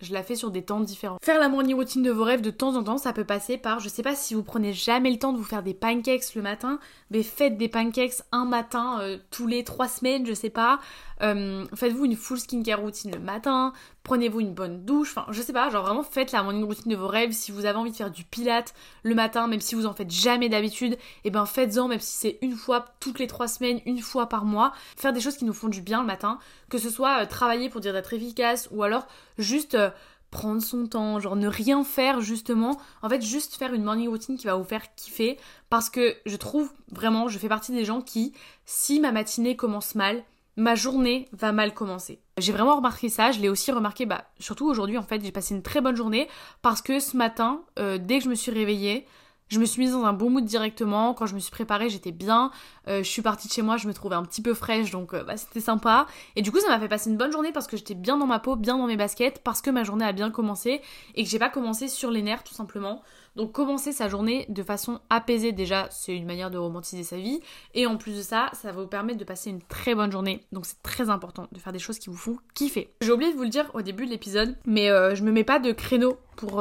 je 0.00 0.12
la 0.12 0.22
fais 0.22 0.36
sur 0.36 0.50
des 0.50 0.62
temps 0.62 0.80
différents. 0.80 1.18
Faire 1.22 1.40
la 1.40 1.48
morning 1.48 1.74
routine 1.74 2.02
de 2.02 2.10
vos 2.10 2.24
rêves 2.24 2.40
de 2.40 2.50
temps 2.50 2.76
en 2.76 2.84
temps, 2.84 2.98
ça 2.98 3.12
peut 3.12 3.24
passer 3.24 3.58
par, 3.58 3.80
je 3.80 3.88
sais 3.88 4.02
pas 4.02 4.14
si 4.14 4.34
vous 4.34 4.42
prenez 4.42 4.72
jamais 4.72 5.10
le 5.10 5.18
temps 5.18 5.32
de 5.32 5.38
vous 5.38 5.44
faire 5.44 5.62
des 5.62 5.74
pancakes 5.74 6.34
le 6.34 6.42
matin, 6.42 6.78
mais 7.10 7.22
faites 7.22 7.56
des 7.56 7.68
pancakes 7.68 8.22
un 8.32 8.44
matin 8.44 9.00
euh, 9.00 9.18
tous 9.30 9.46
les 9.46 9.64
trois 9.64 9.88
semaines, 9.88 10.26
je 10.26 10.34
sais 10.34 10.50
pas. 10.50 10.78
Euh, 11.22 11.66
faites-vous 11.74 12.04
une 12.04 12.16
full 12.16 12.38
skincare 12.38 12.80
routine 12.80 13.10
le 13.12 13.18
matin. 13.18 13.72
prenez-vous 14.04 14.40
une 14.40 14.54
bonne 14.54 14.84
douche, 14.84 15.10
enfin 15.10 15.26
je 15.30 15.42
sais 15.42 15.52
pas, 15.52 15.68
genre 15.68 15.84
vraiment 15.84 16.02
faites 16.02 16.32
la 16.32 16.42
morning 16.42 16.64
routine 16.64 16.92
de 16.92 16.96
vos 16.96 17.08
rêves. 17.08 17.32
Si 17.32 17.52
vous 17.52 17.66
avez 17.66 17.76
envie 17.76 17.90
de 17.90 17.96
faire 17.96 18.10
du 18.10 18.24
pilate 18.24 18.72
le 19.02 19.14
matin, 19.14 19.46
même 19.48 19.60
si 19.60 19.74
vous 19.74 19.86
en 19.86 19.94
faites 19.94 20.10
jamais 20.10 20.48
d'habitude, 20.48 20.94
et 20.94 20.98
eh 21.24 21.30
ben 21.30 21.44
faites-en, 21.44 21.88
même 21.88 22.00
si 22.00 22.16
c'est 22.16 22.38
une 22.42 22.54
fois 22.54 22.84
toutes 23.00 23.18
les 23.18 23.26
trois 23.26 23.48
semaines, 23.48 23.80
une 23.86 24.00
fois 24.00 24.28
par 24.28 24.44
mois. 24.44 24.72
Faire 24.96 25.12
des 25.12 25.20
choses 25.20 25.36
qui 25.36 25.44
nous 25.44 25.52
font 25.52 25.68
du 25.68 25.82
bien 25.82 26.00
le 26.00 26.06
matin, 26.06 26.38
que 26.70 26.78
ce 26.78 26.90
soit 26.90 27.22
euh, 27.22 27.26
travailler 27.26 27.68
pour 27.68 27.80
dire 27.80 27.92
d'être 27.92 28.12
efficace 28.14 28.68
ou 28.70 28.82
alors 28.82 29.06
juste 29.38 29.74
euh, 29.74 29.90
prendre 30.30 30.62
son 30.62 30.86
temps, 30.86 31.20
genre 31.20 31.36
ne 31.36 31.48
rien 31.48 31.84
faire 31.84 32.20
justement. 32.20 32.78
En 33.02 33.08
fait, 33.08 33.22
juste 33.22 33.56
faire 33.56 33.74
une 33.74 33.84
morning 33.84 34.08
routine 34.08 34.36
qui 34.36 34.46
va 34.46 34.56
vous 34.56 34.64
faire 34.64 34.94
kiffer 34.94 35.38
parce 35.70 35.90
que 35.90 36.16
je 36.26 36.36
trouve 36.36 36.72
vraiment, 36.90 37.28
je 37.28 37.38
fais 37.38 37.48
partie 37.48 37.72
des 37.72 37.84
gens 37.84 38.00
qui, 38.00 38.32
si 38.64 39.00
ma 39.00 39.12
matinée 39.12 39.56
commence 39.56 39.94
mal, 39.94 40.22
ma 40.58 40.74
journée 40.74 41.28
va 41.32 41.52
mal 41.52 41.72
commencer. 41.72 42.20
J'ai 42.36 42.52
vraiment 42.52 42.76
remarqué 42.76 43.08
ça, 43.08 43.30
je 43.30 43.40
l'ai 43.40 43.48
aussi 43.48 43.70
remarqué, 43.72 44.06
bah, 44.06 44.24
surtout 44.40 44.66
aujourd'hui 44.66 44.98
en 44.98 45.02
fait, 45.02 45.24
j'ai 45.24 45.32
passé 45.32 45.54
une 45.54 45.62
très 45.62 45.80
bonne 45.80 45.96
journée 45.96 46.28
parce 46.62 46.82
que 46.82 46.98
ce 46.98 47.16
matin, 47.16 47.62
euh, 47.78 47.96
dès 47.96 48.18
que 48.18 48.24
je 48.24 48.28
me 48.28 48.34
suis 48.34 48.50
réveillée, 48.50 49.06
je 49.48 49.58
me 49.58 49.64
suis 49.64 49.80
mise 49.80 49.92
dans 49.92 50.04
un 50.04 50.12
bon 50.12 50.30
mood 50.30 50.44
directement. 50.44 51.14
Quand 51.14 51.26
je 51.26 51.34
me 51.34 51.40
suis 51.40 51.50
préparée, 51.50 51.88
j'étais 51.88 52.12
bien. 52.12 52.50
Euh, 52.86 52.98
je 53.02 53.08
suis 53.08 53.22
partie 53.22 53.48
de 53.48 53.52
chez 53.52 53.62
moi, 53.62 53.76
je 53.76 53.88
me 53.88 53.94
trouvais 53.94 54.16
un 54.16 54.24
petit 54.24 54.42
peu 54.42 54.54
fraîche, 54.54 54.90
donc 54.90 55.14
euh, 55.14 55.24
bah, 55.24 55.36
c'était 55.36 55.60
sympa. 55.60 56.06
Et 56.36 56.42
du 56.42 56.52
coup, 56.52 56.60
ça 56.60 56.68
m'a 56.68 56.78
fait 56.78 56.88
passer 56.88 57.10
une 57.10 57.16
bonne 57.16 57.32
journée 57.32 57.52
parce 57.52 57.66
que 57.66 57.76
j'étais 57.76 57.94
bien 57.94 58.16
dans 58.16 58.26
ma 58.26 58.38
peau, 58.38 58.56
bien 58.56 58.76
dans 58.76 58.86
mes 58.86 58.96
baskets, 58.96 59.40
parce 59.42 59.62
que 59.62 59.70
ma 59.70 59.84
journée 59.84 60.04
a 60.04 60.12
bien 60.12 60.30
commencé 60.30 60.80
et 61.14 61.24
que 61.24 61.28
j'ai 61.28 61.38
pas 61.38 61.50
commencé 61.50 61.88
sur 61.88 62.10
les 62.10 62.22
nerfs 62.22 62.44
tout 62.44 62.54
simplement. 62.54 63.02
Donc 63.36 63.52
commencer 63.52 63.92
sa 63.92 64.08
journée 64.08 64.46
de 64.48 64.62
façon 64.62 65.00
apaisée 65.10 65.52
déjà, 65.52 65.86
c'est 65.90 66.16
une 66.16 66.26
manière 66.26 66.50
de 66.50 66.58
romantiser 66.58 67.04
sa 67.04 67.16
vie. 67.16 67.40
Et 67.74 67.86
en 67.86 67.96
plus 67.96 68.16
de 68.16 68.22
ça, 68.22 68.50
ça 68.52 68.72
va 68.72 68.82
vous 68.82 68.88
permettre 68.88 69.18
de 69.18 69.24
passer 69.24 69.50
une 69.50 69.62
très 69.62 69.94
bonne 69.94 70.10
journée. 70.10 70.44
Donc 70.50 70.66
c'est 70.66 70.82
très 70.82 71.08
important 71.08 71.46
de 71.52 71.58
faire 71.58 71.72
des 71.72 71.78
choses 71.78 71.98
qui 71.98 72.10
vous 72.10 72.16
font 72.16 72.38
kiffer. 72.54 72.92
J'ai 73.00 73.12
oublié 73.12 73.32
de 73.32 73.36
vous 73.36 73.44
le 73.44 73.48
dire 73.48 73.70
au 73.74 73.82
début 73.82 74.06
de 74.06 74.10
l'épisode, 74.10 74.56
mais 74.66 74.90
euh, 74.90 75.14
je 75.14 75.22
me 75.22 75.30
mets 75.30 75.44
pas 75.44 75.58
de 75.58 75.72
créneau 75.72 76.18
pour 76.36 76.60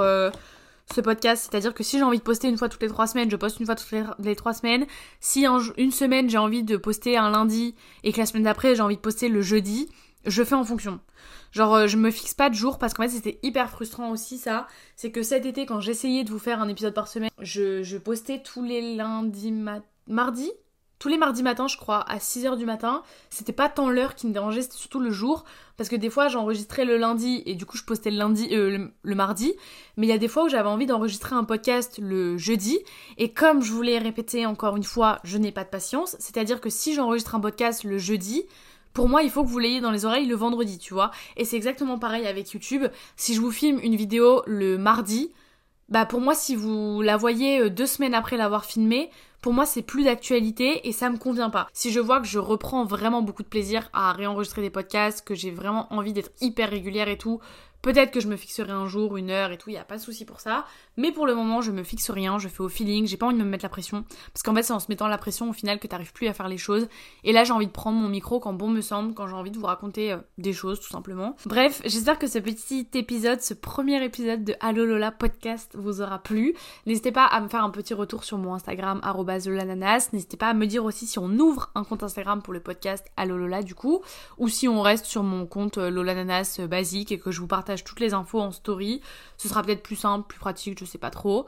ce 0.93 1.01
podcast. 1.01 1.47
C'est-à-dire 1.49 1.73
que 1.73 1.83
si 1.83 1.97
j'ai 1.97 2.03
envie 2.03 2.17
de 2.17 2.23
poster 2.23 2.47
une 2.47 2.57
fois 2.57 2.69
toutes 2.69 2.81
les 2.81 2.87
trois 2.87 3.07
semaines, 3.07 3.29
je 3.29 3.35
poste 3.35 3.59
une 3.59 3.65
fois 3.65 3.75
toutes 3.75 3.91
les, 4.19 4.35
trois 4.35 4.53
semaines. 4.53 4.85
Si 5.19 5.45
une 5.77 5.91
semaine 5.91 6.29
j'ai 6.29 6.37
envie 6.37 6.63
de 6.63 6.77
poster 6.77 7.17
un 7.17 7.29
lundi 7.29 7.75
et 8.03 8.11
que 8.11 8.19
la 8.19 8.25
semaine 8.25 8.43
d'après 8.43 8.75
j'ai 8.75 8.81
envie 8.81 8.95
de 8.95 9.01
poster 9.01 9.29
le 9.29 9.41
jeudi, 9.41 9.89
je 10.25 10.43
fais 10.43 10.55
en 10.55 10.63
fonction. 10.63 10.99
Genre 11.51 11.73
euh, 11.73 11.87
je 11.87 11.97
me 11.97 12.11
fixe 12.11 12.33
pas 12.33 12.49
de 12.49 12.55
jour 12.55 12.77
parce 12.77 12.93
qu'en 12.93 13.03
fait 13.03 13.09
c'était 13.09 13.39
hyper 13.43 13.69
frustrant 13.69 14.11
aussi 14.11 14.37
ça. 14.37 14.67
C'est 14.95 15.11
que 15.11 15.23
cet 15.23 15.45
été 15.45 15.65
quand 15.65 15.79
j'essayais 15.79 16.23
de 16.23 16.29
vous 16.29 16.39
faire 16.39 16.61
un 16.61 16.67
épisode 16.67 16.93
par 16.93 17.07
semaine, 17.07 17.31
je, 17.39 17.83
je 17.83 17.97
postais 17.97 18.41
tous 18.41 18.63
les 18.63 18.95
lundis, 18.95 19.53
mardi 20.07 20.51
tous 20.99 21.09
les 21.09 21.17
mardis 21.17 21.43
matins, 21.43 21.67
je 21.67 21.77
crois, 21.77 21.99
à 22.09 22.17
6h 22.17 22.57
du 22.57 22.65
matin. 22.65 23.03
C'était 23.29 23.53
pas 23.53 23.69
tant 23.69 23.89
l'heure 23.89 24.15
qui 24.15 24.27
me 24.27 24.33
dérangeait, 24.33 24.61
c'était 24.61 24.77
surtout 24.77 24.99
le 24.99 25.11
jour. 25.11 25.45
Parce 25.77 25.89
que 25.89 25.95
des 25.95 26.09
fois, 26.09 26.27
j'enregistrais 26.27 26.85
le 26.85 26.97
lundi 26.97 27.43
et 27.45 27.53
du 27.53 27.65
coup, 27.65 27.77
je 27.77 27.83
postais 27.83 28.09
le 28.09 28.17
lundi, 28.17 28.47
euh, 28.51 28.89
le, 29.03 29.15
mardi. 29.15 29.53
Mais 29.95 30.07
il 30.07 30.09
y 30.09 30.13
a 30.13 30.17
des 30.17 30.27
fois 30.27 30.45
où 30.45 30.49
j'avais 30.49 30.69
envie 30.69 30.87
d'enregistrer 30.87 31.35
un 31.35 31.43
podcast 31.43 31.99
le 32.01 32.37
jeudi. 32.37 32.79
Et 33.17 33.31
comme 33.31 33.61
je 33.61 33.71
voulais 33.71 33.99
répéter 33.99 34.45
encore 34.47 34.75
une 34.75 34.83
fois, 34.83 35.19
je 35.23 35.37
n'ai 35.37 35.51
pas 35.51 35.63
de 35.63 35.69
patience. 35.69 36.15
C'est-à-dire 36.19 36.61
que 36.61 36.71
si 36.71 36.95
j'enregistre 36.95 37.35
un 37.35 37.39
podcast 37.39 37.83
le 37.83 37.99
jeudi, 37.99 38.45
pour 38.93 39.07
moi, 39.07 39.21
il 39.21 39.29
faut 39.29 39.43
que 39.43 39.49
vous 39.49 39.59
l'ayez 39.59 39.81
dans 39.81 39.91
les 39.91 40.05
oreilles 40.05 40.25
le 40.25 40.35
vendredi, 40.35 40.79
tu 40.79 40.95
vois. 40.95 41.11
Et 41.35 41.45
c'est 41.45 41.55
exactement 41.55 41.99
pareil 41.99 42.25
avec 42.25 42.51
YouTube. 42.51 42.85
Si 43.15 43.35
je 43.35 43.41
vous 43.41 43.51
filme 43.51 43.79
une 43.83 43.95
vidéo 43.95 44.41
le 44.47 44.79
mardi, 44.79 45.31
bah 45.89 46.05
pour 46.05 46.19
moi 46.19 46.35
si 46.35 46.55
vous 46.55 47.01
la 47.01 47.15
voyez 47.15 47.61
euh, 47.61 47.69
deux 47.69 47.85
semaines 47.85 48.13
après 48.13 48.35
l'avoir 48.35 48.65
filmée, 48.65 49.09
pour 49.41 49.53
moi 49.53 49.65
c'est 49.65 49.81
plus 49.81 50.03
d'actualité 50.03 50.87
et 50.87 50.91
ça 50.91 51.09
me 51.09 51.17
convient 51.17 51.49
pas. 51.49 51.67
Si 51.71 51.91
je 51.91 51.99
vois 51.99 52.19
que 52.19 52.27
je 52.27 52.39
reprends 52.39 52.83
vraiment 52.83 53.21
beaucoup 53.21 53.43
de 53.43 53.47
plaisir 53.47 53.89
à 53.93 54.11
réenregistrer 54.11 54.61
des 54.61 54.69
podcasts, 54.69 55.25
que 55.25 55.35
j'ai 55.35 55.51
vraiment 55.51 55.91
envie 55.93 56.13
d'être 56.13 56.31
hyper 56.41 56.69
régulière 56.69 57.07
et 57.07 57.17
tout, 57.17 57.39
Peut-être 57.81 58.11
que 58.11 58.19
je 58.19 58.27
me 58.27 58.35
fixerai 58.35 58.71
un 58.71 58.87
jour, 58.87 59.17
une 59.17 59.29
heure 59.29 59.51
et 59.51 59.57
tout, 59.57 59.69
il 59.69 59.73
n'y 59.73 59.79
a 59.79 59.85
pas 59.85 59.97
de 59.97 60.01
souci 60.01 60.25
pour 60.25 60.39
ça. 60.39 60.65
Mais 60.97 61.11
pour 61.11 61.27
le 61.27 61.35
moment, 61.35 61.61
je 61.61 61.71
me 61.71 61.83
fixe 61.83 62.09
rien, 62.09 62.39
je 62.39 62.47
fais 62.47 62.61
au 62.61 62.69
feeling, 62.69 63.07
j'ai 63.07 63.17
pas 63.17 63.27
envie 63.27 63.37
de 63.37 63.43
me 63.43 63.47
mettre 63.47 63.63
la 63.63 63.69
pression. 63.69 64.03
Parce 64.33 64.43
qu'en 64.43 64.53
fait, 64.53 64.63
c'est 64.63 64.73
en 64.73 64.79
se 64.79 64.87
mettant 64.89 65.07
la 65.07 65.17
pression 65.17 65.49
au 65.49 65.53
final 65.53 65.79
que 65.79 65.87
t'arrives 65.87 66.11
plus 66.11 66.27
à 66.27 66.33
faire 66.33 66.47
les 66.47 66.57
choses. 66.57 66.87
Et 67.23 67.31
là, 67.31 67.43
j'ai 67.43 67.53
envie 67.53 67.67
de 67.67 67.71
prendre 67.71 67.97
mon 67.97 68.09
micro 68.09 68.39
quand 68.39 68.53
bon 68.53 68.69
me 68.69 68.81
semble, 68.81 69.13
quand 69.13 69.27
j'ai 69.27 69.35
envie 69.35 69.51
de 69.51 69.57
vous 69.57 69.65
raconter 69.67 70.11
euh, 70.11 70.17
des 70.37 70.53
choses, 70.53 70.79
tout 70.79 70.89
simplement. 70.89 71.35
Bref, 71.45 71.81
j'espère 71.85 72.17
que 72.17 72.27
ce 72.27 72.39
petit 72.39 72.87
épisode, 72.93 73.41
ce 73.41 73.53
premier 73.53 74.03
épisode 74.03 74.43
de 74.43 74.55
Allo 74.59 74.85
Lola 74.85 75.11
podcast 75.11 75.75
vous 75.77 76.01
aura 76.01 76.19
plu. 76.19 76.55
N'hésitez 76.87 77.11
pas 77.11 77.25
à 77.25 77.39
me 77.41 77.47
faire 77.47 77.63
un 77.63 77.69
petit 77.69 77.93
retour 77.93 78.23
sur 78.23 78.37
mon 78.37 78.53
Instagram, 78.53 79.01
lananas. 79.03 80.09
N'hésitez 80.13 80.37
pas 80.37 80.49
à 80.49 80.53
me 80.53 80.65
dire 80.65 80.83
aussi 80.83 81.05
si 81.05 81.19
on 81.19 81.29
ouvre 81.39 81.69
un 81.75 81.83
compte 81.83 82.03
Instagram 82.03 82.41
pour 82.41 82.53
le 82.53 82.59
podcast 82.59 83.05
Allo 83.17 83.37
Lola, 83.37 83.61
du 83.61 83.75
coup. 83.75 84.01
Ou 84.39 84.49
si 84.49 84.67
on 84.67 84.81
reste 84.81 85.05
sur 85.05 85.23
mon 85.23 85.45
compte 85.45 85.77
euh, 85.77 85.89
Lolananas 85.89 86.57
euh, 86.59 86.67
basique 86.67 87.11
et 87.11 87.19
que 87.19 87.31
je 87.31 87.39
vous 87.39 87.47
partage 87.47 87.66
toutes 87.83 87.99
les 87.99 88.13
infos 88.13 88.39
en 88.39 88.51
story. 88.51 89.01
Ce 89.37 89.47
sera 89.47 89.63
peut-être 89.63 89.83
plus 89.83 89.95
simple, 89.95 90.27
plus 90.27 90.39
pratique, 90.39 90.79
je 90.79 90.85
sais 90.85 90.97
pas 90.97 91.09
trop. 91.09 91.45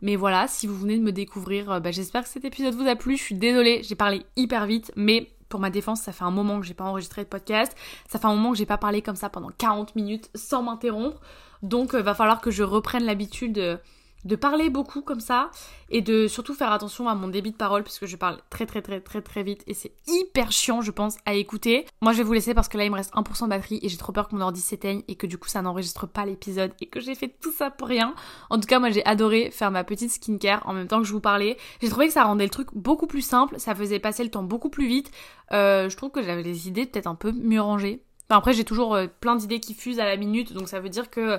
Mais 0.00 0.16
voilà, 0.16 0.48
si 0.48 0.66
vous 0.66 0.76
venez 0.76 0.98
de 0.98 1.02
me 1.02 1.12
découvrir, 1.12 1.70
euh, 1.70 1.80
bah, 1.80 1.90
j'espère 1.90 2.22
que 2.22 2.28
cet 2.28 2.44
épisode 2.44 2.74
vous 2.74 2.88
a 2.88 2.96
plu. 2.96 3.16
Je 3.16 3.22
suis 3.22 3.34
désolée, 3.34 3.82
j'ai 3.82 3.94
parlé 3.94 4.24
hyper 4.36 4.66
vite, 4.66 4.92
mais 4.96 5.30
pour 5.48 5.60
ma 5.60 5.70
défense, 5.70 6.02
ça 6.02 6.12
fait 6.12 6.24
un 6.24 6.30
moment 6.30 6.60
que 6.60 6.66
j'ai 6.66 6.74
pas 6.74 6.84
enregistré 6.84 7.24
de 7.24 7.28
podcast. 7.28 7.76
Ça 8.08 8.18
fait 8.18 8.26
un 8.26 8.34
moment 8.34 8.52
que 8.52 8.58
j'ai 8.58 8.66
pas 8.66 8.78
parlé 8.78 9.02
comme 9.02 9.16
ça 9.16 9.28
pendant 9.28 9.50
40 9.56 9.96
minutes 9.96 10.30
sans 10.34 10.62
m'interrompre. 10.62 11.20
Donc, 11.62 11.94
euh, 11.94 12.02
va 12.02 12.14
falloir 12.14 12.40
que 12.40 12.50
je 12.50 12.62
reprenne 12.62 13.04
l'habitude. 13.04 13.80
De 14.24 14.36
parler 14.36 14.70
beaucoup 14.70 15.02
comme 15.02 15.20
ça 15.20 15.50
et 15.90 16.00
de 16.00 16.26
surtout 16.26 16.54
faire 16.54 16.72
attention 16.72 17.08
à 17.08 17.14
mon 17.14 17.28
débit 17.28 17.52
de 17.52 17.56
parole 17.56 17.82
puisque 17.82 18.06
je 18.06 18.16
parle 18.16 18.38
très 18.50 18.66
très 18.66 18.82
très 18.82 19.00
très 19.00 19.20
très 19.20 19.42
vite 19.42 19.62
et 19.66 19.74
c'est 19.74 19.92
hyper 20.06 20.52
chiant 20.52 20.80
je 20.80 20.90
pense 20.90 21.16
à 21.26 21.34
écouter. 21.34 21.86
Moi 22.00 22.12
je 22.12 22.18
vais 22.18 22.24
vous 22.24 22.32
laisser 22.32 22.54
parce 22.54 22.68
que 22.68 22.78
là 22.78 22.84
il 22.84 22.90
me 22.90 22.96
reste 22.96 23.12
1% 23.14 23.44
de 23.44 23.48
batterie 23.48 23.80
et 23.82 23.88
j'ai 23.88 23.96
trop 23.96 24.12
peur 24.12 24.28
que 24.28 24.34
mon 24.34 24.42
ordi 24.42 24.60
s'éteigne 24.60 25.02
et 25.08 25.16
que 25.16 25.26
du 25.26 25.38
coup 25.38 25.48
ça 25.48 25.62
n'enregistre 25.62 26.06
pas 26.06 26.24
l'épisode 26.24 26.72
et 26.80 26.86
que 26.86 27.00
j'ai 27.00 27.14
fait 27.14 27.34
tout 27.40 27.52
ça 27.52 27.70
pour 27.70 27.88
rien. 27.88 28.14
En 28.50 28.58
tout 28.58 28.66
cas 28.66 28.78
moi 28.78 28.90
j'ai 28.90 29.04
adoré 29.04 29.50
faire 29.50 29.70
ma 29.70 29.84
petite 29.84 30.10
skincare 30.10 30.62
en 30.66 30.72
même 30.72 30.88
temps 30.88 31.00
que 31.00 31.06
je 31.06 31.12
vous 31.12 31.20
parlais. 31.20 31.56
J'ai 31.80 31.88
trouvé 31.88 32.06
que 32.06 32.12
ça 32.12 32.24
rendait 32.24 32.44
le 32.44 32.50
truc 32.50 32.68
beaucoup 32.74 33.06
plus 33.06 33.22
simple, 33.22 33.56
ça 33.58 33.74
faisait 33.74 33.98
passer 33.98 34.24
le 34.24 34.30
temps 34.30 34.42
beaucoup 34.42 34.70
plus 34.70 34.86
vite. 34.86 35.10
Euh, 35.52 35.88
je 35.88 35.96
trouve 35.96 36.10
que 36.10 36.22
j'avais 36.22 36.42
des 36.42 36.68
idées 36.68 36.86
peut-être 36.86 37.06
un 37.06 37.14
peu 37.14 37.32
mieux 37.32 37.60
rangées. 37.60 38.04
Après 38.36 38.52
j'ai 38.52 38.64
toujours 38.64 38.94
euh, 38.94 39.06
plein 39.20 39.36
d'idées 39.36 39.60
qui 39.60 39.74
fusent 39.74 40.00
à 40.00 40.04
la 40.04 40.16
minute 40.16 40.52
donc 40.52 40.68
ça 40.68 40.80
veut 40.80 40.88
dire 40.88 41.10
que 41.10 41.38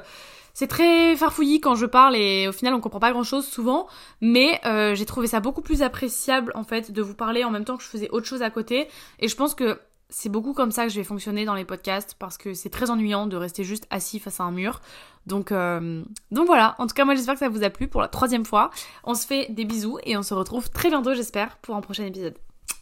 c'est 0.53 0.67
très 0.67 1.15
farfouillis 1.15 1.59
quand 1.61 1.75
je 1.75 1.85
parle 1.85 2.15
et 2.15 2.47
au 2.47 2.51
final 2.51 2.73
on 2.73 2.79
comprend 2.79 2.99
pas 2.99 3.11
grand 3.11 3.23
chose 3.23 3.45
souvent, 3.45 3.87
mais 4.21 4.61
euh, 4.65 4.93
j'ai 4.93 5.05
trouvé 5.05 5.27
ça 5.27 5.39
beaucoup 5.39 5.61
plus 5.61 5.81
appréciable 5.81 6.51
en 6.55 6.63
fait 6.63 6.91
de 6.91 7.01
vous 7.01 7.15
parler 7.15 7.43
en 7.43 7.49
même 7.49 7.65
temps 7.65 7.75
que 7.75 7.83
je 7.83 7.89
faisais 7.89 8.09
autre 8.11 8.27
chose 8.27 8.43
à 8.43 8.49
côté 8.49 8.87
et 9.19 9.27
je 9.27 9.35
pense 9.35 9.55
que 9.55 9.79
c'est 10.09 10.29
beaucoup 10.29 10.53
comme 10.53 10.69
ça 10.69 10.83
que 10.83 10.89
je 10.89 10.97
vais 10.97 11.03
fonctionner 11.03 11.43
dans 11.43 11.55
les 11.55 11.65
podcasts 11.65 12.15
parce 12.19 12.37
que 12.37 12.53
c'est 12.53 12.69
très 12.69 12.91
ennuyant 12.91 13.25
de 13.25 13.35
rester 13.35 13.63
juste 13.63 13.87
assis 13.89 14.19
face 14.19 14.39
à 14.39 14.43
un 14.43 14.51
mur. 14.51 14.79
Donc, 15.25 15.51
euh, 15.51 16.03
donc 16.29 16.45
voilà, 16.45 16.75
en 16.77 16.85
tout 16.85 16.93
cas 16.93 17.03
moi 17.03 17.15
j'espère 17.15 17.33
que 17.33 17.39
ça 17.39 17.49
vous 17.49 17.63
a 17.63 17.71
plu 17.71 17.87
pour 17.87 18.01
la 18.01 18.07
troisième 18.09 18.45
fois. 18.45 18.69
On 19.03 19.15
se 19.15 19.25
fait 19.25 19.47
des 19.49 19.65
bisous 19.65 19.97
et 20.03 20.15
on 20.15 20.21
se 20.21 20.35
retrouve 20.35 20.69
très 20.69 20.89
bientôt 20.89 21.15
j'espère 21.15 21.57
pour 21.57 21.75
un 21.75 21.81
prochain 21.81 22.05
épisode. 22.05 22.37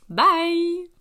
Bye 0.09 1.00